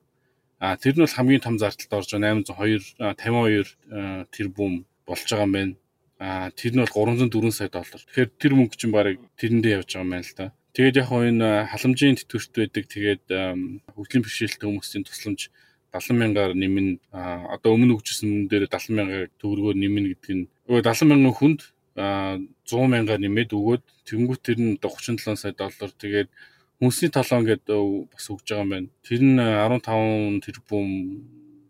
А 0.58 0.74
тэр 0.74 0.94
нь 0.98 1.02
бол 1.06 1.14
хамгийн 1.14 1.44
том 1.46 1.56
зардалд 1.62 1.94
орж 1.94 2.10
байгаа 2.10 2.42
802 2.42 3.06
52 3.14 4.26
тэрбум 4.34 4.82
болж 5.08 5.24
байгаа 5.24 5.48
юм 5.48 5.54
байна. 5.56 5.74
А 6.20 6.50
тэр 6.52 6.72
нь 6.76 6.82
бол 6.84 6.92
304 6.92 7.50
сая 7.56 7.70
доллар. 7.72 8.02
Тэгэхээр 8.04 8.30
тэр 8.36 8.52
мөнгө 8.52 8.76
чинь 8.76 8.92
барыг 8.92 9.18
тэрэндээ 9.40 9.76
явж 9.80 9.88
байгаа 9.96 10.04
юм 10.04 10.12
байна 10.12 10.28
л 10.28 10.36
да. 10.36 10.46
Тэгээд 10.76 10.98
яг 11.00 11.10
энэ 11.10 11.48
халамжийн 11.72 12.18
тэтгэврт 12.20 12.54
байдаг 12.54 12.84
тэгээд 12.86 13.24
хөгжлийн 13.96 14.22
бэрхшээлтэй 14.22 14.68
хүмүүсийн 14.68 15.04
тусламж 15.08 15.40
70 15.90 16.20
мянгаар 16.20 16.52
нэмнэ 16.52 17.00
одоо 17.54 17.72
өмнө 17.72 17.96
өгчсэн 17.96 18.28
мөн 18.28 18.44
дээр 18.52 18.68
70 18.68 18.92
мянгаар 18.92 19.26
төгрөгөөр 19.40 19.76
нэмнэ 19.80 20.08
гэдэг 20.12 20.32
нь 20.36 20.44
70 20.68 21.08
мянган 21.08 21.34
хүнд 21.34 21.60
100 21.96 22.92
мянгаар 22.92 23.20
нэмээд 23.24 23.56
өгөөд 23.56 23.84
тэнгуут 24.04 24.42
тэр 24.44 24.58
нь 24.60 24.76
37 24.78 25.34
сая 25.34 25.56
доллар 25.56 25.90
тэгээд 25.96 26.28
хүнсний 26.78 27.10
талон 27.10 27.42
гэдэг 27.42 28.12
бас 28.12 28.24
өгж 28.30 28.46
байгаа 28.46 28.62
юм 28.62 28.70
байна. 28.70 28.88
Тэр 29.02 29.20
нь 29.24 29.40
15 29.40 30.44
тэрбум 30.44 30.88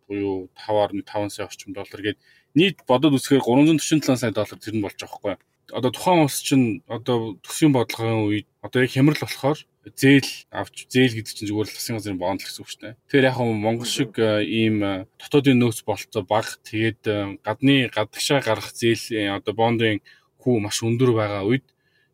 буюу 0.05 0.51
5.5 0.53 1.33
сая 1.33 1.47
орчим 1.49 1.73
доллар 1.73 2.01
гээд 2.03 2.19
нийт 2.59 2.83
бодод 2.91 3.15
үсгээр 3.15 3.47
347 3.47 4.19
сая 4.19 4.35
доллар 4.35 4.59
тэр 4.59 4.75
нь 4.75 4.83
болж 4.83 4.99
байгаа 4.99 5.15
хгүй. 5.15 5.35
Одоо 5.71 5.91
тухайн 5.93 6.25
улс 6.25 6.41
чинь 6.43 6.83
одоо 6.89 7.39
төсвийн 7.45 7.77
бодлогын 7.77 8.27
үед 8.27 8.49
одоо 8.65 8.83
яг 8.83 8.91
хямрал 8.91 9.21
болохоор 9.21 9.59
зээл 9.95 10.31
авч 10.51 10.89
зээл 10.89 11.15
гэдэг 11.17 11.33
чинь 11.33 11.49
зүгээр 11.49 11.69
л 11.69 11.77
засгийн 11.77 11.97
газрын 12.01 12.21
бонд 12.21 12.41
л 12.41 12.47
гэсэн 12.49 12.63
үг 12.65 12.71
шүү 12.73 12.83
дээ. 12.83 12.95
Тэгэхээр 13.09 13.29
яг 13.29 13.39
Монгол 13.39 13.89
шиг 13.89 14.13
ийм 14.19 14.77
дотоодын 15.21 15.61
нөөц 15.61 15.85
болцоо 15.85 16.23
баг 16.25 16.47
тэгээд 16.65 17.41
гадны 17.45 17.89
гадагшаа 17.93 18.41
гарах 18.41 18.73
зээл 18.73 19.39
одоо 19.39 19.55
бондын 19.55 20.01
хүү 20.41 20.55
маш 20.61 20.81
өндөр 20.83 21.13
байгаа 21.13 21.45
үед 21.45 21.67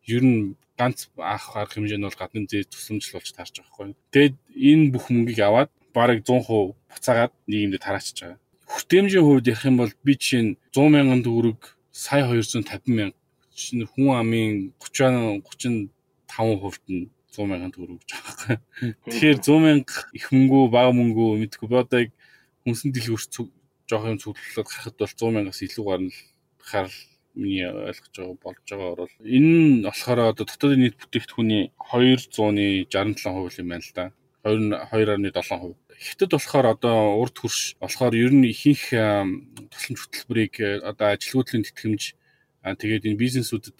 ер 0.06 0.22
нь 0.22 0.58
ганц 0.78 1.08
анх 1.18 1.54
арга 1.54 1.74
хэмжээ 1.78 1.98
нь 1.98 2.06
бол 2.06 2.18
гадны 2.18 2.46
зээл 2.50 2.70
тусламж 2.70 3.04
болж 3.14 3.28
таарч 3.32 3.54
байгаа 3.62 3.74
хгүй. 3.74 3.86
Тэгэд 4.14 4.36
энэ 4.54 4.90
бүх 4.90 5.06
мөнгийг 5.10 5.40
аваад 5.42 5.70
бараг 5.94 6.26
100% 6.26 6.74
буцаагаад 6.90 7.32
нийгэмдээ 7.46 7.82
тараачиж 7.82 8.18
байгаа. 8.18 8.38
Хүртээмжийн 8.70 9.24
хувьд 9.24 9.46
ярих 9.48 9.64
юм 9.64 9.76
бол 9.80 9.92
би 10.04 10.12
жишээ 10.16 10.42
нь 10.42 10.56
100 10.72 10.88
мянган 10.94 11.20
төгрөг 11.26 11.60
сая 11.92 12.24
250 12.28 12.88
мянга 12.88 13.18
чинь 13.54 13.86
хүн 13.86 14.08
амын 14.20 14.72
30 14.80 15.90
35% 16.34 16.90
нь 16.90 17.10
100 17.30 17.46
мянган 17.50 17.72
төгрөг 17.74 17.98
гэж 18.02 18.10
байгаа 18.14 18.34
байхгүй. 18.34 18.90
Тэгэхээр 19.10 19.38
100 19.42 19.64
мянга 19.64 19.94
их 20.18 20.26
мөнгө 20.34 20.58
бага 20.74 20.92
мөнгө 20.98 21.24
мэдгүй 21.42 21.68
би 21.70 21.76
одоо 21.78 21.98
яг 22.04 22.10
хүнсэн 22.64 22.90
дэлгүүрт 22.94 23.32
жоох 23.90 24.04
юм 24.10 24.18
цуглуулад 24.22 24.66
гарахад 24.66 24.96
бол 24.98 25.12
100 25.12 25.34
мянгаас 25.36 25.60
илүү 25.66 25.84
гарна 25.84 26.10
л 26.10 26.20
харал 26.58 26.96
миний 27.34 27.66
ойлгож 27.66 28.14
байгаа 28.16 28.36
болж 28.42 28.64
байгаа 28.70 28.94
бол 28.98 29.14
энэ 29.36 29.52
нь 29.58 29.82
болохоор 29.86 30.20
одоо 30.32 30.44
дотоодын 30.46 30.80
нийт 30.82 30.96
бүтээгдэхүүний 30.98 31.62
200-ны 31.78 32.66
67% 32.88 33.62
юм 33.62 33.68
байна 33.68 33.84
л 33.84 33.92
да. 33.98 34.04
2.7%. 34.44 35.74
Хятад 36.00 36.30
болохоор 36.34 36.66
одоо 36.74 37.20
урд 37.22 37.36
хөрш 37.38 37.76
болохоор 37.80 38.14
ер 38.14 38.32
нь 38.34 38.50
ихэнх 38.50 38.90
тусламж 39.70 39.98
хөтөлбөрийг 40.00 40.54
одоо 40.82 41.14
ажилгүйдлийн 41.14 41.64
тэтгэмж 41.66 42.02
тэгээд 42.64 43.04
энэ 43.12 43.20
бизнесүүдэд 43.20 43.78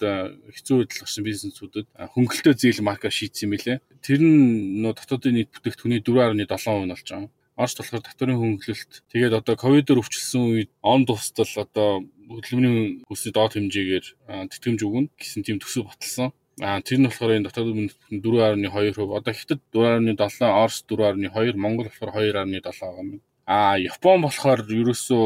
хэцүү 0.55 0.75
байдал 0.77 1.01
гарсан 1.01 1.23
бизнесүүдэд 1.25 1.87
хөнгөлөлтөө 2.13 2.53
зээл 2.53 2.85
марка 2.85 3.09
шийдсэн 3.09 3.49
билэ. 3.49 3.81
Тэр 4.05 4.21
нь 4.21 4.85
нөө 4.85 4.93
дотоодын 4.93 5.33
нийт 5.41 5.49
бүтээгдэхүүний 5.49 6.05
4.7% 6.05 6.85
нь 6.85 6.93
болж 6.93 7.07
байгаа. 7.09 7.29
Орч 7.57 7.73
болохоор 7.81 8.03
татварын 8.05 8.37
хөнгөлөлт 8.37 8.93
тэгээд 9.09 9.33
одоо 9.41 9.55
ковидоор 9.57 10.03
өвчлсөн 10.05 10.43
үед 10.53 10.69
он 10.85 11.09
тусдал 11.09 11.49
одоо 11.57 12.05
хөдөлмөрийн 12.29 13.07
хүсний 13.09 13.33
доод 13.33 13.57
хэмжээгээр 13.57 14.05
тэтгэмж 14.53 14.79
өгнө 14.85 15.09
гэсэн 15.17 15.41
тийм 15.41 15.57
төсөв 15.57 15.89
баталсан. 15.89 16.29
А 16.63 16.79
тэр 16.79 17.03
нь 17.03 17.07
болохоор 17.07 17.35
энэ 17.35 17.47
дотоод 17.51 17.75
үндэстэн 17.75 18.23
4.2%, 18.23 19.11
одоо 19.11 19.33
Хятад 19.35 19.59
4.7, 19.75 20.47
Орос 20.47 20.87
4.2, 20.87 21.59
Монгол 21.59 21.91
болохоор 21.91 22.15
2.7 22.15 22.63
байгаа 22.63 23.03
юм. 23.03 23.19
А 23.43 23.75
Япон 23.75 24.23
болохоор 24.23 24.63
ерөөсөө 24.63 25.25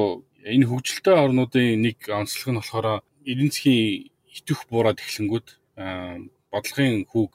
энэ 0.50 0.66
хөгжилтэй 0.66 1.16
орнуудын 1.16 1.86
нэг 1.86 1.98
онцлог 2.10 2.50
нь 2.50 2.60
болохоор 2.60 2.88
эдийн 3.30 3.52
засгийн 3.54 4.10
итвэх 4.34 4.66
буураад 4.72 4.98
эхлэнгүүд 4.98 5.48
бодлогын 6.50 7.06
хүүг 7.06 7.34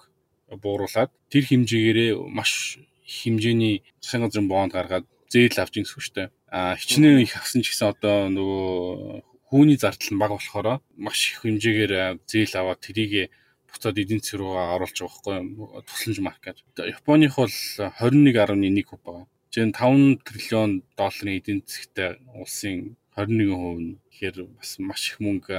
бууруулад 0.58 1.10
тэр 1.30 1.44
хэмжээгээрээ 1.46 2.10
маш 2.34 2.82
хэмжээний 3.06 3.86
засгийн 4.02 4.22
газрын 4.26 4.48
бонд 4.50 4.72
гаргаад 4.74 5.06
зээл 5.30 5.62
авч 5.62 5.74
ин 5.78 5.86
гэсвчтэй. 5.86 6.28
А 6.50 6.74
хичнээн 6.74 7.22
их 7.22 7.36
авсан 7.38 7.62
ч 7.62 7.70
гэсэн 7.70 7.94
одоо 7.94 8.28
нөгөө 8.30 9.22
хүүний 9.48 9.78
зардал 9.78 10.10
нь 10.12 10.20
бага 10.22 10.34
болохоор 10.38 10.82
маш 10.98 11.18
их 11.30 11.46
хэмжээгээр 11.46 11.92
зээл 12.26 12.54
аваад 12.58 12.80
тэрийг 12.82 13.30
буцаад 13.74 13.98
эдийн 13.98 14.22
засаг 14.22 14.38
руугаа 14.40 14.74
оруулж 14.78 14.98
байгаа 15.02 15.42
байхгүй 15.42 15.82
тусламж 15.88 16.18
маркаар. 16.22 16.58
Японых 16.78 17.34
бол 17.36 17.50
21.1 17.50 18.86
хувь 18.86 19.02
байгаа. 19.04 19.26
Жин 19.54 19.70
5 19.70 20.24
триллион 20.26 20.70
долларын 20.98 21.38
эдийн 21.38 21.60
засгтай 21.66 22.18
улсын 22.34 22.96
21% 23.14 23.78
нь 23.78 23.98
тэгэхээр 24.10 24.50
бас 24.58 24.70
маш 24.82 25.02
их 25.10 25.22
мөнгө 25.22 25.54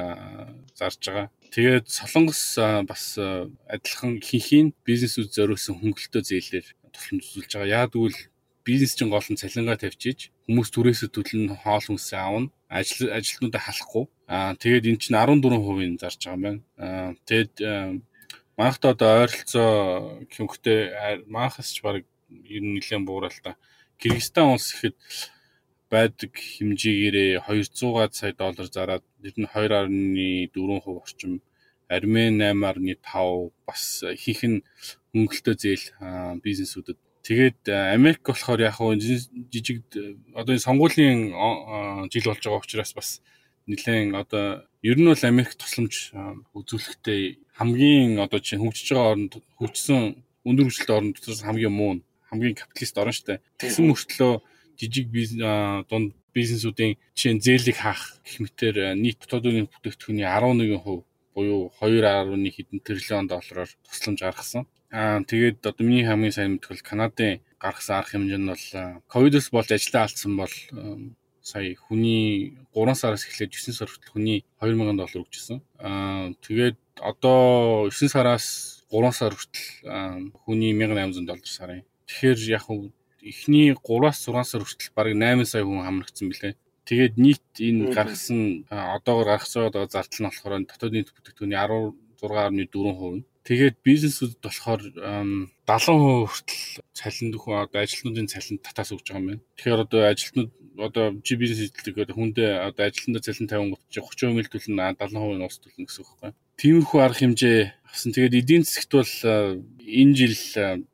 зарж 0.76 1.00
байгаа. 1.08 1.28
Тэгээд 1.56 1.88
Солонгос 1.88 2.60
бас 2.84 3.16
адилхан 3.72 4.20
ихэнхийн 4.20 4.76
бизнесүүд 4.84 5.32
зориулсан 5.32 5.80
хөнгөлөлтөө 5.80 6.24
зээлээр 6.28 6.68
тусламж 6.92 7.24
үзүүлж 7.32 7.52
байгаа. 7.56 7.72
Яг 7.72 7.96
тэгвэл 7.96 8.20
бизнес 8.68 8.96
чинь 9.00 9.14
гол 9.14 9.24
нь 9.32 9.40
цалингаа 9.40 9.80
тавьчиж 9.80 10.36
хүмүүс 10.52 10.70
түрээсээ 10.76 11.10
төлн 11.16 11.56
хоол 11.64 11.86
хүнсээ 11.88 12.20
аавна. 12.20 12.52
Ажил 12.68 13.08
ажилтнуудаа 13.16 13.62
халахгүй. 13.64 14.06
Аа 14.28 14.58
тэгээд 14.58 14.90
эн 14.90 14.98
чинь 14.98 15.18
14% 15.18 16.02
зарж 16.02 16.20
байгаа 16.26 16.36
юм 16.36 16.44
байна. 16.46 16.62
Аа 16.82 17.10
тэгээд 17.28 17.54
манайхад 18.58 18.86
одоо 18.94 19.12
ойролцоо 19.24 19.72
хөнгөтэй 20.34 20.80
манайхаас 21.30 21.70
ч 21.76 21.86
баг 21.86 22.06
ер 22.56 22.64
нь 22.66 22.76
нэлээд 22.78 23.06
буурал 23.06 23.38
та. 23.44 23.58
Кыргызстан 24.02 24.50
улс 24.54 24.74
ихэд 24.74 24.98
байдаг 25.94 26.32
хэмжээгээрээ 26.34 27.46
200-аад 27.46 28.12
сая 28.18 28.34
доллар 28.34 28.68
зараад 28.68 29.06
ер 29.22 29.36
нь 29.38 29.46
2.4% 29.46 30.90
орчим 30.90 31.34
Армен 31.88 32.42
8.5 32.42 33.54
бас 33.68 34.02
хийх 34.18 34.42
нь 34.42 34.66
хөнгөлтөө 35.14 35.56
зээл 35.62 35.86
бизнесүүдэд 36.42 36.98
Тэгээд 37.26 37.66
Америк 37.98 38.22
болохоор 38.22 38.62
яг 38.62 38.78
хөө 38.78 39.02
жижиг 39.50 39.82
одоо 40.38 40.54
энэ 40.54 40.62
сонгуулийн 40.62 41.34
жил 42.14 42.30
болж 42.30 42.42
байгаа 42.46 42.62
учраас 42.62 42.94
бас 42.94 43.10
нэлээд 43.70 44.14
одоо 44.14 44.46
ер 44.86 44.98
нь 45.00 45.10
бол 45.10 45.24
Америк 45.26 45.58
тусламж 45.58 46.14
үзүүлэхдээ 46.54 47.22
хамгийн 47.58 48.22
одоо 48.22 48.40
чинь 48.40 48.62
хөгжиж 48.62 48.94
байгаа 48.94 49.14
орнд 49.14 49.34
хөгжсөн 49.58 50.02
өндөр 50.46 50.66
хүчлэлтэй 50.70 50.96
орнд 50.96 51.14
дотроос 51.18 51.42
хамгийн 51.42 51.74
муу 51.74 51.92
хамгийн 52.30 52.56
капиталист 52.60 52.98
орн 53.02 53.16
штэ. 53.16 53.42
Тэгсэн 53.58 53.86
мөртлөө 53.90 54.34
жижиг 54.78 55.08
дунд 55.90 56.14
бизнесүүдийн 56.36 57.00
чинь 57.18 57.42
зээлийг 57.42 57.78
хаах 57.80 58.20
гэх 58.22 58.38
мэтэр 58.44 58.76
нийт 59.00 59.24
дотоодын 59.24 59.72
бүтээгдэхүүний 59.72 60.28
11% 60.28 61.04
буюу 61.34 61.72
2.1 61.80 62.56
хэдэн 62.56 62.80
тэрлион 62.84 63.28
доллараар 63.32 63.72
тусламж 63.88 64.20
гаргасан. 64.22 64.64
Аа 64.92 65.24
тэгээд 65.24 65.64
одоо 65.64 65.84
миний 65.84 66.06
хамгийн 66.06 66.36
сайн 66.36 66.52
мэдэх 66.56 66.72
бол 66.72 66.90
Канадын 66.90 67.42
гаргасан 67.60 67.96
арга 68.00 68.12
хэмжээ 68.16 68.40
нь 68.40 68.52
бол 68.52 68.66
ковидос 69.12 69.48
болж 69.52 69.70
ажиллаа 69.72 70.04
алдсан 70.08 70.34
бол 70.38 70.56
сая 71.46 71.78
хүний 71.78 72.58
3 72.74 72.98
сараас 72.98 73.30
эхлээд 73.30 73.54
9 73.54 73.78
сар 73.78 73.90
хүртэл 73.90 74.14
хүний 74.18 74.40
2000 74.58 74.98
доллар 74.98 75.22
өгчсэн. 75.22 75.62
Аа 75.78 76.34
тэгээд 76.42 76.78
одоо 76.98 77.86
9 77.94 78.10
сараас 78.10 78.46
3 78.90 79.14
сар 79.14 79.34
хүртэл 79.38 80.34
хүний 80.42 80.74
1800 80.74 81.30
доллар 81.30 81.46
сарын. 81.46 81.86
Тэгэхээр 82.10 82.40
яг 82.50 82.66
эхний 83.22 83.78
3-аас 83.78 84.26
6 84.26 84.42
сар 84.50 84.62
хүртэл 84.66 84.96
бараг 84.98 85.14
8 85.14 85.46
сая 85.46 85.62
хүн 85.62 85.86
хамрагдсан 85.86 86.34
билээ. 86.34 86.58
Тэгээд 86.90 87.14
нийт 87.22 87.46
энэ 87.62 87.94
гаргасан 87.94 88.66
одоогор 88.70 89.38
гаргаж 89.38 89.54
байгаа 89.54 89.86
зардал 89.90 90.22
нь 90.22 90.28
болохоор 90.30 90.54
дотоодын 90.66 91.06
бүтээгдэхүүний 91.14 91.58
16.4% 91.58 93.26
Тэгээд 93.46 93.78
бизнесүүд 93.86 94.42
болохоор 94.42 94.82
70% 94.90 95.70
хүртэл 95.70 96.66
цалин 96.98 97.30
дөхөн 97.30 97.62
одоо 97.62 97.80
ажилтнуудын 97.86 98.26
цалин 98.26 98.58
татаас 98.58 98.90
өгч 98.90 99.06
байгаа 99.06 99.22
юм 99.22 99.30
байна. 99.30 99.46
Тэгэхээр 99.54 99.84
одоо 99.86 100.02
ажилтнууд 100.10 100.52
одоо 100.78 101.16
чи 101.24 101.36
бизнес 101.36 101.72
эзэлдэг 101.72 102.12
хүндээ 102.12 102.52
одоо 102.68 102.84
ажилтнаа 102.86 103.24
цалин 103.24 103.48
50 103.48 103.72
гот 103.72 103.84
чи 103.90 104.00
30% 104.00 104.36
мэлтүүлнэ 104.36 104.82
70% 105.00 105.38
нь 105.40 105.46
ус 105.46 105.58
төлнө 105.60 105.86
гэсэн 105.88 106.02
үг 106.04 106.10
байхгүй. 106.20 106.32
Тиймэрхүү 106.60 107.00
арга 107.04 107.20
хэмжээ 107.20 107.60
авсан. 107.88 108.12
Тэгээд 108.16 108.40
эдийн 108.40 108.64
засгт 108.64 108.92
бол 108.96 109.14
энэ 109.84 110.14
жил 110.16 110.36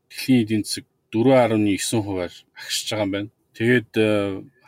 дэлхийн 0.09 0.41
эдийн 0.43 0.63
засаг 0.65 0.85
4.9%-аар 1.11 2.33
агшиж 2.55 2.87
байгаа 2.89 3.05
юм 3.05 3.11
байна. 3.11 3.29
Тэгээд 3.57 3.91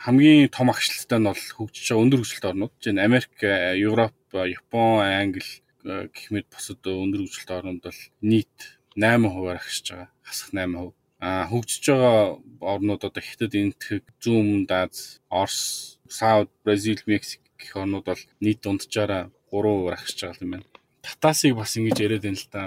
хамгийн 0.04 0.50
том 0.52 0.68
агшлалтай 0.70 1.20
нь 1.20 1.30
бол 1.30 1.44
хөгжиж 1.58 1.86
байгаа 1.88 2.04
өндөр 2.04 2.22
хүчтэй 2.22 2.50
орнууд. 2.52 2.74
Нь 2.84 3.00
Америк, 3.00 3.36
Европ, 3.40 4.18
Япон, 4.34 5.02
Англи 5.02 5.46
гэх 5.84 6.28
мэт 6.32 6.48
бусад 6.52 6.84
өндөр 6.84 7.24
хөгжилтэй 7.24 7.58
орнууд 7.60 7.84
бол 7.84 8.02
нийт 8.22 8.58
8%-аар 8.96 9.58
агшиж 9.60 9.86
байгаа. 9.92 10.10
Хасах 10.24 10.52
8%. 10.52 11.03
А 11.24 11.48
хөгжиж 11.48 11.88
байгаа 11.88 12.44
орнууд 12.60 13.02
одоо 13.08 13.24
хятад, 13.24 13.56
энэтхэг, 13.56 14.04
зүүн 14.20 14.68
өмнөд 14.68 14.72
Аз, 14.76 15.24
Орос, 15.32 15.64
Сауд, 16.12 16.52
Бразил, 16.68 17.00
Мексик 17.08 17.40
гэх 17.56 17.80
орнууд 17.80 18.06
бол 18.12 18.24
нийт 18.44 18.60
дунджаараа 18.60 19.32
3%-аар 19.48 19.96
агшиж 19.96 20.20
байгаа 20.20 20.44
юм 20.44 20.52
байна. 20.52 20.68
Татасыг 21.00 21.56
бас 21.56 21.72
ингэж 21.80 21.98
яриад 22.04 22.28
байна 22.28 22.40
л 22.44 22.48
да. 22.52 22.62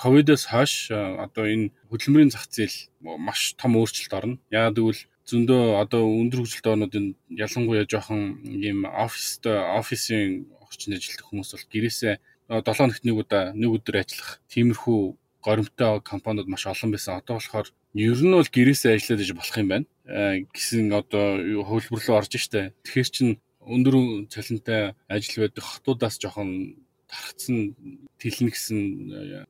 Ковидоос 0.00 0.44
хойш 0.48 0.88
одоо 0.92 1.44
энэ 1.44 1.72
хөдөлмөрийн 1.92 2.32
зах 2.32 2.48
зээл 2.48 2.88
маш 3.04 3.52
том 3.60 3.76
өөрчлөлт 3.76 4.16
орно. 4.16 4.40
Яагаад 4.48 4.80
гэвэл 4.80 5.02
зөндөө 5.28 5.62
одоо 5.84 6.02
өндөр 6.08 6.40
хөгжилтэй 6.40 6.72
орнуудын 6.72 7.06
ялангуяа 7.28 7.84
жоохон 7.84 8.40
ийм 8.48 8.88
оффист 8.88 9.44
офисын 9.44 10.48
орчинд 10.64 10.96
ажилладаг 10.96 11.26
хүмүүс 11.28 11.50
бол 11.52 11.70
гэрээсээ 11.72 12.14
7 12.48 12.64
хоногт 12.64 13.04
нэг 13.04 13.16
удаа 13.16 13.44
нэг 13.52 13.70
өдөр 13.76 13.96
ажиллах 14.00 14.40
тиймэрхүү 14.52 15.00
горимтой 15.46 16.00
компаниуд 16.04 16.48
маш 16.48 16.66
олон 16.66 16.90
байсан. 16.92 17.16
Одоо 17.16 17.36
болохоор 17.40 17.68
ер 17.94 18.20
нь 18.22 18.34
бол 18.34 18.46
гэрээсээ 18.46 18.94
ажиллаад 18.94 19.24
иж 19.24 19.30
болох 19.34 19.56
юм 19.58 19.68
байна. 19.70 19.86
гэсэн 20.54 20.90
одоо 20.94 21.38
хөлбөрлөө 21.66 22.14
орж 22.18 22.32
штэ. 22.38 22.70
Тэгэхээр 22.86 23.08
чин 23.10 23.28
өндөр 23.60 24.26
цалинтай 24.30 24.94
ажил 25.10 25.46
байдаг 25.46 25.64
хотуудаас 25.64 26.16
жоохон 26.22 26.78
тархацсан 27.10 27.74
тэлнэ 28.18 28.50
гэсэн 28.54 28.78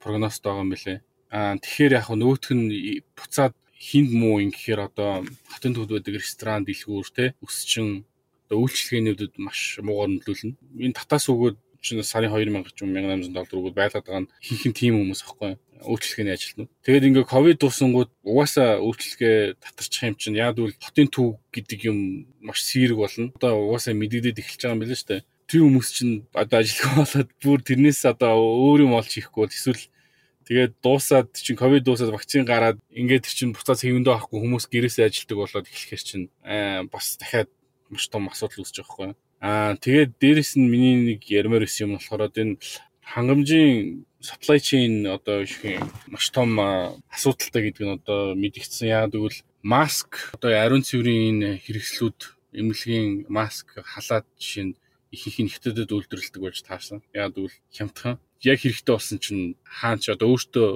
прогнозт 0.01 0.41
байгаа 0.41 0.65
юм 0.65 0.73
билэ. 0.73 1.05
Аа 1.31 1.61
тэгэхээр 1.61 1.97
яг 2.01 2.09
нөгөөх 2.09 2.53
нь 2.57 3.05
буцаад 3.15 3.55
хинд 3.77 4.11
муу 4.13 4.41
юм 4.41 4.51
гэхээр 4.53 4.81
одоо 4.89 5.25
хотын 5.53 5.73
төвд 5.77 5.93
байдаг 6.01 6.15
ресторан 6.21 6.65
дэлгүүр 6.65 7.09
те 7.17 7.25
өсчин 7.45 8.05
одоо 8.49 8.67
үйлчлэгээнүүдэд 8.67 9.33
маш 9.39 9.79
муугар 9.81 10.11
нөлөөлнө. 10.11 10.59
Энэ 10.85 10.97
татаас 10.99 11.31
өгөөд 11.33 11.57
сарын 11.81 12.31
2000 12.31 12.77
ч 12.77 12.85
юм 12.85 12.93
1800 12.93 13.33
доллар 13.33 13.57
өгөөд 13.57 13.77
байлгаад 13.77 14.05
байгаа 14.05 14.23
нь 14.25 14.33
хинхэн 14.45 14.75
тим 14.77 14.95
хүмүүс 15.01 15.21
аахгүй 15.25 15.57
үйлчлэгээний 15.81 16.35
ажилтнууд. 16.37 16.71
Тэгээд 16.85 17.09
ингээ 17.09 17.25
ковид 17.25 17.59
дуусангууд 17.61 18.11
угаасаа 18.21 18.85
үйлчлэгээ 18.85 19.57
татарчих 19.65 20.05
юм 20.05 20.17
чинь 20.21 20.37
яад 20.37 20.61
үл 20.61 20.77
хотын 20.77 21.09
төв 21.09 21.41
гэдэг 21.53 21.81
юм 21.89 22.29
маш 22.45 22.61
сэрэг 22.69 22.99
болно. 23.01 23.33
Одоо 23.41 23.73
угаасаа 23.73 23.97
мэдэгдээд 23.97 24.41
эхэлж 24.41 24.61
байгаа 24.61 24.77
юм 24.77 24.83
билээ 24.85 25.01
шүү 25.01 25.09
дээ. 25.09 25.25
Тэр 25.49 25.61
хүмүүс 25.65 25.89
чинь 25.89 26.15
одоо 26.37 26.59
ажилтгаа 26.61 26.95
болоод 27.01 27.31
бүр 27.41 27.61
тэрнээс 27.65 28.01
одоо 28.13 28.33
өөр 28.37 28.81
юм 28.85 28.93
олж 28.95 29.11
хийхгүй 29.11 29.41
бол 29.41 29.57
эсвэл 29.57 29.85
тэгээд 30.47 30.73
дуусаад 30.85 31.29
чинь 31.33 31.59
ковид 31.59 31.85
дуусаад 31.89 32.13
вакцин 32.13 32.45
гараад 32.45 32.79
ингээд 32.93 33.25
чинь 33.25 33.57
буцаад 33.57 33.81
хэвэндээ 33.81 34.15
авахгүй 34.15 34.39
хүмүүс 34.45 34.69
гэрээсээ 34.69 35.09
ажилтдаг 35.09 35.39
болоод 35.41 35.67
эхлэхээр 35.67 36.03
чинь 36.05 36.27
бас 36.93 37.17
дахиад 37.19 37.51
маш 37.91 38.07
том 38.13 38.31
асуудал 38.31 38.63
үүсэж 38.63 38.85
байгаа 38.85 39.17
юу? 39.17 39.19
Аа 39.41 39.73
тэгээд 39.81 40.21
дээрэс 40.21 40.61
нь 40.61 40.69
миний 40.69 40.97
нэг 41.17 41.25
ярмаар 41.25 41.65
исэн 41.65 41.89
юм 41.89 41.93
болохоор 41.97 42.29
энэ 42.29 42.61
хангамжийн 43.01 44.05
supply 44.21 44.61
chain 44.61 45.09
одоо 45.09 45.43
их 45.49 45.57
маш 46.13 46.29
том 46.29 46.61
асуудалтай 47.09 47.73
гэдэг 47.73 47.85
нь 47.89 47.97
одоо 47.97 48.37
мэдгдсэн. 48.37 48.93
Яагаад 48.93 49.17
гэвэл 49.17 49.41
маск 49.65 50.37
одоо 50.37 50.53
ариун 50.53 50.85
цэврийн 50.85 51.57
хэрэгслүүд 51.65 52.21
эмнэлгийн 52.53 53.33
маск 53.33 53.81
халаад 53.81 54.29
жишээ 54.37 54.65
нь 54.65 54.77
их 55.09 55.23
их 55.25 55.37
нэгтэдэд 55.41 55.89
үйлдвэрлэдэг 55.89 56.41
болж 56.45 56.61
таарсан. 56.61 57.01
Яагаад 57.17 57.37
гэвэл 57.41 57.57
хямдхан 57.73 58.21
яг 58.45 58.59
хэрэгтэй 58.61 58.93
болсон 58.93 59.19
чинь 59.25 59.57
хаан 59.65 59.99
ч 60.05 60.13
одоо 60.13 60.37
өөртөө 60.37 60.69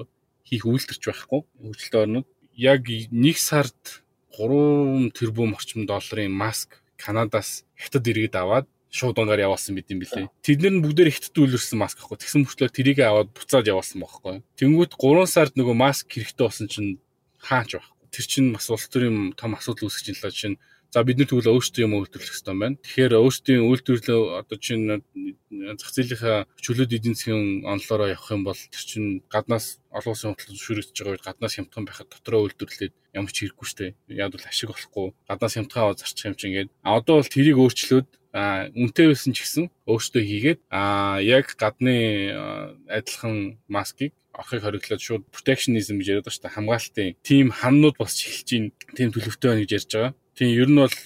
хийх 0.49 0.65
үйлдвэрч 0.65 1.03
байхгүй. 1.05 1.41
Хөгжилтэй 1.61 2.01
орнууд 2.01 2.29
яг 2.57 2.89
нэг 3.13 3.37
сард 3.37 4.05
3 4.33 5.13
тэрбум 5.13 5.53
орчим 5.53 5.85
долларын 5.85 6.33
маск 6.33 6.81
Канадаас 6.99 7.65
хятад 7.79 8.05
иргэд 8.07 8.35
аваад 8.39 8.67
шууд 8.95 9.19
унгаар 9.19 9.51
явуулсан 9.51 9.75
бид 9.75 9.91
юм 9.91 10.07
билээ. 10.07 10.31
Тэд 10.47 10.63
нар 10.63 10.79
бүгдээр 10.79 11.11
хятад 11.11 11.35
үйлрсэн 11.35 11.79
маск 11.83 11.99
ахгүй. 11.99 12.15
Тэгсэн 12.15 12.47
мөрчлөө 12.47 12.71
тэрийг 12.71 12.99
аваад 13.03 13.35
буцаад 13.35 13.67
явуулсан 13.67 13.99
байхгүй. 13.99 14.47
Тэнгүүт 14.55 14.95
3 14.95 15.27
сард 15.27 15.55
нөгөө 15.59 15.75
маск 15.75 16.07
хэрэгтэй 16.07 16.47
болсон 16.47 16.71
чинь 16.71 17.03
хаач 17.43 17.75
байхгүй. 17.75 18.07
Тэр 18.15 18.27
чинь 18.31 18.55
бас 18.55 18.71
улс 18.71 18.87
төрийн 18.87 19.35
том 19.35 19.59
асуудал 19.59 19.91
үүсгэж 19.91 20.15
байна 20.15 20.31
л 20.31 20.39
чинь 20.39 20.57
За 20.95 21.03
бид 21.03 21.19
нар 21.19 21.27
тэгвэл 21.27 21.59
өөрсдөө 21.59 21.91
юм 21.91 21.99
үйлдвэрлэх 21.99 22.31
хэрэгтэй 22.31 22.55
байна. 22.55 22.79
Тэгэхээр 22.79 23.19
өөрсдийн 23.19 23.67
үйлдвэрлэлөө 23.67 24.23
одоо 24.47 24.59
чинь 24.63 25.03
зах 25.75 25.91
зээлийнхаа 25.91 26.47
чөлөөт 26.63 26.95
эдийн 26.95 27.19
засгийн 27.19 27.67
онолоороо 27.67 28.15
явах 28.15 28.31
юм 28.31 28.47
бол 28.47 28.55
тэр 28.55 28.85
чинь 28.87 29.27
гаднаас 29.27 29.83
олон 29.91 30.15
улсын 30.15 30.39
хөдөлгөөн 30.39 30.55
зөвшөөрөгдөж 30.55 30.95
байгаа 30.95 31.15
үед 31.19 31.27
гаднаас 31.27 31.55
хямдхан 31.59 31.83
байхад 31.91 32.15
дотроо 32.15 32.47
үйлдвэрлээд 32.47 32.95
ямар 33.11 33.33
ч 33.35 33.37
хэрэггүй 33.43 33.67
шүү 33.67 33.79
дээ. 33.83 33.93
Яг 34.23 34.31
бол 34.39 34.47
ашиг 34.47 34.71
болохгүй. 34.71 35.07
Гаднаас 35.27 35.55
хямдхан 35.59 35.83
аваад 35.83 35.99
зарчих 35.99 36.27
юм 36.31 36.39
чинь 36.39 36.51
ингээд. 36.55 36.71
А 36.87 36.91
одоо 37.03 37.15
бол 37.19 37.35
тэрийг 37.35 37.59
өөрчлөөд 37.59 38.09
а 38.31 38.71
үнэтэй 38.71 39.07
байсан 39.11 39.35
ч 39.35 39.43
гэсэн 39.43 39.65
өөртөө 39.91 40.23
хийгээд 40.23 40.61
а 40.71 41.19
яг 41.27 41.59
гадны 41.59 41.95
адилхан 42.87 43.59
маскыг 43.67 44.15
орохыг 44.31 44.63
хориглоод 44.63 45.03
шууд 45.03 45.23
protectionism 45.31 45.99
гэж 45.99 46.07
яриад 46.19 46.27
байгаа 46.27 46.35
шүү 46.35 46.43
дээ 46.47 46.55
хамгаалтын 46.59 47.15
тим 47.23 47.47
ханнууд 47.55 47.95
босч 47.99 48.27
эхэлж 48.27 48.51
байна. 48.51 48.71
Тим 48.99 49.09
төлөвтэй 49.15 49.49
байна 49.51 49.63
гэж 49.63 49.73
ярьж 49.79 49.91
байгаа. 49.95 50.15
Тийм 50.35 50.51
ер 50.51 50.69
нь 50.69 50.81
бол 50.83 50.97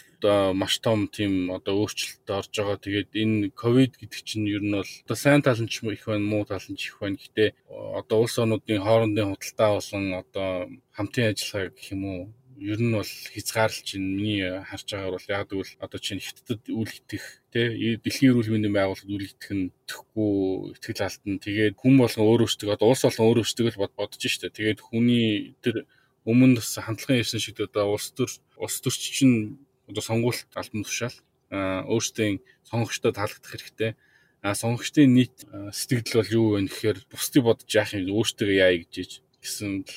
маш 0.54 0.78
том 0.80 1.06
тийм 1.08 1.50
одоо 1.52 1.74
өөрчлөлт 1.84 2.26
орж 2.38 2.52
байгаа. 2.56 2.78
Тэгээд 2.80 3.10
энэ 3.22 3.50
ковид 3.54 3.92
гэдэг 4.00 4.20
чинь 4.24 4.48
ер 4.48 4.62
нь 4.64 4.74
бол 4.74 4.92
одоо 5.04 5.16
сайн 5.16 5.42
тал 5.42 5.60
нь 5.60 5.70
ч 5.70 5.84
их 5.84 6.04
байна, 6.08 6.26
муу 6.26 6.44
тал 6.48 6.64
нь 6.68 6.80
ч 6.80 6.90
их 6.90 6.98
байна. 6.98 7.20
Гэтэ 7.20 7.54
одоо 7.70 8.16
улс 8.24 8.34
орнуудын 8.40 8.82
хоорондын 8.82 9.30
худалдаа 9.30 9.70
болон 9.78 10.04
одоо 10.22 10.48
хамтын 10.96 11.30
ажиллагаа 11.30 11.70
гэх 11.70 11.92
юм 11.94 12.02
уу 12.04 12.22
ер 12.58 12.80
нь 12.82 12.90
бол 12.90 13.06
хязгаарлалч 13.06 13.86
чинь 13.86 14.16
миний 14.18 14.42
харж 14.42 14.86
байгаагаар 14.90 15.14
бол 15.14 15.30
яг 15.30 15.46
гэвэл 15.46 15.72
одоо 15.78 16.00
чинь 16.02 16.18
хятадд 16.18 16.64
үл 16.74 16.90
итгэх 16.90 17.26
тий 17.54 17.94
дэлхийн 18.02 18.34
эрүүл 18.34 18.50
мэндийн 18.50 18.74
байгууллагад 18.74 19.14
үл 19.14 19.28
итгэх 19.30 19.52
нь 19.54 19.70
тэхгүй 19.86 20.74
итгэл 20.74 21.06
алдна. 21.06 21.38
Тэгээд 21.38 21.78
хүн 21.78 21.94
болгон 22.02 22.26
өөр 22.26 22.42
өөртөө 22.42 22.74
одоо 22.74 22.88
улс 22.90 23.02
болгон 23.06 23.26
өөр 23.30 23.38
өөртөө 23.46 23.66
л 23.70 23.82
бодож 23.94 24.22
штэ. 24.26 24.50
Тэгээд 24.50 24.80
хүний 24.82 25.54
тэр 25.62 25.86
өмнө 26.28 26.60
бас 26.60 26.76
хандлагын 26.76 27.22
ярьсан 27.24 27.40
шиг 27.40 27.56
одоо 27.64 27.96
улс 27.96 28.12
төр 28.12 28.28
улс 28.60 28.76
төрч 28.84 29.02
чинь 29.16 29.56
одоо 29.88 30.02
сонгуульт 30.04 30.52
албан 30.52 30.84
тушаал 30.84 31.16
өөрсдийн 31.50 32.44
сонгогчдод 32.68 33.16
таалагдах 33.16 33.52
хэрэгтэй. 33.52 33.96
А 34.44 34.54
сонгогчдын 34.54 35.08
нийт 35.16 35.36
сэтгэл 35.72 36.20
бол 36.20 36.30
юу 36.36 36.46
вэ 36.54 36.68
гэхээр 36.68 36.98
бусдыг 37.10 37.42
бодож 37.42 37.72
яах 37.72 37.96
юм 37.96 38.12
өөртөө 38.12 38.50
яа 38.52 38.76
гэж 38.76 39.24
гэсэн 39.40 39.88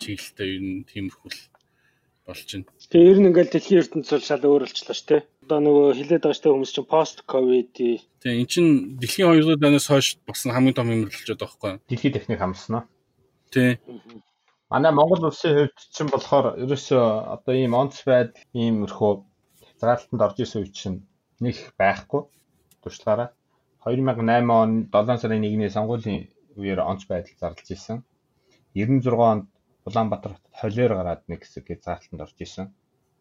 чиглэлтэй 0.00 0.48
ер 0.56 0.62
нь 0.64 0.84
тиймэрхүү 0.88 1.30
болж 2.26 2.48
байна. 2.48 2.66
Тэгээ 2.88 3.10
ер 3.12 3.18
нь 3.20 3.28
ингээл 3.28 3.52
дэлхийн 3.52 3.80
ертөнцийн 3.84 4.16
бол 4.16 4.26
шал 4.26 4.44
өөр 4.48 4.64
болчлаа 4.64 4.96
шүү 4.96 5.08
дээ. 5.12 5.22
Одоо 5.44 5.58
нөгөө 5.60 5.86
хилээд 6.00 6.22
байгаа 6.24 6.34
шүү 6.34 6.44
дээ 6.44 6.54
хүмүүс 6.56 6.72
чинь 6.72 6.88
пост 6.88 7.16
ковид. 7.28 7.70
Тэгээ 7.76 8.40
эн 8.40 8.48
чинь 8.48 8.70
дэлхийн 8.96 9.28
2 9.28 9.44
дугаар 9.44 9.60
дайнаас 9.60 9.86
хойш 9.92 10.08
болсон 10.24 10.50
хамгийн 10.56 10.74
том 10.74 10.88
хэмжүүлэлчүүд 10.88 11.36
байгаа 11.36 11.52
байхгүй 11.52 11.70
юу? 11.76 11.82
Дэлхийн 11.84 12.14
техник 12.16 12.40
хамснаа. 12.40 12.82
Тий. 13.52 13.76
Манай 14.74 14.92
Монгол 14.98 15.30
улсын 15.30 15.54
хувьд 15.54 15.78
чинь 15.94 16.10
болохоор 16.10 16.46
ерөөсөө 16.62 17.04
одоо 17.34 17.54
ийм 17.54 17.72
онц 17.82 18.02
байд 18.10 18.32
иймэрхүү 18.58 19.12
хязгаарлалтанд 19.66 20.24
орж 20.26 20.38
исэн 20.42 20.60
үе 20.62 20.70
чинь 20.78 20.98
нэг 21.44 21.56
байхгүй 21.78 22.20
туршлагаараа 22.82 23.28
2008 23.84 24.50
он 24.50 24.70
7 24.90 25.20
сарын 25.20 25.44
1-ний 25.44 25.70
сонгуулийн 25.76 26.22
үеэр 26.56 26.80
онц 26.90 27.04
байдал 27.04 27.36
зарлж 27.40 27.68
исэн. 27.76 27.98
96 28.72 29.20
онд 29.30 29.46
Улаанбаатар 29.84 30.32
хотод 30.34 30.56
холиор 30.60 30.92
гараад 30.96 31.22
нэг 31.28 31.44
хэсэг 31.44 31.68
хязгаарлалтанд 31.68 32.24
орж 32.24 32.38
исэн. 32.40 32.66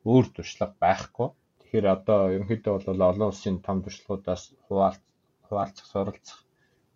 Өөр 0.08 0.26
туршлага 0.32 0.74
байхгүй. 0.80 1.28
Тэгэхээр 1.60 1.88
одоо 1.96 2.20
ерөнхийдөө 2.36 2.74
бол 2.88 3.02
олон 3.12 3.30
улсын 3.30 3.60
том 3.60 3.84
туршлагуудаас 3.84 4.44
хуваалц 4.66 5.04
хуваалцах, 5.48 5.86
суралцах 5.92 6.40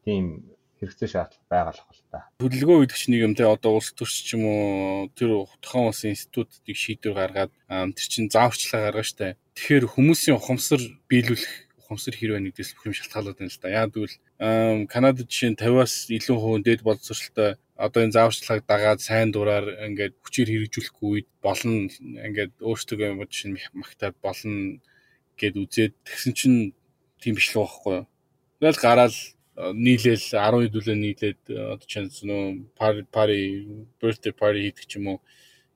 тийм 0.07 0.47
хэрэгцээ 0.77 1.09
шаардлага 1.09 1.49
байгаа 1.49 1.73
л 1.73 1.81
хэл 1.81 2.05
та. 2.11 2.19
Хөдөлгөөн 2.41 2.81
үйдэгч 2.85 3.03
нэг 3.09 3.21
юм 3.25 3.33
те 3.33 3.45
одоо 3.49 3.77
улс 3.77 3.89
төрч 3.97 4.15
ч 4.25 4.37
юм 4.37 4.43
уу 4.45 5.09
тэр 5.17 5.49
тухайн 5.61 5.89
улсын 5.89 6.13
институтыг 6.13 6.77
шийдвэр 6.77 7.17
гаргаад 7.17 7.53
тэр 7.97 8.07
чин 8.07 8.29
зааварчлага 8.29 8.93
гаргаж 8.93 9.07
штэ. 9.11 9.37
Тэгэхээр 9.57 9.85
хүмүүсийн 9.97 10.37
ухамсар 10.37 10.81
биелүүлэх 11.09 11.67
ухамсар 11.87 12.13
хэрвээ 12.13 12.43
нэгдээс 12.43 12.75
бүх 12.75 12.91
юм 12.91 12.95
шалтгаалаад 12.99 13.37
байна 13.39 13.53
л 13.53 13.61
да. 13.63 13.69
Яг 13.71 13.89
тэгвэл 13.95 14.15
Канадад 14.91 15.27
жишээ 15.31 15.51
нь 15.55 15.59
50-аас 15.59 15.95
илүү 16.11 16.37
хувийн 16.37 16.63
дэд 16.67 16.81
боловсролтой 16.83 17.55
одоо 17.79 18.01
энэ 18.03 18.15
зааварчлагыг 18.17 18.65
дагаад 18.67 18.99
сайн 18.99 19.31
дураар 19.31 19.87
ингээд 19.87 20.19
хүчээр 20.19 20.49
хэрэгжүүлэхгүй 20.51 21.09
үед 21.09 21.29
болно 21.39 21.87
ингээд 21.87 22.53
өөрсдөө 22.59 23.07
юм 23.07 23.23
чинь 23.31 23.55
магтаад 23.71 24.15
болно 24.19 24.81
гэд 25.39 25.55
үзээд 25.61 25.93
тэгсэн 26.03 26.33
чинь 26.33 26.59
тийм 27.21 27.37
биш 27.37 27.53
л 27.53 27.61
байхгүй 27.61 27.93
юу. 28.03 28.05
Тэгэл 28.59 28.81
гараал 28.81 29.17
нийлээл 29.57 30.25
10 30.37 30.69
хэдүүлээ 30.69 30.97
нийлээд 31.01 31.41
одоо 31.49 31.87
чинь 31.89 32.13
нөө 32.29 32.43
пари 32.77 33.01
пари 33.09 33.41
birthday 33.97 34.33
party 34.33 34.69
хийдэг 34.69 34.85
ч 34.85 35.01
юм 35.01 35.17
уу 35.17 35.19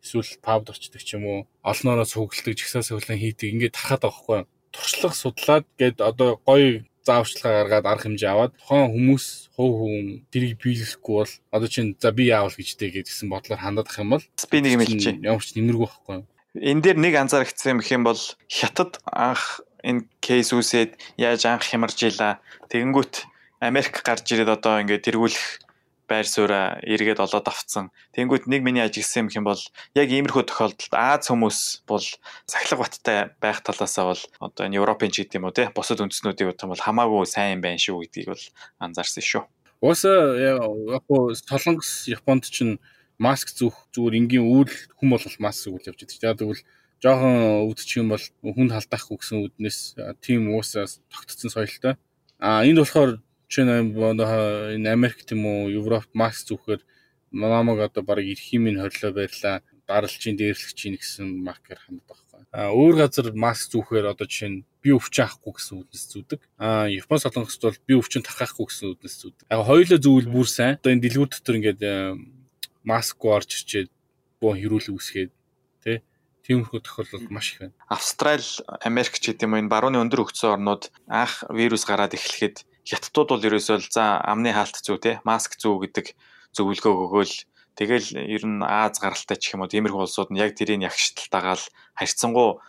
эсвэл 0.06 0.38
пабд 0.46 0.70
очдог 0.70 1.02
ч 1.02 1.18
юм 1.18 1.26
уу 1.26 1.40
олноороо 1.66 2.06
цугладаг 2.06 2.54
жигсаа 2.54 2.86
цуглан 2.86 3.18
хийдэг 3.18 3.50
ингээд 3.50 3.78
тархаад 3.78 4.06
байгаа 4.06 4.18
хгүй 4.22 4.40
туршлага 4.70 5.16
судлаад 5.18 5.66
гээд 5.82 5.98
одоо 5.98 6.38
гоё 6.46 6.86
зааварчилгаа 7.06 7.66
гаргаад 7.66 7.90
арга 7.90 8.06
хэмжээ 8.06 8.30
аваад 8.30 8.54
тухайн 8.62 8.94
хүмүүс 8.94 9.26
хувь 9.58 9.76
хүн 9.82 10.06
тэрийг 10.30 10.62
биелэхгүй 10.62 11.16
бол 11.18 11.34
одоо 11.50 11.70
чинь 11.70 11.98
за 11.98 12.14
би 12.14 12.30
яавал 12.30 12.54
гэжтэй 12.54 12.94
гэдгсэн 12.94 13.28
бодлоор 13.34 13.62
хандаад 13.62 13.90
ах 13.90 13.98
юм 13.98 14.10
бол 14.14 14.26
би 14.52 14.58
нэг 14.62 14.72
юм 14.78 14.82
хэлчихэ. 14.86 15.26
Ямар 15.26 15.42
ч 15.42 15.58
нэмэргүй 15.58 15.88
байхгүй. 15.90 16.18
Энэ 16.62 16.82
дээр 16.86 16.98
нэг 17.02 17.14
анзаарчихсан 17.18 17.72
юм 17.74 17.82
их 17.82 17.90
юм 17.90 18.04
бол 18.06 18.22
хятад 18.46 19.02
анх 19.10 19.66
энэ 19.82 20.06
кейс 20.22 20.54
үүсээд 20.54 21.02
яаж 21.18 21.42
анх 21.50 21.66
хямарж 21.66 21.98
ийла. 22.06 22.38
Тэгэнгүүт 22.70 23.31
Америк 23.62 24.02
гарч 24.02 24.26
ирээд 24.34 24.58
одоо 24.58 24.82
ингээд 24.82 25.06
тэргүүлэх 25.06 25.46
байр 26.12 26.28
сууриа 26.28 26.82
эргээд 26.84 27.24
олоод 27.24 27.48
авцсан. 27.48 27.94
Тэнгүүт 28.12 28.50
нэг 28.52 28.66
миний 28.66 28.84
ажигласан 28.84 29.32
юм 29.32 29.48
бол 29.48 29.62
яг 29.96 30.10
иймэрхүү 30.12 30.44
тохиолдолд 30.50 30.92
Аз 30.92 31.32
хүмүүс 31.32 31.88
бол 31.88 32.04
сахилга 32.50 32.84
баттай 32.84 33.18
байх 33.40 33.64
талаасаа 33.64 34.12
бол 34.12 34.24
одоо 34.44 34.68
энэ 34.68 34.82
Европын 34.82 35.14
ч 35.14 35.24
гэдэг 35.24 35.40
юм 35.40 35.48
уу 35.48 35.56
те 35.56 35.72
бусад 35.72 36.04
үндэснүүдийн 36.04 36.52
хувьд 36.52 36.68
бол 36.68 36.84
хамаагүй 36.84 37.24
сайн 37.30 37.64
байна 37.64 37.80
шүү 37.80 38.04
гэдгийг 38.04 38.34
бол 38.36 38.46
анзаарсан 38.84 39.24
шүү. 39.24 39.44
Ууса 39.80 40.12
яг 40.36 41.08
Солонгос 41.48 42.12
Японд 42.12 42.50
ч 42.52 42.76
маск 43.22 43.54
зүүх 43.54 43.94
зүгээр 43.94 44.18
энгийн 44.20 44.46
үйл 44.46 44.74
хүм 44.98 45.14
бол 45.14 45.26
маск 45.40 45.70
зүгэл 45.70 45.94
явж 45.94 46.00
байдаг. 46.02 46.26
Яг 46.26 46.38
тэгвэл 46.42 46.66
жоохон 47.02 47.70
өвдчих 47.70 48.02
юм 48.02 48.10
бол 48.12 48.26
хүнд 48.42 48.74
халдаахгүй 48.74 49.18
гэсэн 49.22 49.38
үднээс 49.46 49.80
тийм 50.26 50.50
уусаа 50.50 50.90
тогтцсон 51.14 51.54
соёлтой. 51.54 52.02
А 52.42 52.66
энд 52.66 52.82
болохоор 52.82 53.22
жишээ 53.52 53.68
нь 53.68 53.92
энэ 54.80 54.88
Америк 54.88 55.28
тийм 55.28 55.44
үү 55.44 55.76
Европт 55.76 56.16
маск 56.16 56.48
зүүхээр 56.48 56.82
намайг 57.36 57.80
одоо 57.84 58.04
баг 58.04 58.24
эрхийн 58.24 58.64
минь 58.64 58.80
хорлоо 58.80 59.12
байрлаа 59.12 59.60
даралчийн 59.88 60.40
дээрлэгчийн 60.40 60.96
гэсэн 60.96 61.28
маркер 61.44 61.80
ханддаг 61.84 62.08
байхгүй. 62.08 62.48
А 62.56 62.72
өөр 62.72 62.96
газар 63.04 63.36
маск 63.36 63.76
зүүхээр 63.76 64.12
одоо 64.16 64.28
жишээ 64.28 64.50
нь 64.52 64.64
би 64.80 64.96
өвчин 64.96 65.28
авахгүй 65.28 65.54
гэсэн 65.60 65.76
үднэс 65.84 66.06
зүүдэг. 66.16 66.40
А 66.60 66.88
Япон 66.88 67.20
солонгост 67.20 67.62
бол 67.64 67.80
би 67.88 67.94
өвчин 68.00 68.24
тархахгүй 68.24 68.66
гэсэн 68.72 68.88
үднэс 68.96 69.16
зүүдэг. 69.20 69.46
Яг 69.52 69.68
хоёулаа 69.68 70.00
зөвл 70.00 70.28
бүр 70.32 70.48
сайн. 70.48 70.80
Одоо 70.80 70.92
энэ 70.96 71.04
дэлгүүр 71.04 71.30
дотор 71.32 71.56
ингээд 71.60 71.82
маскгүй 72.88 73.30
орж 73.36 73.50
ирчээд 73.52 73.90
боо 74.40 74.56
хэрүүл 74.56 74.96
үүсгээд 74.96 75.32
тий 75.84 75.98
тиймэрхүү 76.48 76.82
тохиолдол 76.82 77.30
маш 77.30 77.54
их 77.54 77.60
байна. 77.62 77.78
Австрали, 77.86 78.44
Америк 78.82 79.22
ч 79.22 79.30
гэдэм 79.32 79.54
юм 79.54 79.60
энэ 79.62 79.72
барууны 79.72 80.02
өндөр 80.02 80.26
хөгжсөн 80.26 80.58
орнууд 80.58 80.90
анх 81.06 81.46
вирус 81.54 81.86
гараад 81.86 82.18
эхлэхэд 82.18 82.66
хятадууд 82.88 83.30
бол 83.32 83.48
ерөөсөө 83.48 83.78
л 83.78 83.88
за 83.92 84.22
амны 84.26 84.52
хаалт 84.54 84.82
зүү 84.82 84.98
те 85.02 85.12
маск 85.28 85.58
зүү 85.62 85.88
гэдэг 85.88 86.06
зөвлөгөө 86.58 86.94
өгөөл. 87.06 87.36
Тэгэл 87.78 88.08
ер 88.28 88.44
нь 88.44 88.62
Аз 88.66 89.00
гаралтай 89.00 89.38
ч 89.40 89.56
юм 89.56 89.64
уу 89.64 89.72
тиймэрхүү 89.72 90.04
улсууд 90.04 90.30
нь 90.34 90.42
яг 90.42 90.58
тэрийг 90.58 90.84
ягшталтайгаал 90.90 91.64
харьцангуй 91.96 92.60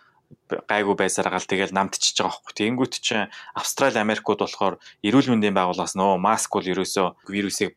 гайгүй 0.69 0.97
байсараагаал 0.97 1.49
тэгэл 1.49 1.73
намтчихж 1.73 2.17
байгаа 2.21 2.33
хөөхгүй. 2.37 2.55
Тэнгүүт 2.61 2.95
чинь 3.01 3.33
Австрали, 3.57 3.99
Америкууд 4.01 4.45
болохоор 4.45 4.77
эрүүл 5.01 5.33
мэндийн 5.33 5.57
байгууллагаас 5.57 5.97
нөө 5.97 6.21
маск 6.21 6.53
бол 6.53 6.67
ерөөсөө 6.67 7.29
вирусыг 7.33 7.73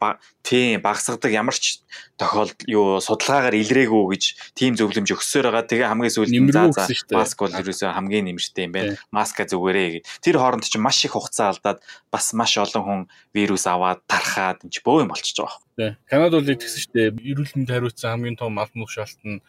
тийм 0.46 0.82
багасгадаг 0.86 1.32
ямар 1.34 1.58
ч 1.58 1.82
тохиолдол 2.22 2.54
юу 2.70 3.02
судалгаагаар 3.02 3.58
илрээгүй 3.58 4.04
гэж 4.14 4.24
тийм 4.54 4.78
зөвлөмж 4.78 5.10
өгсөөр 5.18 5.50
байгаа. 5.50 5.66
Тэгээ 5.66 5.90
хамгийн 5.90 6.14
сүүлд 6.14 6.34
за 6.54 6.70
за 6.70 6.86
маск 7.18 7.38
бол 7.42 7.56
ерөөсөө 7.56 7.90
хамгийн 7.96 8.30
нэмэртэй 8.30 8.66
юм 8.70 8.74
байна. 8.76 8.94
Маска 9.10 9.48
зүгээрээ 9.50 9.90
гэж. 10.00 10.04
Тэр 10.22 10.38
хооронд 10.38 10.70
чинь 10.70 10.86
маш 10.86 11.02
их 11.02 11.18
хугацаа 11.18 11.56
алдаад 11.56 11.82
бас 12.14 12.32
маш 12.38 12.54
олон 12.62 12.84
хүн 12.86 13.02
вирус 13.34 13.66
аваад 13.66 14.06
тархаад 14.06 14.62
энэ 14.64 14.74
ч 14.74 14.86
бөө 14.86 15.04
юм 15.04 15.10
болчихж 15.10 15.42
байгаа. 15.42 15.60
Тий. 15.76 15.92
Канад 16.08 16.32
бол 16.38 16.46
тэгсэн 16.46 16.82
шүү 16.86 16.94
дээ. 16.94 17.10
Эрүүл 17.36 17.54
мэнд 17.58 17.72
хариуцсан 17.74 18.12
хамгийн 18.14 18.38
том 18.40 18.54
албан 18.56 18.86
тушаалт 18.86 19.20
нь 19.26 19.42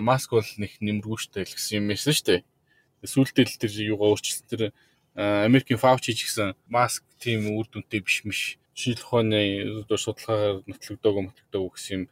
маск 0.00 0.32
бол 0.32 0.50
нэг 0.56 0.78
нэмэргүй 0.80 1.18
штэ 1.18 1.46
гэсэн 1.46 1.84
юм 1.84 1.86
байсан 1.92 2.14
штэ. 2.16 2.44
Сүүлдээ 3.04 3.44
л 3.46 3.60
тэр 3.60 3.72
юугаа 3.96 4.16
өөрчилсөн 4.16 4.46
тэр 4.50 4.62
Америкийн 5.16 5.80
Fauci 5.80 6.12
ч 6.12 6.28
гэсэн 6.28 6.52
маск 6.68 7.04
тийм 7.16 7.48
үр 7.56 7.66
дүнтэй 7.70 8.04
биш 8.04 8.24
миш. 8.28 8.60
Шинжлэх 8.76 9.08
ухааны 9.08 9.84
судалгаагаар 9.88 10.68
нотлогдоогүй 10.68 11.22
нотлогдоогүй 11.24 11.72
гэсэн 11.72 11.92
юм 11.96 12.02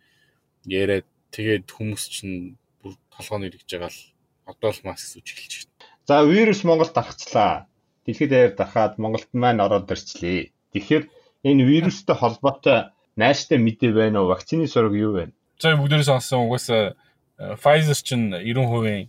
яриад 0.65 1.05
тэгээд 1.29 1.69
хүмүүс 1.69 2.05
чинь 2.09 2.57
бүр 2.81 2.97
толгойн 3.13 3.53
ирж 3.53 3.69
байгаа 3.69 3.93
л 3.93 4.01
одоо 4.49 4.71
л 4.73 4.81
маск 4.89 5.05
сууж 5.05 5.29
эхэлж 5.29 5.69
байна. 5.69 5.85
За 6.09 6.25
вирус 6.25 6.65
Монголд 6.65 6.93
дарахчлаа. 6.97 7.69
Дэлхийд 8.05 8.31
даяар 8.31 8.53
дарахад 8.57 8.97
Монголд 8.97 9.29
маань 9.33 9.61
ороод 9.61 9.89
ирчлээ. 9.89 10.53
Тэгэхээр 10.73 11.05
энэ 11.49 11.65
вирустай 11.65 12.17
холбоотой 12.17 12.93
нааштай 13.17 13.59
мэдээ 13.61 13.93
байна 13.93 14.25
уу? 14.25 14.33
Вакцины 14.33 14.69
сураг 14.69 14.93
юу 14.93 15.13
вэ? 15.17 15.33
За 15.61 15.77
бүгдээрээ 15.77 16.09
сонссон 16.09 16.49
угаасаа 16.49 16.97
Pfizer 17.39 17.99
чинь 17.99 18.31
90% 18.31 19.09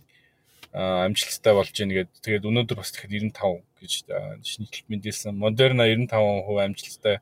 амжилттай 0.76 1.54
болж 1.54 1.72
байна 1.72 1.94
гэдэг. 1.94 2.20
Тэгээд 2.20 2.48
өнөөдөр 2.50 2.76
бас 2.76 2.90
тэгэхэд 2.92 3.32
95 3.32 3.62
гэж 3.80 3.92
шинжилт 4.44 4.86
мэдээлсэн. 4.90 5.32
Moderna 5.32 5.86
95% 5.88 6.66
амжилттай 6.66 7.16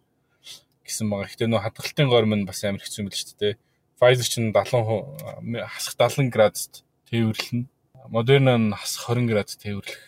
гэсэн 0.82 1.06
байгаа. 1.12 1.28
Гэхдээ 1.28 1.48
нөө 1.52 1.62
хадгалтын 1.62 2.08
гормон 2.08 2.40
нь 2.42 2.48
бас 2.48 2.64
амар 2.64 2.82
хэцүү 2.82 3.04
юм 3.04 3.08
л 3.12 3.14
шүү 3.14 3.36
дээ. 3.38 3.54
Pfizer 4.00 4.26
чинь 4.26 4.50
70 4.50 5.70
хасах 5.70 5.94
70 5.94 6.34
градуст 6.34 6.82
тээвэрлэнэ. 7.12 7.68
Moderna 8.10 8.58
нь 8.58 8.74
хасах 8.74 9.14
20 9.14 9.30
градус 9.30 9.54
тээвэрлэх 9.60 10.02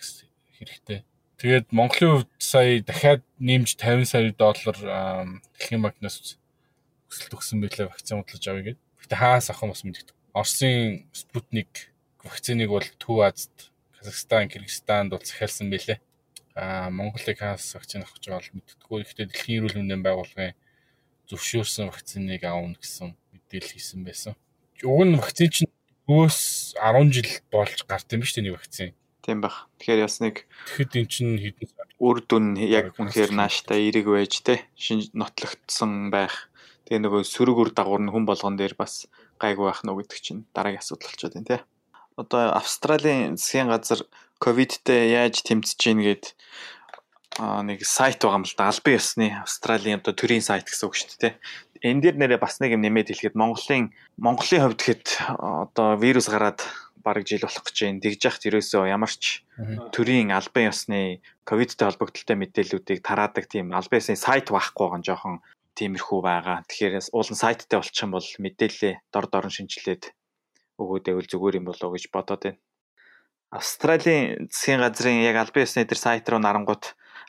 хэрэгтэй. 0.59 1.05
Тэгээд 1.36 1.68
Монголын 1.70 2.24
хувьд 2.24 2.32
сая 2.40 2.80
дахиад 2.80 3.22
нэмж 3.36 3.76
50 3.76 4.09
сая 4.09 4.32
доллар 4.32 4.76
дэлхийн 5.61 5.84
банкнаас 5.84 6.40
өсөлт 7.12 7.36
өгсөн 7.36 7.61
байлаа 7.61 7.92
вакцин 7.92 8.24
бодлож 8.24 8.44
авъя 8.49 8.64
гэдэг. 8.72 8.82
Гэхдээ 9.05 9.20
хаас 9.20 9.53
авах 9.53 9.62
юм 9.68 9.70
бас 9.76 9.84
мэддэг. 9.84 10.15
Оросын 10.37 11.09
Спутник 11.16 11.89
вакциныг 12.20 12.68
бол 12.68 12.84
Төв 13.01 13.24
Азад, 13.24 13.72
Казахстан, 13.97 14.53
Кыргызстанд 14.53 15.09
бол 15.09 15.24
захиалсан 15.24 15.72
байлээ. 15.72 15.97
Аа 16.53 16.91
Монголыг 16.93 17.41
хаас 17.41 17.72
вакцин 17.72 18.05
авах 18.05 18.20
гэж 18.20 18.28
бол 18.28 18.53
мэддэггүй. 18.53 19.01
Гэхдээ 19.01 19.26
Дэлхийн 19.32 19.59
эрүүл 19.64 19.76
мэндийн 19.80 20.05
байгууллагын 20.05 20.53
зөвшөөрсөн 21.32 21.89
вакциныг 21.89 22.45
аавна 22.45 22.76
гэсэн 22.76 23.16
мэдээлэл 23.32 23.74
хийсэн 23.80 24.05
байсан. 24.05 24.37
Уг 24.84 25.09
нь 25.09 25.16
вакцин 25.16 25.49
чинь 25.49 25.72
өөс 26.05 26.76
10 26.84 27.16
жил 27.16 27.32
болж 27.49 27.89
гарт 27.89 28.12
юм 28.12 28.20
биш 28.20 28.37
үү 28.37 28.45
нэг 28.45 28.61
вакцин. 28.61 28.93
Тийм 29.24 29.41
баг. 29.41 29.72
Тэгэхээр 29.80 30.05
бас 30.05 30.20
нэг 30.20 30.45
тэгэхэд 30.68 30.93
эн 31.01 31.07
чинь 31.09 31.41
хэдэн 31.41 31.68
үр 31.97 32.20
дүн 32.20 32.61
яг 32.61 32.93
үнэхээр 33.01 33.32
нааштай 33.32 33.89
эерэг 33.89 34.05
байж 34.12 34.45
те 34.45 34.68
шинж 34.76 35.16
нотлогдсон 35.16 36.12
байх. 36.12 36.53
Тэгээ 36.84 37.03
нөгөө 37.09 37.24
сөрөг 37.24 37.57
үр 37.57 37.70
дагавар 37.72 38.05
нь 38.05 38.12
хүн 38.12 38.28
болгон 38.28 38.61
дээр 38.61 38.76
бас 38.76 39.09
гайгүй 39.41 39.66
байх 39.68 39.82
нь 39.84 39.93
гэдэг 39.93 40.20
чинь 40.20 40.43
дараагийн 40.55 40.82
асуудал 40.82 41.09
болчиход 41.09 41.34
байна 41.34 41.51
тий. 41.51 41.61
Одоо 42.16 42.43
Австралийн 42.57 43.37
засгийн 43.37 43.68
газар 43.68 44.01
ковидтэй 44.41 45.12
яаж 45.12 45.45
тэмцэж 45.45 45.78
гин 45.80 46.01
гэд 46.01 46.24
нэг 47.39 47.84
сайт 47.84 48.24
байгаа 48.24 48.41
юм 48.41 48.49
л 48.49 48.57
да. 48.57 48.72
Албан 48.72 48.97
ёсны 48.97 49.26
Австралийн 49.45 50.01
одоо 50.01 50.12
төрийн 50.16 50.45
сайт 50.45 50.64
гэсэн 50.64 50.87
үг 50.89 50.97
шүү 50.97 51.20
дээ. 51.20 51.34
Энэ 51.84 52.01
дээр 52.01 52.16
нэрээ 52.16 52.41
бас 52.41 52.61
нэг 52.61 52.72
юм 52.72 52.80
нэмээд 52.80 53.12
хэлэхэд 53.12 53.37
Монголын 53.37 53.93
Монголын 54.16 54.62
хувьд 54.64 54.80
гэхэд 54.80 55.07
одоо 55.37 56.01
вирус 56.01 56.32
гараад 56.32 56.64
бараг 57.05 57.28
жил 57.28 57.45
болох 57.45 57.62
гэж 57.62 57.76
байна. 57.84 58.03
Тэгж 58.03 58.22
яхад 58.24 58.49
ерөөсөө 58.49 58.82
ямар 58.89 59.12
ч 59.12 59.45
төрийн 59.93 60.32
албан 60.32 60.72
ёсны 60.72 61.20
ковидтэй 61.45 61.87
холбогдлолтой 61.87 62.37
мэдээллүүдийг 62.41 63.01
тараадаг 63.05 63.45
тийм 63.47 63.70
албан 63.76 64.01
ёсны 64.01 64.16
сайт 64.16 64.51
байхгүй 64.51 64.82
байгаа 64.82 65.01
нь 65.01 65.07
жоохон 65.07 65.37
тиймэрхүү 65.77 66.20
байгаа. 66.24 66.59
Тэгэхээр 66.66 67.12
уулын 67.12 67.39
сайттай 67.39 67.79
болчих 67.79 68.03
юм 68.03 68.12
бол 68.16 68.24
мэдээлэлээ 68.24 68.95
дор 69.12 69.27
дорн 69.29 69.53
шинжилээд 69.53 70.16
өгөөд 70.81 71.05
байвал 71.07 71.29
зүгээр 71.29 71.59
юм 71.61 71.66
болоо 71.68 71.91
гэж 71.93 72.05
бодоод 72.11 72.43
байна. 72.43 72.61
Австралийн 73.53 74.51
засгийн 74.51 74.81
газрын 74.83 75.22
яг 75.22 75.37
албан 75.39 75.64
ёсны 75.64 75.87
дээр 75.87 76.01
сайт 76.01 76.27
руу 76.29 76.41
нарангууд 76.43 76.85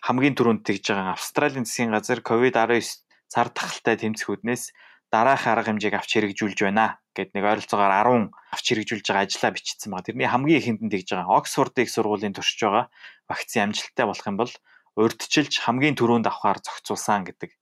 хамгийн 0.07 0.35
түрүүнд 0.35 0.65
тэгж 0.65 0.85
байгаа 0.89 1.13
Австралийн 1.13 1.67
засгийн 1.67 1.93
газар 1.93 2.19
COVID-19 2.25 2.81
цар 3.29 3.47
тахалтай 3.53 3.95
тэмцэх 4.01 4.31
үднээс 4.33 4.73
дараах 5.11 5.47
арга 5.47 5.71
хэмжээг 5.71 5.95
авч 5.95 6.11
хэрэгжүүлж 6.17 6.59
байна 6.67 6.99
гэд 7.15 7.31
нэг 7.35 7.43
ойролцоогоор 7.47 7.93
10 8.31 8.31
авч 8.55 8.65
хэрэгжүүлж 8.67 9.05
байгаа 9.07 9.23
ажлаа 9.23 9.51
бичсэн 9.55 9.89
байгаа. 9.91 10.07
Тэрний 10.07 10.27
хамгийн 10.27 10.59
ихэнд 10.59 10.81
нь 10.83 10.91
тэгж 10.91 11.07
байгаа. 11.15 11.39
Оксфорд 11.39 11.75
их 11.79 11.89
сургуулийн 11.91 12.35
туршиж 12.35 12.59
байгаа 12.65 12.85
вакцины 13.29 13.63
амжилттай 13.71 14.05
болох 14.07 14.27
юм 14.27 14.37
бол 14.41 14.53
урьдчилж 14.99 15.53
хамгийн 15.63 15.95
түрүүнд 15.95 16.27
авахар 16.27 16.59
зохицуулсан 16.59 17.23
гэдэг 17.29 17.56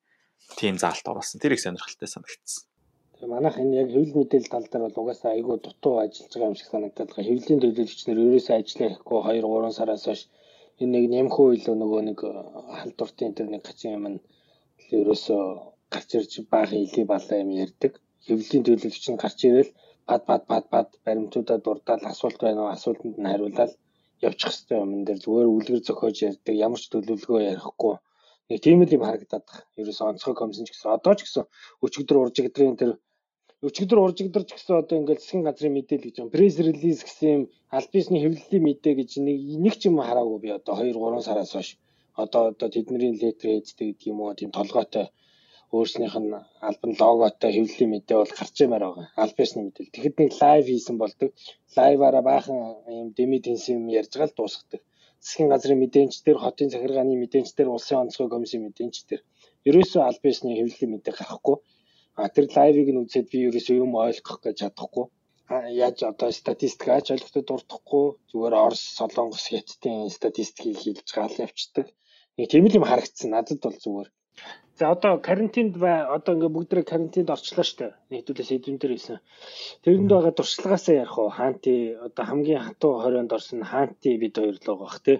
тийм 0.59 0.75
заалт 0.83 1.05
оруулсан. 1.11 1.41
Тэр 1.41 1.53
их 1.55 1.61
сонирхолтой 1.63 2.09
санагдсан. 2.11 2.63
Тэгээ 3.15 3.33
манайх 3.33 3.55
энэ 3.61 3.77
яг 3.81 3.89
хэвлэл 3.91 4.17
мэдээлэл 4.19 4.53
тал 4.53 4.67
дээр 4.69 4.83
бол 4.85 5.01
угаасаа 5.01 5.31
айгүй 5.33 5.57
дутуу 5.63 5.93
ажиллаж 6.03 6.31
байгаа 6.33 6.49
юм 6.51 6.57
шиг 6.59 6.69
санагдаад 6.71 7.09
байгаа. 7.09 7.27
Хэвлэлийн 7.29 7.61
төлөөлөгч 7.61 8.01
нар 8.05 8.19
ерөөсөө 8.25 8.55
ажиллаа 8.59 8.89
хийхгүй 8.91 9.19
2 9.23 9.47
3 9.47 9.77
сараас 9.77 10.03
хойш 10.05 10.21
энэ 10.81 10.91
нэг 10.93 11.05
нямхуу 11.13 11.47
илүү 11.57 11.75
нөгөө 11.79 12.01
нэг 12.09 12.19
э, 12.27 12.31
халдвартын 12.79 13.35
тэр 13.37 13.47
нэг 13.51 13.63
хачин 13.65 13.95
юм 13.97 14.05
нь 14.11 14.19
ерөөсөө 14.99 15.43
гарч 15.93 16.09
ирж 16.17 16.31
баахан 16.51 16.83
илий 16.85 17.05
балаа 17.11 17.37
юм 17.43 17.51
ярьдаг. 17.63 17.93
Хэвлэлийн 18.25 18.63
төлөөлөгч 18.65 19.05
нь 19.11 19.21
гарч 19.23 19.39
ирэл 19.47 19.71
бад 20.09 20.21
бад 20.29 20.43
бад 20.51 20.65
бад 20.73 20.89
баримтуудаа 21.05 21.57
дурдаад 21.65 22.01
асуулт 22.11 22.39
байна 22.45 22.61
уу 22.61 22.73
асуултанд 22.75 23.17
нь 23.17 23.29
хариулаад 23.31 23.71
явчих 24.27 24.53
хэвээр 24.55 24.83
юм 24.85 25.03
дээр 25.07 25.19
зүгээр 25.23 25.47
үлгэр 25.55 25.81
зөхиож 25.87 26.17
ярьдаг 26.29 26.55
ямар 26.65 26.79
ч 26.83 26.85
төлөвлөгөө 26.93 27.41
ярихгүй 27.51 27.95
нэг 28.49 28.59
тийм 28.65 28.79
л 28.85 28.95
юм 28.97 29.03
харагдаад 29.05 29.43
байна. 29.49 29.65
Ерөөс 29.79 29.99
онцгой 30.09 30.35
комиссн 30.37 30.65
ч 30.65 30.69
гэсэн 30.73 30.95
одоо 30.97 31.13
ч 31.17 31.19
гэсэн 31.25 31.43
өчигдөр 31.85 32.17
уржигдрын 32.21 32.75
тэр 32.79 32.91
өчигдөр 33.67 33.99
уржигдэрч 34.05 34.49
гэсэн 34.53 34.73
одоо 34.81 34.95
ингээл 34.99 35.21
засгийн 35.21 35.45
газрын 35.47 35.73
мэдээлэл 35.75 36.05
гэж 36.07 36.15
юм. 36.21 36.29
Пресс 36.33 36.57
релиз 36.61 36.99
гэсэн 37.05 37.29
юм 37.35 37.43
аль 37.77 37.89
бисны 37.93 38.17
хэвлэлийн 38.21 38.63
мэдээ 38.65 38.93
гэж 38.99 39.11
нэг 39.25 39.37
нэг 39.63 39.73
ч 39.79 39.81
юм 39.89 39.97
хараагүй 40.07 40.39
би 40.43 40.49
одоо 40.57 40.73
2 40.77 40.93
3 40.93 41.27
сараас 41.27 41.51
хойш. 41.53 41.69
Одоо 42.23 42.41
одоо 42.51 42.67
тэдний 42.69 43.11
летер 43.21 43.49
ээжтэй 43.57 43.87
гэдэг 43.89 44.09
юм 44.11 44.19
уу 44.21 44.37
тийм 44.37 44.51
толгойтой 44.57 45.05
өөрснийх 45.75 46.15
нь 46.21 46.29
альбан 46.69 46.91
логотой 47.01 47.51
хэвлэлийн 47.53 47.91
мэдээ 47.91 48.17
бол 48.19 48.33
гарч 48.39 48.55
имаар 48.65 48.83
байгаа. 48.85 49.07
Аль 49.21 49.37
бисны 49.37 49.59
мэдээлэл. 49.63 49.93
Тэгэхэд 49.93 50.15
нэг 50.21 50.31
лайв 50.41 50.65
хийсэн 50.69 50.95
болдог. 51.01 51.29
Лайваараа 51.75 52.23
баахан 52.29 52.59
юм 53.01 53.09
деми 53.17 53.37
тенсив 53.45 53.75
юм 53.79 53.87
ярьж 53.99 54.13
гал 54.19 54.33
дуусгадаг. 54.37 54.81
Засгийн 55.25 55.49
газрын 55.51 55.81
мэдээнч 55.81 56.13
дээр, 56.25 56.37
хотын 56.43 56.69
захиргааны 56.71 57.15
мэдээнч 57.23 57.49
дээр, 57.57 57.69
улсын 57.73 58.01
онцгой 58.03 58.29
комиссийн 58.29 58.63
мэдээнч 58.65 58.95
дээр 59.09 59.21
ерөөсөө 59.69 60.01
аль 60.07 60.23
бисны 60.23 60.53
хэвлэлийн 60.53 60.91
мэдээ 60.93 61.13
гарахгүй 61.17 61.57
А 62.21 62.29
тэр 62.35 62.45
лайвыг 62.55 62.89
нь 62.91 63.01
үзээд 63.03 63.27
би 63.31 63.37
ерөөсөө 63.47 63.75
юм 63.83 63.91
ойлгох 64.05 64.39
гэж 64.43 64.55
чадахгүй. 64.61 65.05
Яаж 65.83 65.97
одоо 66.11 66.29
статистик 66.41 66.87
ач 66.97 67.07
ойлгоход 67.13 67.45
дуртахгүй 67.47 68.05
зүгээр 68.29 68.55
Орос, 68.65 68.83
Солонгос, 68.97 69.45
Хятадын 69.51 70.07
статистикийг 70.17 70.77
хийлж 70.79 71.07
гал 71.17 71.35
явцдаг. 71.45 71.87
Нэг 72.37 72.47
тийм 72.49 72.63
л 72.67 72.77
юм 72.79 72.87
харагдсан. 72.87 73.29
Надад 73.35 73.59
бол 73.63 73.77
зүгээр. 73.83 74.09
За 74.75 74.91
одоо 74.91 75.19
карантинд 75.23 75.77
бай 75.79 76.03
одоо 76.03 76.35
ингээ 76.35 76.51
бүгдрээ 76.51 76.83
карантинд 76.83 77.31
орчлоо 77.31 77.63
штэ. 77.63 77.95
Нэгдүүлээс 78.11 78.51
эдвэн 78.59 78.75
дээр 78.75 78.93
хэлсэн. 78.99 79.19
Тэрэнд 79.87 80.11
байгаа 80.11 80.33
туршлагаасаа 80.35 80.95
ярих 80.99 81.15
уу? 81.15 81.31
Хаанти 81.31 81.95
одоо 81.95 82.23
хамгийн 82.27 82.59
хатуу 82.59 82.99
хорионд 82.99 83.31
орсон 83.31 83.63
хаанти 83.63 84.19
бид 84.19 84.35
хоёр 84.35 84.59
л 84.59 84.67
байгаа 84.67 84.83
бах 84.83 84.99
тий. 84.99 85.17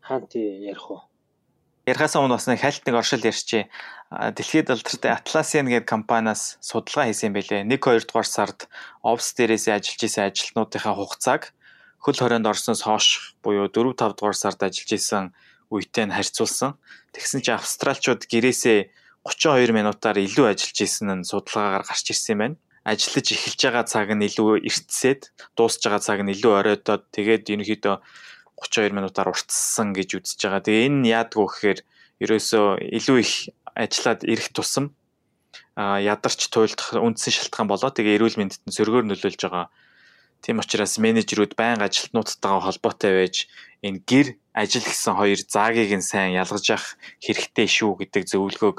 Хаанти 0.00 0.40
ярих 0.72 0.88
уу? 0.88 1.04
Ярихаас 1.84 2.16
өмнө 2.16 2.40
бас 2.40 2.48
нэг 2.48 2.64
хальт 2.64 2.82
нэг 2.88 2.96
оршил 2.96 3.20
ярьчээ. 3.20 3.68
Дэлхийд 4.32 4.72
алдартай 4.72 5.12
Atlassian 5.12 5.68
гэдэг 5.68 5.84
компаниас 5.84 6.56
судалгаа 6.64 7.12
хийсэн 7.12 7.36
байлээ. 7.36 7.68
1 7.68 7.76
2 7.76 8.08
дугаар 8.08 8.24
сард 8.24 8.72
офс 9.04 9.36
дээрээс 9.36 9.68
ажиллаж 9.68 10.00
исэн 10.00 10.32
ажилтнуудынхаа 10.32 10.96
хугацааг 10.96 11.52
хөл 12.00 12.18
хорионд 12.18 12.48
орсноос 12.48 12.82
хойш 12.82 13.36
буюу 13.44 13.68
4 13.68 13.94
5 13.94 14.18
дугаар 14.18 14.34
сард 14.34 14.60
ажиллаж 14.66 14.90
исэн 14.96 15.24
үетэй 15.72 16.06
нь 16.06 16.16
харьцуулсан. 16.16 16.78
Тэгсэн 17.14 17.40
чинь 17.42 17.58
австралчууд 17.58 18.22
гэрээсээ 18.26 18.78
32 19.26 19.74
минутаар 19.74 20.22
илүү 20.22 20.46
ажиллаж 20.54 20.78
исэн 20.82 21.10
нь 21.20 21.28
судалгаагаар 21.28 21.84
гарч 21.86 22.06
ирсэн 22.14 22.34
юм 22.34 22.40
байна 22.42 22.56
ажиллаж 22.86 23.26
эхэлж 23.34 23.60
байгаа 23.66 23.84
цаг 23.90 24.08
нь 24.14 24.26
илүү 24.30 24.62
эртсээд 24.62 25.34
дуусж 25.58 25.82
байгаа 25.82 26.02
цаг 26.06 26.22
нь 26.22 26.30
илүү 26.30 26.52
оройдоод 26.54 27.02
тэгээд 27.10 27.50
ерөнхийдөө 27.50 27.96
32 28.62 28.94
минутаар 28.94 29.34
уртсан 29.34 29.90
гэж 29.90 30.22
үзэж 30.22 30.38
байгаа. 30.46 30.62
Тэгээ 30.62 30.86
энэ 30.86 31.10
яадгүй 31.18 31.46
гэхээр 31.50 31.80
ерөөсөө 32.22 32.66
илүү 32.98 33.18
их 33.26 33.32
ажиллаад 33.74 34.20
ирэх 34.22 34.48
тусам 34.54 34.94
а 35.74 35.98
ядарч 35.98 36.46
туйлдах 36.48 36.94
үндсэн 36.94 37.32
шалтгаан 37.34 37.68
болоо 37.68 37.90
тэгээ 37.90 38.16
эрүүл 38.22 38.38
мэндэд 38.38 38.62
нь 38.64 38.76
сөргөөр 38.78 39.04
нөлөөлж 39.10 39.40
байгаа. 39.42 39.66
Тийм 40.44 40.62
учраас 40.62 40.98
менежерүүд 41.02 41.56
байнга 41.58 41.88
ажилтнуудтайгаа 41.88 42.64
холбоотой 42.66 43.12
байж 43.18 43.36
энэ 43.82 44.02
гэр 44.06 44.26
ажил 44.54 44.84
гэсэн 44.84 45.14
хоёр 45.16 45.40
заагийг 45.44 45.92
нь 45.98 46.04
сайн 46.04 46.36
ялгаж 46.38 46.64
явах 46.70 46.88
хэрэгтэй 47.24 47.66
шүү 47.66 47.92
гэдэг 48.00 48.22
зөвлөгөөг 48.30 48.78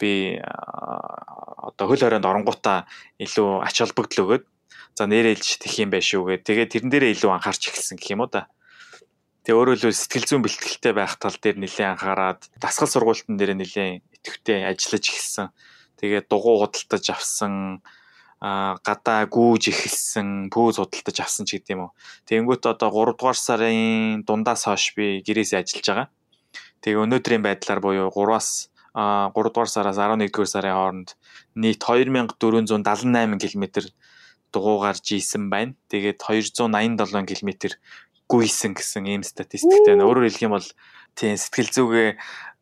би 0.00 0.40
одоо 0.42 1.86
хөл 1.88 2.02
хорионд 2.02 2.26
оронгуудаа 2.26 2.84
илүү 3.22 3.62
ач 3.62 3.76
холбогдол 3.80 4.24
өгöd 4.24 4.44
за 4.94 5.06
нэрэлж 5.06 5.58
тэх 5.62 5.74
юм 5.82 5.90
байх 5.90 6.06
шүү 6.06 6.22
гэ. 6.28 6.46
Тэгээ 6.46 6.66
тэрэн 6.70 6.90
дээрээ 6.90 7.14
илүү 7.18 7.30
анхаарч 7.34 7.62
эхэлсэн 7.70 7.98
гэх 7.98 8.14
юм 8.14 8.22
уу 8.26 8.30
да. 8.30 8.50
Тэгээ 9.44 9.58
өөрөөр 9.58 9.78
хэлбэл 9.80 10.00
сэтгэл 10.02 10.28
зүйн 10.28 10.44
бэлтгэлтэй 10.46 10.92
байх 10.94 11.14
тал 11.18 11.36
дээр 11.36 11.58
нэлээд 11.58 11.92
анхаарад 11.98 12.40
дасгал 12.62 12.90
сургуультан 12.90 13.36
дээр 13.36 13.58
нэлээд 13.58 14.02
идэвхтэй 14.22 14.64
ажиллаж 14.70 15.04
эхэлсэн. 15.04 15.48
Тэгээ 15.98 16.22
дугуй 16.30 16.62
худалдаж 16.62 17.04
авсан 17.10 17.82
гадаа 18.44 19.24
гүүж 19.24 19.72
эхэлсэн, 19.72 20.52
пүүз 20.52 20.76
худалдаж 20.76 21.16
авсан 21.24 21.48
ч 21.48 21.56
гэдэм 21.56 21.80
үү. 21.80 21.90
Тэнгүүт 22.28 22.68
одоо 22.68 22.92
3 22.92 23.16
дугаар 23.16 23.38
сарын 23.40 24.20
дундаас 24.28 24.68
хойш 24.68 24.92
би 24.92 25.24
гэрээсээ 25.24 25.64
ажиллаж 25.64 25.86
байгаа. 25.88 26.08
Тэгээ 26.84 27.02
өнөөдрийн 27.08 27.40
байдлаар 27.40 27.80
буюу 27.80 28.12
3-аас 28.12 28.68
3 28.92 29.32
дугаар 29.32 29.70
сараас 29.72 29.96
11 29.96 30.28
дугаар 30.28 30.52
сарын 30.52 30.76
хооронд 30.76 31.08
нийт 31.56 31.80
2478 31.80 33.40
км 33.40 33.64
дугуй 34.52 34.76
гарч 34.84 35.06
ийсэн 35.16 35.48
байна. 35.48 35.72
Тэгээд 35.88 36.20
287 36.20 37.24
км 37.24 37.50
гүйсэн 38.28 38.76
гэсэн 38.76 39.04
ийм 39.08 39.22
статистиктэй. 39.24 39.96
Өөрөөр 40.00 40.28
хэлэх 40.28 40.44
юм 40.44 40.56
бол 40.56 40.68
тийм 41.16 41.36
сэтгэл 41.40 41.70
зүгээ 41.72 42.08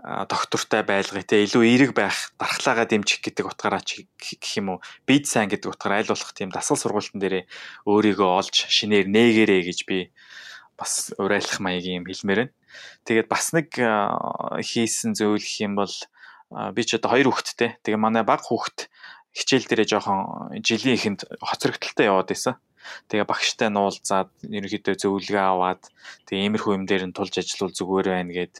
доктортай 0.03 0.83
байлгая 0.83 1.23
те 1.23 1.47
илүү 1.47 1.63
эерэг 1.63 1.91
байх 1.95 2.35
дархлаагаа 2.35 2.91
дэмжих 2.91 3.23
гэдэг 3.23 3.47
утгаараа 3.55 3.83
ч 3.87 4.11
гэх 4.19 4.59
юм 4.59 4.75
уу 4.75 4.79
бид 5.07 5.31
сайн 5.31 5.47
гэдэг 5.47 5.79
утгаараа 5.79 6.03
аль 6.03 6.11
болох 6.11 6.35
тийм 6.35 6.51
дасгал 6.51 6.75
сургуультан 6.75 7.23
дээрээ 7.23 7.47
өөрийгөө 7.87 8.31
олж 8.43 8.67
шинээр 8.67 9.07
нээгэрээ 9.07 9.63
гэж 9.63 9.79
би 9.87 10.11
бас 10.75 11.15
урайлах 11.23 11.63
маягийн 11.63 12.03
юм 12.03 12.07
хэлмээр 12.11 12.51
байна. 12.51 12.55
Тэгээд 13.07 13.29
бас 13.31 13.55
нэг 13.55 13.71
хийсэн 14.67 15.15
зүйл 15.15 15.39
гэх 15.39 15.63
юм 15.63 15.79
бол 15.79 15.95
би 16.75 16.83
ч 16.83 16.99
одоо 16.99 17.15
хоёр 17.15 17.31
хүүхэдтэй. 17.31 17.79
Тэгээ 17.87 18.01
манай 18.03 18.27
баг 18.27 18.43
хүүхэд 18.43 18.91
хичээл 19.31 19.71
дээрээ 19.71 19.87
жоохон 19.87 20.51
жилийн 20.67 20.99
ихэнд 20.99 21.21
хоцрогдолтой 21.39 22.11
яваад 22.11 22.29
байсан. 22.35 22.59
Тэгээ 23.09 23.31
багштай 23.31 23.71
нуулзаад 23.71 24.31
ерөнхийдөө 24.43 24.95
зөвлөгөө 24.99 25.45
аваад 25.47 25.83
тэгээ 26.27 26.45
иймэрхүү 26.51 26.73
юм 26.75 26.85
дээр 26.91 27.07
нь 27.07 27.15
тулж 27.15 27.35
ажиллавал 27.39 27.79
зүгээр 27.79 28.09
байна 28.11 28.33
гэд 28.35 28.55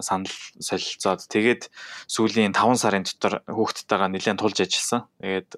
санал 0.00 0.32
солилцоод 0.56 1.28
тэгээд 1.28 1.68
сүүлийн 2.08 2.56
5 2.56 2.80
сарын 2.80 3.04
дотор 3.04 3.44
хүүхдтэйгээ 3.44 4.08
нэлээд 4.08 4.40
тулж 4.40 4.58
ажилласан. 4.64 5.04
Тэгээд 5.20 5.50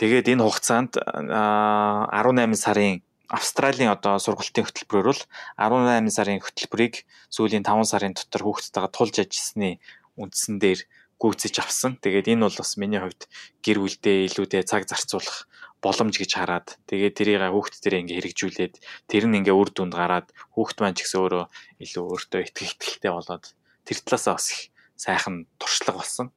тэгээд 0.00 0.26
энэ 0.32 0.44
хугацаанд 0.46 0.96
18 0.96 2.56
сарын 2.56 3.04
Австралийн 3.30 3.94
одоо 3.94 4.18
сургалтын 4.18 4.66
хөтөлбөрөөр 4.66 5.06
бол 5.06 5.22
18 5.54 6.10
сарын 6.10 6.42
хөтөлбөрийг 6.42 7.06
сүүлийн 7.30 7.62
5 7.62 7.86
сарын 7.86 8.16
дотор 8.16 8.42
хүүхдтэйгээ 8.42 8.90
тулж 8.90 9.14
ажилласны 9.22 9.78
үндсэн 10.18 10.58
дээр 10.58 10.80
гүйцэж 11.20 11.54
авсан. 11.60 12.00
Тэгээд 12.00 12.32
энэ 12.32 12.48
бол 12.48 12.56
бас 12.56 12.72
миний 12.80 13.00
хувьд 13.00 13.28
гэр 13.60 13.78
бүлдээ 13.84 14.16
илүүдээ 14.32 14.62
цаг 14.64 14.88
зарцуулах 14.88 15.46
боломж 15.84 16.14
гэж 16.16 16.30
хараад 16.36 16.76
тэгээд 16.88 17.16
тэрийг 17.16 17.44
хүүхд 17.52 17.74
дээр 17.80 18.00
ингээ 18.04 18.16
хэрэгжүүлээд 18.20 18.74
тэр 19.08 19.24
нь 19.28 19.36
ингээ 19.40 19.56
үр 19.56 19.68
дүнд 19.72 19.96
гараад 19.96 20.28
хүүхд 20.56 20.76
маань 20.80 20.96
ч 20.96 21.08
гэсэн 21.08 21.20
өөрөө 21.24 21.44
илүү 21.84 22.04
өөртөө 22.04 22.40
итгэх 22.52 22.72
итгэлтэй 22.76 23.12
болоод 23.12 23.44
тэр 23.88 23.98
талаасаа 24.04 24.36
бас 24.36 24.46
их 24.52 24.60
сайхан 25.00 25.48
туршлага 25.56 26.04
болсон 26.04 26.28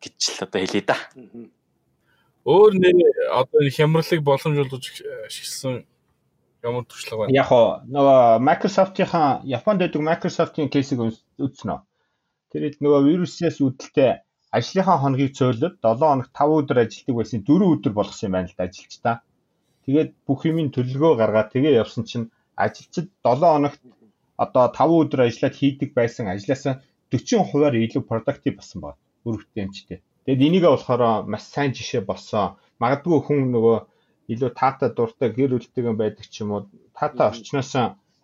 гэж 0.00 0.16
л 0.40 0.44
одоо 0.48 0.60
хэлье 0.64 0.84
да. 0.88 0.96
Өөр 2.48 2.72
нэр 2.80 2.96
одоо 3.36 3.60
хямралыг 3.68 4.20
боломж 4.24 4.56
олгож 4.64 4.84
шилсэн 5.28 5.84
Ямар 6.64 6.84
туршлага 6.88 7.26
байна? 7.26 7.36
Яг 7.36 7.46
хоо 7.46 7.84
нөгөө 7.86 8.40
Microsoft-ийн 8.42 9.44
Японд 9.44 9.80
байдаг 9.84 10.02
Microsoft-ийн 10.02 10.72
кейсийг 10.72 10.98
үзнэ 11.04 11.72
үү? 11.76 11.80
Тэр 12.50 12.62
хэд 12.66 12.76
нөгөө 12.82 13.00
вирусээс 13.06 13.60
үүдэлтэй 13.62 14.25
ажлынхаа 14.56 14.98
хоногийг 15.00 15.32
цөөлөд 15.38 15.74
7 15.84 16.00
хоног 16.10 16.28
5 16.40 16.58
өдөр 16.60 16.78
ажилладаг 16.84 17.16
байсан 17.20 17.40
4 17.48 17.72
өдөр 17.74 17.92
болгосон 17.98 18.26
юм 18.28 18.34
байна 18.36 18.48
л 18.50 18.58
да 18.58 18.64
ажилч 18.68 18.94
та. 19.04 19.12
Тэгээд 19.84 20.10
бүх 20.26 20.40
юмын 20.50 20.68
төлөлгөө 20.76 21.12
гаргаад 21.20 21.52
тэгээ 21.54 21.80
явсан 21.82 22.04
чинь 22.10 22.30
ажилчид 22.64 23.08
7 23.26 23.52
хоногт 23.52 23.80
одоо 24.44 24.64
5 24.78 25.00
өдөр 25.02 25.20
ажиллаад 25.26 25.54
хийдэг 25.60 25.90
байсан 25.98 26.24
ажлаасаа 26.34 26.74
40%-аар 27.12 27.74
илүү 27.84 28.02
productive 28.10 28.56
болсон 28.58 28.78
байна. 28.84 28.98
Үр 29.26 29.36
хөтөмжтэй. 29.40 29.98
Тэгэд 30.26 30.46
энийгээ 30.48 30.72
болохоор 30.74 31.02
маш 31.32 31.44
сайн 31.54 31.70
жишээ 31.76 32.02
болсон. 32.10 32.56
Магадгүй 32.82 33.18
хүн 33.26 33.40
нөгөө 33.54 33.76
илүү 34.32 34.50
таатай 34.60 34.90
дуртай 34.96 35.30
гэр 35.38 35.50
бүлтэйгэн 35.54 35.96
байдаг 36.02 36.26
ч 36.32 36.42
юм 36.42 36.50
уу 36.54 36.62
таатай 36.98 37.26
орчноос 37.30 37.72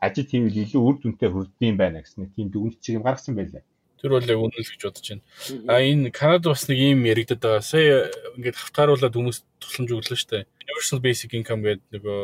ажил 0.07 0.26
хийвэл 0.30 0.62
илүү 0.64 0.83
үр 0.83 0.97
дүнтэй 0.99 1.30
хүрдэм 1.30 1.74
байна 1.78 2.03
гэсэн 2.03 2.35
тийм 2.35 2.51
дүгнэлт 2.51 2.83
чиг 2.83 2.99
юм 2.99 3.07
гаргасан 3.07 3.39
байлаа. 3.39 3.62
Тэр 4.03 4.18
бол 4.18 4.26
яг 4.26 4.38
үнэн 4.42 4.59
л 4.59 4.66
гэж 4.66 4.82
бодож 4.82 5.07
байна. 5.07 5.22
А 5.70 5.78
энэ 5.78 6.11
Канада 6.11 6.50
бас 6.50 6.66
нэг 6.66 6.78
юм 6.82 7.07
яригдаад 7.07 7.38
байгаа. 7.38 7.62
Сая 7.62 8.11
ингээд 8.34 8.59
хавтааруулаад 8.59 9.14
хүмүүс 9.14 9.38
тусламж 9.62 9.90
өглөө 9.94 10.18
штэ. 10.18 10.50
Universal 10.66 10.98
Basic 10.98 11.30
Income 11.38 11.62
гэдэг 11.62 12.03
нөгөө 12.03 12.20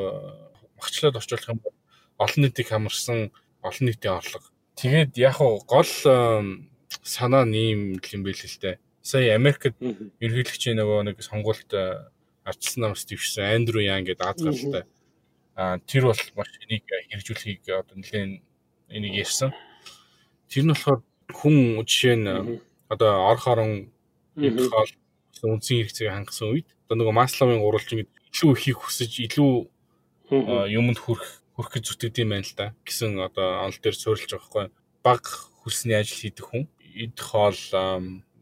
багчлаад 0.74 1.18
орчуулах 1.22 1.50
юм 1.54 1.62
бол 1.62 1.76
олон 2.18 2.40
нийтийг 2.42 2.66
хамарсан 2.66 3.30
олон 3.62 3.84
нийтийн 3.86 4.18
орлого. 4.18 4.50
Тэгээд 4.74 5.14
яг 5.22 5.38
гол 5.38 5.92
санаа 7.02 7.44
нэм 7.46 8.02
юм 8.02 8.22
байл 8.26 8.42
л 8.42 8.58
дээ. 8.58 8.82
Сая 9.02 9.38
Америкт 9.38 9.78
ерөнхийлөгчийн 10.18 10.82
нөгөө 10.82 11.14
нэг 11.14 11.22
сонгуульд 11.22 11.70
ардчилсан 12.42 12.82
намс 12.82 13.06
дэвшсэн 13.06 13.54
Андрю 13.54 13.80
Ян 13.86 14.04
гэдэг 14.04 14.26
Аз 14.26 14.42
гаралтай. 14.42 14.84
А 15.54 15.78
тэр 15.78 16.10
бол 16.10 16.22
маш 16.36 16.50
энийг 16.66 16.84
хэрэгжүүлэхийг 16.86 17.62
одоо 17.70 17.96
нэлээд 17.98 18.42
энийг 18.90 19.14
ярьсан. 19.14 19.52
Тэр 20.48 20.64
нь 20.64 20.72
болохоор 20.72 21.02
хүн 21.32 21.84
жишээ 21.84 22.16
нь 22.16 22.28
одоо 22.88 23.12
ор 23.30 23.38
хорон 23.38 23.92
хоол 24.36 24.92
үндсэн 25.44 25.76
хэрэгцээг 25.84 26.10
хангасан 26.12 26.48
үед 26.52 26.68
одоо 26.88 26.96
нөгөө 26.98 27.14
Масловын 27.14 27.62
гурвалжин 27.62 28.02
гэдэг 28.02 28.14
илүү 28.32 28.50
ихийг 28.56 28.78
хүсэж 28.80 29.12
илүү 29.26 29.52
юмд 30.78 30.98
хүрэх 31.00 31.44
хүрэх 31.54 31.70
гэж 31.74 31.84
зүтгэдэм 31.84 32.28
байна 32.32 32.46
л 32.48 32.54
да 32.56 32.66
гэсэн 32.86 33.10
одоо 33.20 33.66
онол 33.66 33.78
дээр 33.80 33.96
суурилж 33.96 34.30
байгаа 34.32 34.48
хгүй 34.48 34.66
баг 35.04 35.22
хөлсний 35.62 35.96
ажил 35.98 36.20
хийдэг 36.22 36.46
хүн 36.48 36.64
идэх 37.04 37.26
хоол 37.28 37.60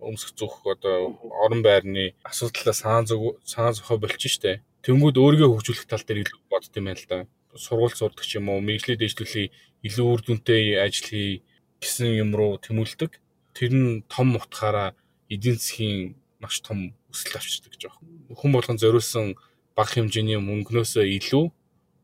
өмсөх 0.01 0.32
зүх 0.37 0.62
одоо 0.64 1.16
орон 1.45 1.62
байрны 1.62 2.14
асуудлаа 2.22 2.74
санаа 2.76 3.05
зүг 3.09 3.41
санаа 3.45 3.72
зохио 3.72 3.97
болчих 3.99 4.32
штэ. 4.32 4.62
Тэнгүүд 4.84 5.16
өөрийгөө 5.18 5.51
хөгжүүлэх 5.51 5.87
тал 5.89 6.05
дээр 6.05 6.22
илүү 6.22 6.41
бодд 6.51 6.76
юм 6.78 6.87
байна 6.87 7.01
л 7.01 7.09
да. 7.11 7.18
Сургууль 7.57 7.97
сурдаг 7.97 8.24
ч 8.24 8.37
юм 8.39 8.53
уу, 8.53 8.61
мэдлэг 8.61 9.01
дэвшлүүлээ 9.01 9.47
илүү 9.89 10.07
үр 10.07 10.20
дүнтэй 10.22 10.76
ажил 10.76 11.09
хий 11.11 11.32
гэсэн 11.81 12.16
юм 12.16 12.31
руу 12.37 12.59
тэмүүлдэг. 12.59 13.12
Тэр 13.57 13.72
нь 13.72 14.05
том 14.09 14.37
утгаараа 14.37 14.95
эдийн 15.29 15.57
засгийн 15.57 16.16
маш 16.41 16.61
том 16.61 16.95
өсөл 17.12 17.37
авчирдаг 17.39 17.72
гэж 17.72 17.83
байна. 17.89 18.01
Хүн 18.37 18.51
болгон 18.53 18.79
зориулсан 18.79 19.35
бага 19.77 19.93
хэмжээний 19.97 20.39
мөнгнөөсөө 20.41 21.05
илүү 21.18 21.45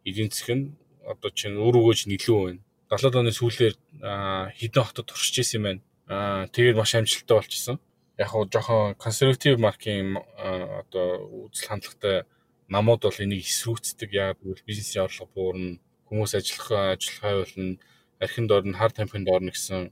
эдийн 0.09 0.31
засаг 0.33 0.51
нь 0.57 0.65
одоо 1.07 1.31
чинь 1.31 1.57
өөр 1.57 1.75
өгөөж 1.81 2.01
нь 2.07 2.17
илүү 2.17 2.39
байна. 2.45 2.61
70 2.93 3.21
оны 3.21 3.33
сүүлээр 3.33 3.75
хэдэн 4.59 4.85
хотод 4.85 5.07
туршиж 5.09 5.37
исэн 5.41 5.57
юм 5.59 5.65
байна. 5.65 5.83
Аа 6.13 6.45
тэгээд 6.53 6.77
маш 6.77 6.93
амжилттай 6.95 7.37
болчихсон. 7.37 7.77
Яг 8.21 8.29
хуу 8.29 8.45
жоохон 8.53 8.95
консерватив 9.01 9.57
маркийн 9.57 10.21
одоо 10.21 11.09
үзэл 11.49 11.69
хандлагатай 11.69 12.29
намууд 12.69 13.01
бол 13.05 13.23
энийг 13.25 13.49
эсрүүцдэг. 13.49 14.11
Яг 14.13 14.37
гэвэл 14.41 14.69
бизнесийн 14.69 15.05
орлого 15.09 15.33
буурна, 15.33 15.81
хүмүүс 16.09 16.33
ажиллах 16.37 16.97
ажиллахаа 16.97 17.33
болно, 17.41 17.81
архин 18.25 18.47
доор 18.47 18.65
нь 18.67 18.79
хар 18.79 18.93
тамхинд 18.95 19.29
орно 19.29 19.51
гэсэн 19.51 19.91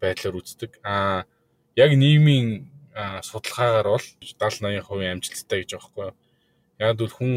байдлаар 0.00 0.38
үздэг. 0.40 0.80
Аа 0.82 1.28
яг 1.76 1.90
нийгмийн 1.92 2.48
судалгаагаар 3.28 3.88
бол 3.94 4.06
70 4.24 4.82
80% 4.82 5.12
амжилттай 5.12 5.58
гэж 5.62 5.70
байхгүй 5.76 6.04
юу. 6.08 6.14
Яг 6.82 6.96
бол 6.98 7.14
хүн 7.18 7.34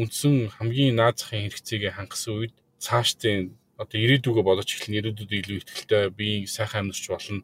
үндсэн 0.00 0.34
хамгийн 0.56 0.96
наазахын 0.96 1.44
хэрэгцээг 1.44 1.92
хангасан 1.92 2.32
үед 2.40 2.54
цаашдын 2.80 3.52
одоо 3.82 3.98
ирээдүгөө 4.00 4.44
бодож 4.46 4.68
эхлэн 4.72 4.98
ирээдүйд 4.98 5.32
илүү 5.38 5.58
ихтэй 5.60 6.04
би 6.18 6.46
сайхан 6.46 6.88
амьдарч 6.88 7.04
болно 7.10 7.42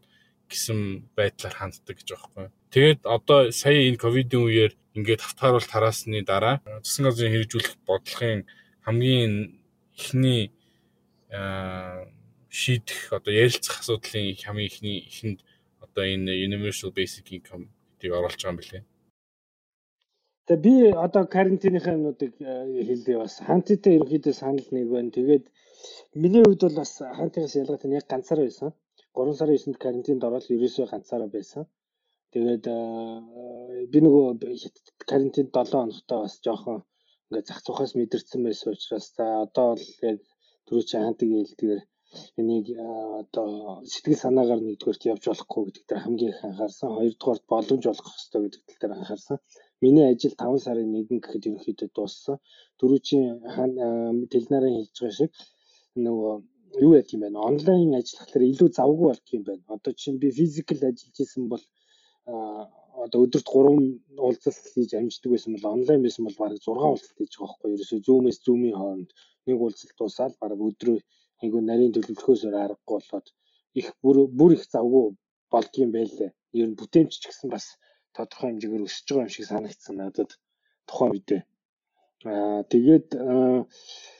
гэсэн 0.51 0.79
байдлаар 1.17 1.55
ханддаг 1.59 1.97
гэж 1.99 2.09
юм. 2.17 2.51
Тэгээд 2.75 3.01
одоо 3.17 3.51
сая 3.51 3.79
энэ 3.89 4.01
ковидын 4.01 4.43
үеэр 4.47 4.73
ингээд 4.97 5.21
хавтааруул 5.23 5.67
тараасны 5.67 6.23
дараа 6.23 6.63
засгийн 6.83 7.07
газрын 7.07 7.33
хэрэгжүүлэх 7.35 7.75
бодлогын 7.87 8.41
хамгийн 8.87 9.33
ихний 9.99 10.55
шийдэх 12.59 13.01
одоо 13.19 13.33
ярилцах 13.43 13.77
асуудлын 13.81 14.37
хамгийн 14.43 14.71
ихний 14.71 14.99
ихэнд 15.11 15.39
одоо 15.85 16.05
энэ 16.15 16.33
universal 16.49 16.91
basic 16.99 17.27
income 17.37 17.65
гэдгийг 17.97 18.13
оруулж 18.19 18.41
байгаа 18.43 18.53
юм 18.53 18.61
билээ. 18.61 18.83
Тэгээ 20.47 20.65
би 20.67 20.75
одоо 21.07 21.25
карантиныхаа 21.37 21.95
юмнуудыг 21.99 22.33
хэлээ 22.89 23.19
бас 23.23 23.35
хантитай 23.49 23.93
ерөнхийдөө 23.97 24.35
санал 24.35 24.69
нэг 24.75 24.87
байна. 24.91 25.15
Тэгээд 25.17 25.45
Миний 26.23 26.43
хувьд 26.45 26.63
бол 26.65 26.77
бас 26.81 26.93
хаантайгаас 27.19 27.55
ялгаатай 27.61 27.91
яг 27.99 28.07
ганцаараа 28.13 28.47
байсан. 28.49 28.71
3 29.19 29.35
сарын 29.39 29.57
9-нд 29.61 29.79
карантинд 29.85 30.27
ороод 30.29 30.47
ерөөсөө 30.57 30.87
ганцаараа 30.93 31.31
байсан. 31.37 31.63
Тэгээд 32.33 32.65
би 33.93 33.99
нөгөө 34.05 34.27
карантинд 35.11 35.51
7 35.57 35.73
хоногтой 35.73 36.19
бас 36.25 36.35
жоохон 36.47 36.79
ингээд 37.29 37.49
зах 37.49 37.61
цухаас 37.67 37.93
мэдэрсэн 37.99 38.41
байсан 38.47 38.69
учраас 38.75 39.07
за 39.17 39.25
одоо 39.47 39.67
бол 39.73 39.87
яг 40.11 40.19
түрүү 40.67 40.85
чи 40.89 40.97
хаантыг 40.99 41.29
хэлдгээр 41.33 41.81
энийг 42.41 42.67
одоо 43.23 43.51
сэтгэл 43.91 44.23
санаагаар 44.25 44.61
нэгдүгээрт 44.65 45.09
явж 45.13 45.25
болохгүй 45.29 45.63
гэдэг 45.67 45.85
дээр 45.87 46.03
хамгийн 46.05 46.33
их 46.33 46.41
анхаарсан. 46.49 46.89
Хоёрдугаарт 46.99 47.45
боломж 47.53 47.85
олох 47.93 48.09
хэрэгтэй 48.11 48.41
гэдэг 48.43 48.63
тал 48.67 48.79
дээр 48.81 48.95
анхаарсан. 48.99 49.37
Миний 49.83 50.07
ажил 50.13 50.35
5 50.43 50.65
сарын 50.65 50.91
1 51.01 51.23
гэхэд 51.25 51.47
ерөнхийдөө 51.49 51.89
дууссан. 51.97 52.37
Дөрөвчийн 52.79 53.27
телнарын 54.33 54.77
хэлж 54.77 54.97
байгаа 54.99 55.19
шиг 55.19 55.33
нөгөө 56.07 56.35
юу 56.85 56.93
яд 57.01 57.09
юм 57.15 57.23
байна 57.25 57.39
онлайн 57.51 57.99
ажиллахлаар 57.99 58.45
илүү 58.53 58.69
завгүй 58.79 59.07
болдго 59.09 59.33
юм 59.39 59.45
байна. 59.49 59.65
Одоо 59.77 59.93
чинь 60.01 60.21
би 60.23 60.29
физикл 60.39 60.83
ажиллаж 60.89 61.17
исэн 61.25 61.45
бол 61.53 61.65
одоо 63.05 63.19
өдөрт 63.25 63.49
3 63.55 64.21
уулзалт 64.27 64.67
хийж 64.75 64.91
амждаг 64.99 65.31
байсан 65.33 65.51
бол 65.55 65.73
онлайн 65.77 66.01
байсан 66.05 66.23
бол 66.27 66.39
бараг 66.43 66.61
6 66.67 66.89
уулзалт 66.91 67.17
хийж 67.19 67.33
байгаа 67.37 67.49
байхгүй 67.51 67.69
юу. 67.71 67.77
Ерөөсөө 67.77 68.01
зүүмээс 68.07 68.39
зүүмийн 68.45 68.77
хооронд 68.79 69.11
нэг 69.47 69.57
уулзалт 69.65 69.97
дуусаад 69.99 70.35
бараг 70.43 70.61
өдрөө 70.69 70.99
айгу 71.43 71.59
нарийн 71.61 71.95
төлөвлөхөөс 71.95 72.43
аргагүй 72.47 72.99
болоод 72.99 73.27
их 73.81 73.89
бүр 74.03 74.17
бүр 74.39 74.51
их 74.57 74.65
завгүй 74.75 75.05
болдгийм 75.53 75.91
байлээ. 75.97 76.31
Ер 76.61 76.67
нь 76.69 76.79
бүтээмж 76.81 77.13
ч 77.21 77.25
гэсэн 77.29 77.49
бас 77.55 77.65
тодорхой 78.17 78.49
хэмжээгээр 78.51 78.87
өсөж 78.89 79.07
байгаа 79.09 79.27
юм 79.27 79.35
шиг 79.35 79.47
санагдсан 79.49 79.95
надад 79.99 80.31
тухайн 80.89 81.13
үедээ. 81.15 81.43
Аа 82.31 82.61
тэгээд 82.73 83.09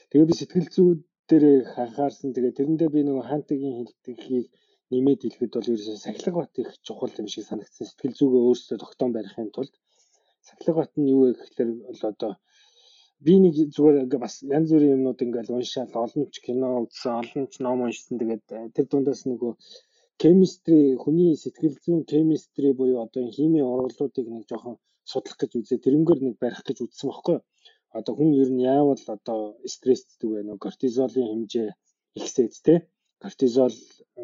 тэгээд 0.09 0.29
би 0.29 0.35
сэтгэл 0.37 0.69
зүй 0.75 0.89
дээр 1.29 1.45
анхаарсан. 1.83 2.29
Тэгээ 2.35 2.57
тэрэндээ 2.57 2.89
би 2.95 2.99
нөгөө 3.03 3.25
хаантыгийн 3.27 3.75
хэлтгийг 3.77 4.47
нэмээд 4.91 5.21
хэлэхэд 5.23 5.53
бол 5.55 5.71
ерөөсөө 5.73 5.97
сахилга 6.05 6.39
бат 6.39 6.53
их 6.61 6.71
чухал 6.85 7.13
юм 7.21 7.27
шиг 7.31 7.43
санагдсан. 7.47 7.85
Сэтгэл 7.87 8.17
зүгээ 8.19 8.41
өөрсдөө 8.47 8.77
тогтоон 8.79 9.11
барихын 9.15 9.49
тулд 9.55 9.73
сахилга 10.47 10.79
бат 10.79 10.91
нь 10.99 11.11
юу 11.13 11.21
вэ 11.23 11.29
гэхээр 11.39 11.69
бол 11.87 12.01
одоо 12.11 12.31
би 13.25 13.33
нэг 13.43 13.53
зүгээр 13.75 13.97
бас 14.23 14.35
янз 14.57 14.69
бүрийн 14.73 14.95
юмнууд 14.97 15.19
ингээл 15.25 15.55
уншаал 15.57 15.93
олон 16.05 16.23
ч 16.33 16.35
кино 16.45 16.67
үзсэн, 16.83 17.13
олон 17.21 17.43
ч 17.51 17.53
ном 17.65 17.79
уншсан. 17.85 18.15
Тэгээд 18.21 18.45
э, 18.57 18.59
тэр 18.75 18.85
дундаас 18.91 19.21
нөгөө 19.29 19.51
chemistry 20.21 20.81
хүний 21.01 21.31
сэтгэл 21.43 21.77
зүйн 21.83 22.01
chemistry 22.11 22.69
буюу 22.79 22.99
одоо 23.05 23.23
химийн 23.37 23.69
ургалуудыг 23.73 24.27
нэг 24.31 24.43
жоохон 24.49 24.75
судлах 25.11 25.37
гэж 25.41 25.51
үзээ. 25.59 25.83
Тэрнгээр 25.85 26.19
нэг 26.23 26.35
барих 26.43 26.61
гэж 26.67 26.77
үзсэн 26.85 27.09
баггүй 27.09 27.35
юу? 27.37 27.43
одоо 27.97 28.13
хүн 28.17 28.31
ер 28.41 28.49
нь 28.53 28.63
яавал 28.75 29.03
одоо 29.15 29.39
стресстэй 29.73 30.27
вэ 30.31 30.39
нөө 30.47 30.57
кортизолын 30.65 31.29
хэмжээ 31.29 31.69
ихсээд 32.19 32.53
те 32.65 32.73
кортизол 33.23 33.75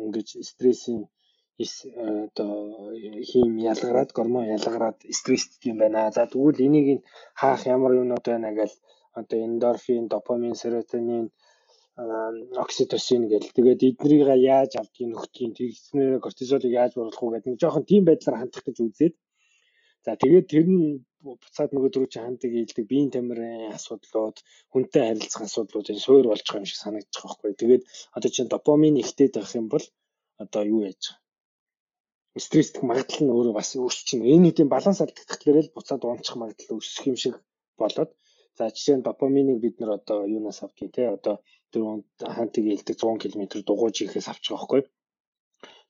ингэж 0.05 0.27
стрессийн 0.49 1.01
одоо 1.59 2.53
хим 3.29 3.49
ялгараад 3.71 4.09
гормон 4.17 4.45
ялгараад 4.57 4.97
стресстэй 5.19 5.71
юм 5.71 5.77
байна. 5.83 6.11
За 6.15 6.23
тэгвэл 6.31 6.65
энийг 6.67 6.87
хаах 7.41 7.61
ямар 7.75 7.91
юмнууд 8.01 8.25
байна 8.31 8.49
гэж 8.59 8.71
одоо 9.19 9.37
эндорфин, 9.47 10.03
допамин, 10.13 10.53
серотонин, 10.61 11.25
окситоцин 12.63 13.23
гэл 13.31 13.47
тэгээд 13.57 13.81
эднийг 13.89 14.21
яаж 14.53 14.71
авдгийг 14.77 15.09
нөхдгийг 15.09 15.51
тэгснээр 15.57 16.19
кортизолыг 16.25 16.73
яаж 16.81 16.91
борлох 16.95 17.23
уу 17.23 17.33
гэдэг 17.33 17.49
нэг 17.49 17.61
жоохон 17.61 17.85
тийм 17.89 18.03
байдлаар 18.05 18.39
хандах 18.39 18.63
гэж 18.65 18.77
үзээд 18.85 19.15
За 20.07 20.15
тэгээд 20.15 20.47
тэр 20.53 20.65
нь 20.71 21.03
буцаад 21.25 21.71
нөгөө 21.75 21.91
дөрөв 21.91 22.09
чи 22.13 22.19
ханддаг 22.23 22.51
ийдэг 22.55 22.85
биеийн 22.87 23.11
тамирын 23.11 23.75
асуудлууд, 23.77 24.37
хүнтэй 24.71 25.03
харилцах 25.03 25.43
асуудлууд 25.43 25.91
энэ 25.91 26.03
суур 26.05 26.25
болж 26.27 26.43
байгаа 26.45 26.61
юм 26.63 26.69
шиг 26.69 26.79
байгаа 26.79 27.03
байхгүй. 27.27 27.51
Тэгээд 27.59 27.83
одоо 28.15 28.29
чинь 28.31 28.51
допамин 28.53 29.01
ихтэй 29.03 29.27
байх 29.35 29.51
юм 29.59 29.67
бол 29.73 29.85
одоо 30.43 30.63
юу 30.73 30.81
яаж 30.87 31.03
байгаа 32.37 32.47
стресстэх 32.47 32.83
магадлал 32.85 33.23
нь 33.25 33.35
өөрөө 33.35 33.53
бас 33.59 33.69
өөрчлөж 33.75 34.09
байна. 34.13 34.33
Энэ 34.35 34.47
үеийн 34.49 34.69
баланс 34.75 34.99
алдагдахлаар 35.01 35.57
л 35.65 35.75
буцаад 35.75 36.01
унчих 36.05 36.35
магадлал 36.39 36.79
өсөх 36.79 37.05
юм 37.11 37.17
шиг 37.23 37.35
болоод 37.81 38.11
За 38.57 38.65
жишээ 38.75 38.97
нь 38.97 39.05
допаминыг 39.07 39.57
бид 39.63 39.75
нар 39.77 39.91
одоо 39.99 40.19
юунаас 40.35 40.59
авдгийг 40.65 40.91
те 40.97 41.03
одоо 41.17 41.35
тэр 41.71 41.81
хантыг 42.37 42.65
илдэг 42.73 42.95
100 42.97 43.21
км 43.21 43.43
дугуйж 43.69 43.95
ихээс 44.01 44.27
авч 44.31 44.45
байгаа 44.49 44.61
байхгүй. 44.61 44.81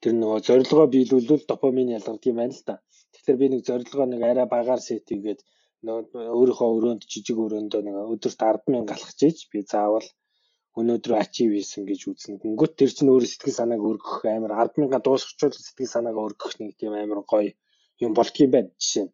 Тэр 0.01 0.13
нөгөө 0.21 0.39
зорилгоо 0.47 0.87
биелүүлвэл 0.93 1.45
допамин 1.51 1.95
ялгардаг 1.97 2.27
юм 2.31 2.37
байна 2.39 2.55
л 2.59 2.63
да. 2.69 2.75
Тэгэхээр 3.13 3.37
би 3.41 3.47
нэг 3.53 3.61
зорилгоо 3.67 4.05
нэг 4.09 4.21
арай 4.29 4.47
багаар 4.55 4.81
сет 4.83 5.07
хийгээд 5.07 5.39
өөрийнхөө 6.39 6.69
өрөөнд 6.75 7.01
жижиг 7.11 7.37
өрөөндөө 7.45 7.81
нэг 7.87 7.95
өдөрт 8.13 8.39
100000 8.43 8.89
галах 8.91 9.11
чийж 9.19 9.37
би 9.51 9.59
заавал 9.71 10.07
өнөөдөр 10.79 11.13
ачив 11.23 11.49
хийсэн 11.53 11.83
гэж 11.89 12.01
үзнэ. 12.11 12.39
Гүнгөт 12.43 12.73
тэр 12.79 12.91
чинь 12.95 13.11
өөр 13.13 13.25
сэтгэл 13.27 13.59
санааг 13.59 13.81
өргөх 13.89 14.25
амар 14.29 14.53
100000 14.61 15.01
дуусчихвол 15.05 15.55
сэтгэл 15.57 15.93
санааг 15.95 16.17
өргөх 16.25 16.53
нэг 16.61 16.71
тийм 16.79 16.93
амар 16.93 17.21
гоё 17.31 17.51
юм 18.05 18.11
болдгийм 18.17 18.51
байна 18.53 18.71
жишээ. 18.81 19.07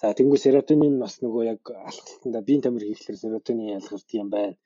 За 0.00 0.06
тэнгуү 0.18 0.38
серотонин 0.40 0.94
бас 1.02 1.14
нөгөө 1.24 1.42
яг 1.52 1.62
алхалтанда 1.88 2.40
биеийн 2.46 2.64
тамир 2.64 2.84
хийхлээр 2.86 3.18
серотонин 3.22 3.74
ялгардаг 3.78 4.14
юм 4.22 4.28
байна. 4.36 4.56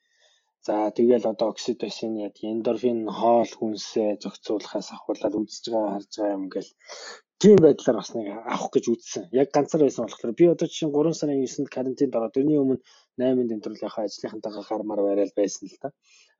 За 0.67 0.75
тэгэл 0.99 1.31
одоо 1.33 1.49
окситоцин 1.53 2.13
яд 2.27 2.37
эндорфин 2.53 3.01
хоол 3.19 3.51
хүнсээ 3.59 4.11
зохицуулахаас 4.23 4.89
ахуулаад 4.97 5.35
үзэж 5.41 5.65
байгаа 5.73 5.93
харж 5.95 6.11
байгаа 6.15 6.37
юм 6.37 6.45
ингээл 6.47 6.71
тийм 7.43 7.57
байдлаар 7.63 7.97
бас 8.01 8.11
нэг 8.15 8.27
авах 8.55 8.71
гэж 8.75 8.85
үзсэн. 8.93 9.25
Яг 9.41 9.49
ганцаар 9.55 9.83
байсан 9.85 10.05
болохоор 10.05 10.35
би 10.41 10.45
одоо 10.55 10.69
чинь 10.69 10.95
3 10.97 11.15
сарын 11.21 11.39
9-нд 11.47 11.71
карантинд 11.77 12.17
ороод 12.19 12.35
тэрний 12.35 12.59
өмнө 12.63 12.83
8-нд 13.23 13.55
энтрлийнхаа 13.57 14.05
ажлынхантайгаа 14.07 14.65
гармаар 14.71 15.03
байрал 15.07 15.33
байсан 15.41 15.65
л 15.71 15.79
та. 15.83 15.89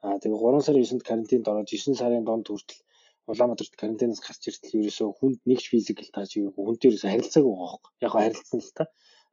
Аа 0.05 0.17
тэгээ 0.23 0.39
3 0.39 0.67
сарын 0.67 0.85
9-нд 0.87 1.05
карантинд 1.09 1.51
ороод 1.51 1.69
9 1.73 2.01
сарын 2.01 2.25
донд 2.29 2.47
хүртэл 2.49 2.81
Улаанбаатарт 3.31 3.75
карантинаас 3.81 4.21
гарч 4.25 4.43
иртэл 4.49 4.79
ерөөсөө 4.81 5.09
хүнд 5.19 5.41
нэгч 5.49 5.65
физикл 5.73 6.09
тааж 6.15 6.31
игээгүй 6.33 6.65
хүнтэй 6.65 6.89
ерөөсөө 6.89 7.11
харилцаагүй 7.13 7.53
байгаа 7.53 7.71
хөөх. 7.73 7.87
Яг 8.05 8.13
харилцсан 8.15 8.61
л 8.65 8.73
та. 8.79 8.85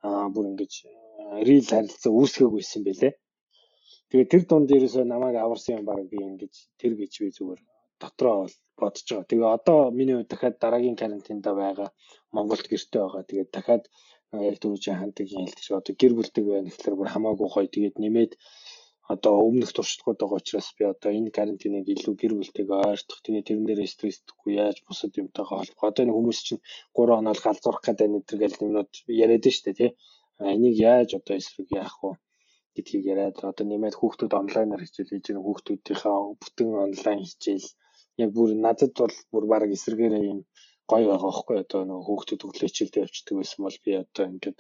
Аа 0.08 0.28
бүр 0.34 0.46
ингэж 0.52 0.74
рил 1.48 1.68
харилцаа 1.74 2.12
үүсгээгүйсэн 2.20 2.80
юм 2.80 2.86
байлээ. 2.88 3.14
Тэгээ 4.10 4.32
тэр 4.32 4.44
дунд 4.50 4.70
ерөөсөө 4.78 5.04
намайг 5.08 5.36
аварсан 5.40 5.78
юм 5.78 5.86
баг 5.88 6.02
би 6.12 6.18
ингэж 6.30 6.54
тэр 6.80 6.94
гэж 7.00 7.14
би 7.22 7.30
зүгээр 7.38 7.62
дотроо 8.02 8.38
бодож 8.80 9.06
байгаа. 9.08 9.30
Тэгээ 9.30 9.56
одоо 9.58 9.80
миний 9.98 10.16
хувьд 10.16 10.32
дахиад 10.32 10.56
дараагийн 10.64 11.00
карантинда 11.02 11.52
байгаа 11.62 11.90
Монголд 12.36 12.66
гэртээ 12.72 13.02
байгаа. 13.02 13.24
Тэгээд 13.30 13.50
дахиад 13.56 13.84
яг 14.50 14.56
түрүүчийн 14.62 15.00
хантыг 15.00 15.28
хэлдэг 15.32 15.66
одоо 15.80 15.94
гэр 16.02 16.14
бүлтэй 16.16 16.44
байна 16.44 16.68
гэхэлэр 16.68 16.96
бүр 17.00 17.10
хамаагүй 17.14 17.48
гоё. 17.52 17.68
Тэгээд 17.76 17.96
нэмээд 18.04 18.32
одоо 19.14 19.34
өмнөх 19.48 19.72
туршлагууд 19.74 20.20
байгаа 20.20 20.40
учраас 20.42 20.70
би 20.78 20.84
одоо 20.94 21.12
энэ 21.18 21.36
карантиныг 21.38 21.86
илүү 21.94 22.14
гэр 22.22 22.34
бүлтэйгээ 22.38 22.80
ойртох. 22.90 23.20
Тэгээд 23.22 23.48
тэрэн 23.48 23.66
дээр 23.68 23.82
стресстгүй 23.94 24.52
яаж 24.64 24.78
бусад 24.88 25.14
юмтайгаа 25.22 25.58
холбох. 25.60 25.88
Одоо 25.90 26.04
энэ 26.06 26.16
хүмүүс 26.16 26.40
чинь 26.46 26.62
3 26.98 27.18
хоног 27.18 27.40
галзуурах 27.46 27.84
гэдэг 27.86 28.08
энэ 28.08 28.26
төр 28.28 28.40
гэл 28.42 28.64
юмнууд 28.66 28.92
яриад 29.24 29.46
штэ 29.58 29.72
тий. 29.80 29.92
Энийг 30.54 30.76
яаж 30.92 31.10
одоо 31.20 31.36
эсрэг 31.38 31.70
яах 31.82 31.98
вэ? 32.02 32.12
гэдгийг 32.76 33.04
яриад 33.14 33.38
одоо 33.50 33.66
нэмээд 33.68 33.96
хүүхдүүд 33.98 34.34
онлайнаар 34.42 34.84
хичээл 34.84 35.12
хийж 35.12 35.26
байгаа 35.28 35.46
хүүхдүүдийнхээ 35.48 36.18
бүтэн 36.42 36.70
онлайн 36.86 37.22
хичээл 37.30 37.68
яг 38.24 38.30
бүр 38.36 38.50
надад 38.66 38.92
бол 39.00 39.16
бүр 39.32 39.46
баг 39.52 39.70
эсрэгээрээ 39.78 40.24
юм 40.34 40.40
гоё 40.92 41.06
байгаа 41.10 41.32
байхгүй 41.32 41.58
одоо 41.64 41.82
нэг 41.88 42.00
хүүхдүүд 42.08 42.46
өглөө 42.46 42.68
хичээлдээ 42.70 43.06
явчихдаг 43.06 43.36
байсан 43.38 43.60
бол 43.66 43.78
би 43.86 43.92
одоо 44.04 44.26
ингээд 44.32 44.58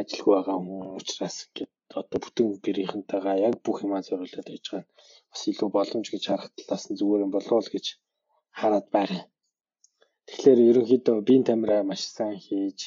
ажилгүй 0.00 0.34
байгаа 0.36 0.56
хүн 0.60 0.80
учраас 1.00 1.36
ингээд 1.46 1.72
одоо 2.00 2.18
бүтэн 2.24 2.48
гэрийнхэнтэйгээ 2.64 3.36
яг 3.48 3.54
бүх 3.64 3.76
юмаа 3.84 4.02
зориулаад 4.08 4.48
хийж 4.50 4.66
байгаа 4.70 4.84
нь 4.84 4.92
бас 5.30 5.42
илүү 5.50 5.68
боломж 5.76 6.06
гэж 6.10 6.22
харах 6.28 6.50
талаас 6.56 6.84
нь 6.88 6.98
зүгээр 6.98 7.24
юм 7.24 7.32
болов 7.34 7.52
уу 7.56 7.72
гэж 7.74 7.86
хараад 8.60 8.86
байгаа. 8.94 9.24
Тэгэхээр 10.28 10.60
ерөнхийдөө 10.70 11.16
биеийн 11.26 11.44
тамираа 11.48 11.82
маш 11.90 12.02
сайн 12.16 12.38
хийж 12.46 12.78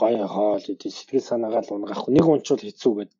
гоё 0.00 0.26
хоол 0.34 0.64
идэх 0.72 0.92
сэтгэл 0.96 1.28
санаагаа 1.28 1.62
л 1.64 1.74
унгах 1.76 2.02
нэг 2.16 2.24
унчвал 2.32 2.62
хэцүү 2.64 2.92
гэдэг 2.98 3.18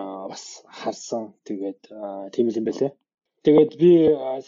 аа 0.00 0.24
бас 0.30 0.44
харсан. 0.80 1.24
Тэгээд 1.46 1.80
тийм 2.34 2.46
л 2.48 2.58
юм 2.60 2.66
байлээ. 2.68 2.92
Тэгээд 3.44 3.72
би 3.80 3.90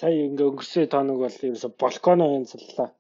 сая 0.01 0.17
ингээ 0.29 0.49
өнгөрсөн 0.51 0.93
тоног 0.95 1.17
бол 1.25 1.37
ерөөсө 1.47 1.69
балконо 1.83 2.25
янзллаа. 2.37 2.91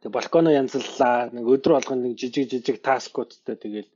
Тэгээд 0.00 0.16
балконо 0.16 0.50
янзллаа. 0.60 1.16
Нэг 1.36 1.44
өдөр 1.54 1.72
болгоно 1.76 2.02
нэг 2.04 2.14
жижиг 2.20 2.44
жижиг 2.52 2.76
таскуудтай 2.86 3.56
тэгээд 3.64 3.88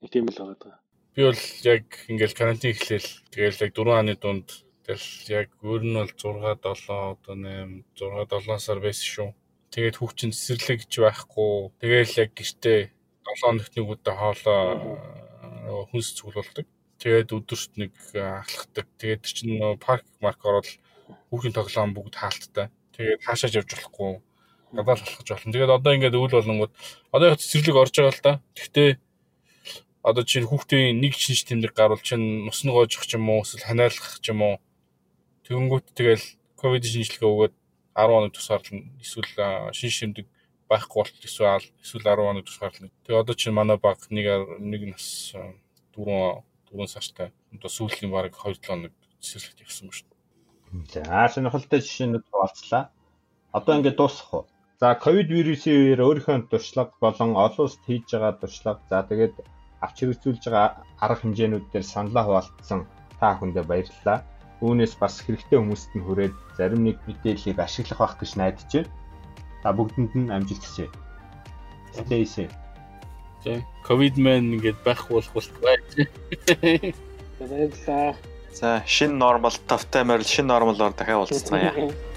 нэг 0.00 0.08
тийм 0.14 0.26
л 0.30 0.38
байгаа. 0.38 0.78
Би 1.14 1.26
бол 1.26 1.42
яг 1.66 1.84
ингээл 2.06 2.38
карантин 2.38 2.70
эхлээл 2.70 3.10
тэгэл 3.34 3.62
яг 3.66 3.72
4 3.74 3.98
ханы 3.98 4.14
дунд 4.14 4.46
тэгэл 4.86 5.08
яг 5.42 5.48
өөр 5.58 5.82
нь 5.82 5.98
бол 5.98 6.12
6 6.14 6.22
7 6.22 6.54
одоо 6.54 6.74
8 6.78 7.82
6 7.98 8.46
7 8.46 8.62
сар 8.62 8.78
байсан 8.78 9.06
шүү. 9.10 9.30
Тэгээд 9.74 9.98
хүүхчин 9.98 10.30
цэцэрлэг 10.30 10.86
гэж 10.86 10.92
байхгүй. 11.02 11.74
Тэгээл 11.82 12.18
яг 12.22 12.30
гэртээ 12.38 12.80
7 13.26 13.42
хоногт 13.42 13.74
нэг 13.74 13.86
удаа 13.90 14.14
хоолоо 14.14 14.62
хүнс 15.90 16.14
цуглуулдаг. 16.14 16.66
Тэгээд 17.02 17.34
өдөрт 17.34 17.72
нэг 17.74 17.92
ахлахдаг. 18.14 18.86
Тэгээд 18.98 19.22
чинь 19.26 19.58
парк 19.82 20.06
марк 20.22 20.40
ороод 20.46 20.68
хүүхийн 21.30 21.54
тоглоом 21.58 21.90
бүгд 21.90 22.14
хаалттай. 22.18 22.70
Тэгээд 22.94 23.24
хаашааж 23.26 23.54
явж 23.58 23.70
болохгүй. 23.74 24.22
Гадаал 24.78 25.02
алхаж 25.02 25.26
болно. 25.26 25.54
Тэгээд 25.54 25.74
одоо 25.74 25.92
ингээд 25.94 26.18
өвөл 26.18 26.38
болонгууд 26.38 26.72
одоо 27.10 27.26
яг 27.34 27.42
цэцэрлэг 27.42 27.76
орж 27.82 27.94
байгаа 27.98 28.14
л 28.14 28.22
да. 28.22 28.32
Гэхдээ 28.54 28.90
одоо 30.02 30.24
чинь 30.24 30.48
хүүхдийн 30.48 31.00
нэг 31.00 31.12
шинж 31.12 31.44
тэмдэг 31.44 31.76
гарвал 31.76 32.00
чинь 32.00 32.48
нус 32.48 32.64
нь 32.64 32.72
гоожих 32.72 33.04
ч 33.04 33.20
юм 33.20 33.28
уу 33.28 33.44
эсвэл 33.44 33.68
ханиалах 33.68 34.20
ч 34.24 34.32
юм 34.32 34.40
уу. 34.40 34.56
Тэгэнгүүт 35.44 35.86
тэгэл 35.92 36.24
ковид 36.56 36.84
шинжилгээ 36.88 37.28
өгөөд 37.28 37.54
10 37.96 38.08
хоног 38.08 38.32
тусгаарлана. 38.32 38.88
Эсвэл 39.04 39.30
шинж 39.76 39.96
тэмдэг 40.00 40.26
байхгүй 40.70 40.96
болт 41.04 41.16
эсвэл 41.20 41.64
эсвэл 41.84 42.06
10 42.08 42.16
хоног 42.16 42.44
тусгаарлана. 42.48 42.94
Тэгээ 43.04 43.20
одоо 43.20 43.34
чинь 43.36 43.56
манай 43.56 43.76
баг 43.76 44.00
нэг 44.08 44.26
нэг 44.56 44.82
нас 44.96 45.36
4 45.92 46.42
4 46.72 46.86
сартай 46.88 47.28
одоо 47.52 47.68
сүүлийн 47.68 48.08
баг 48.08 48.32
2-7 48.32 48.64
хоног 48.64 48.92
цэцэрлэгт 49.20 49.64
явсан 49.68 49.90
ба 49.90 49.94
шүү. 49.98 50.08
За 50.94 51.28
сонирхолтой 51.28 51.80
жишээнүүд 51.82 52.24
хуваалцлаа. 52.30 52.88
Одоо 53.52 53.72
ингээд 53.76 53.98
дуусах 53.98 54.30
уу? 54.32 54.44
За 54.80 54.94
ковид 54.94 55.28
вирусын 55.28 55.74
үеэр 55.76 56.00
өөрийнхөө 56.00 56.48
туршлага 56.48 56.94
болон 57.02 57.34
олон 57.36 57.66
улсад 57.66 57.84
хийж 57.84 58.06
байгаа 58.14 58.38
туршлага 58.38 58.80
за 58.88 59.02
тэгээд 59.10 59.34
авч 59.80 59.96
хэрэгжүүлж 60.04 60.44
байгаа 60.46 60.84
арга 61.00 61.20
хэмжээнүүд 61.20 61.64
дээр 61.72 61.86
саналаа 61.86 62.24
хуваалцсан 62.24 62.80
та 63.20 63.36
бүхэндээ 63.36 63.64
баярлалаа. 63.64 64.18
Үүнээс 64.60 64.94
бас 65.00 65.24
хэрэгтэй 65.24 65.56
хүмүүст 65.56 65.90
нь 65.96 66.04
хүрээд 66.04 66.34
зарим 66.56 66.84
нэг 66.84 67.00
мэдээллийг 67.08 67.58
ашиглах 67.60 68.00
байх 68.00 68.14
гэж 68.20 68.30
найдаж 68.36 68.70
байна. 68.72 68.92
Та 69.62 69.68
бүгдэнд 69.72 70.12
нь 70.16 70.32
амжилт 70.32 70.64
хүсье. 70.64 70.88
Stay 71.96 72.24
safe. 72.28 72.52
Тэ. 73.40 73.64
Ковид 73.88 74.20
мэн 74.20 74.60
ингээд 74.60 74.84
байх 74.84 75.08
болох 75.08 75.32
болтугай. 75.32 75.80
Баярлалаа. 77.40 78.14
За 78.52 78.84
шинэ 78.84 79.16
нормал 79.16 79.56
тавтай 79.64 80.04
морил 80.04 80.28
шинэ 80.28 80.52
нормалоор 80.52 80.92
дахиад 80.92 81.24
уулзцгаая. 81.24 81.72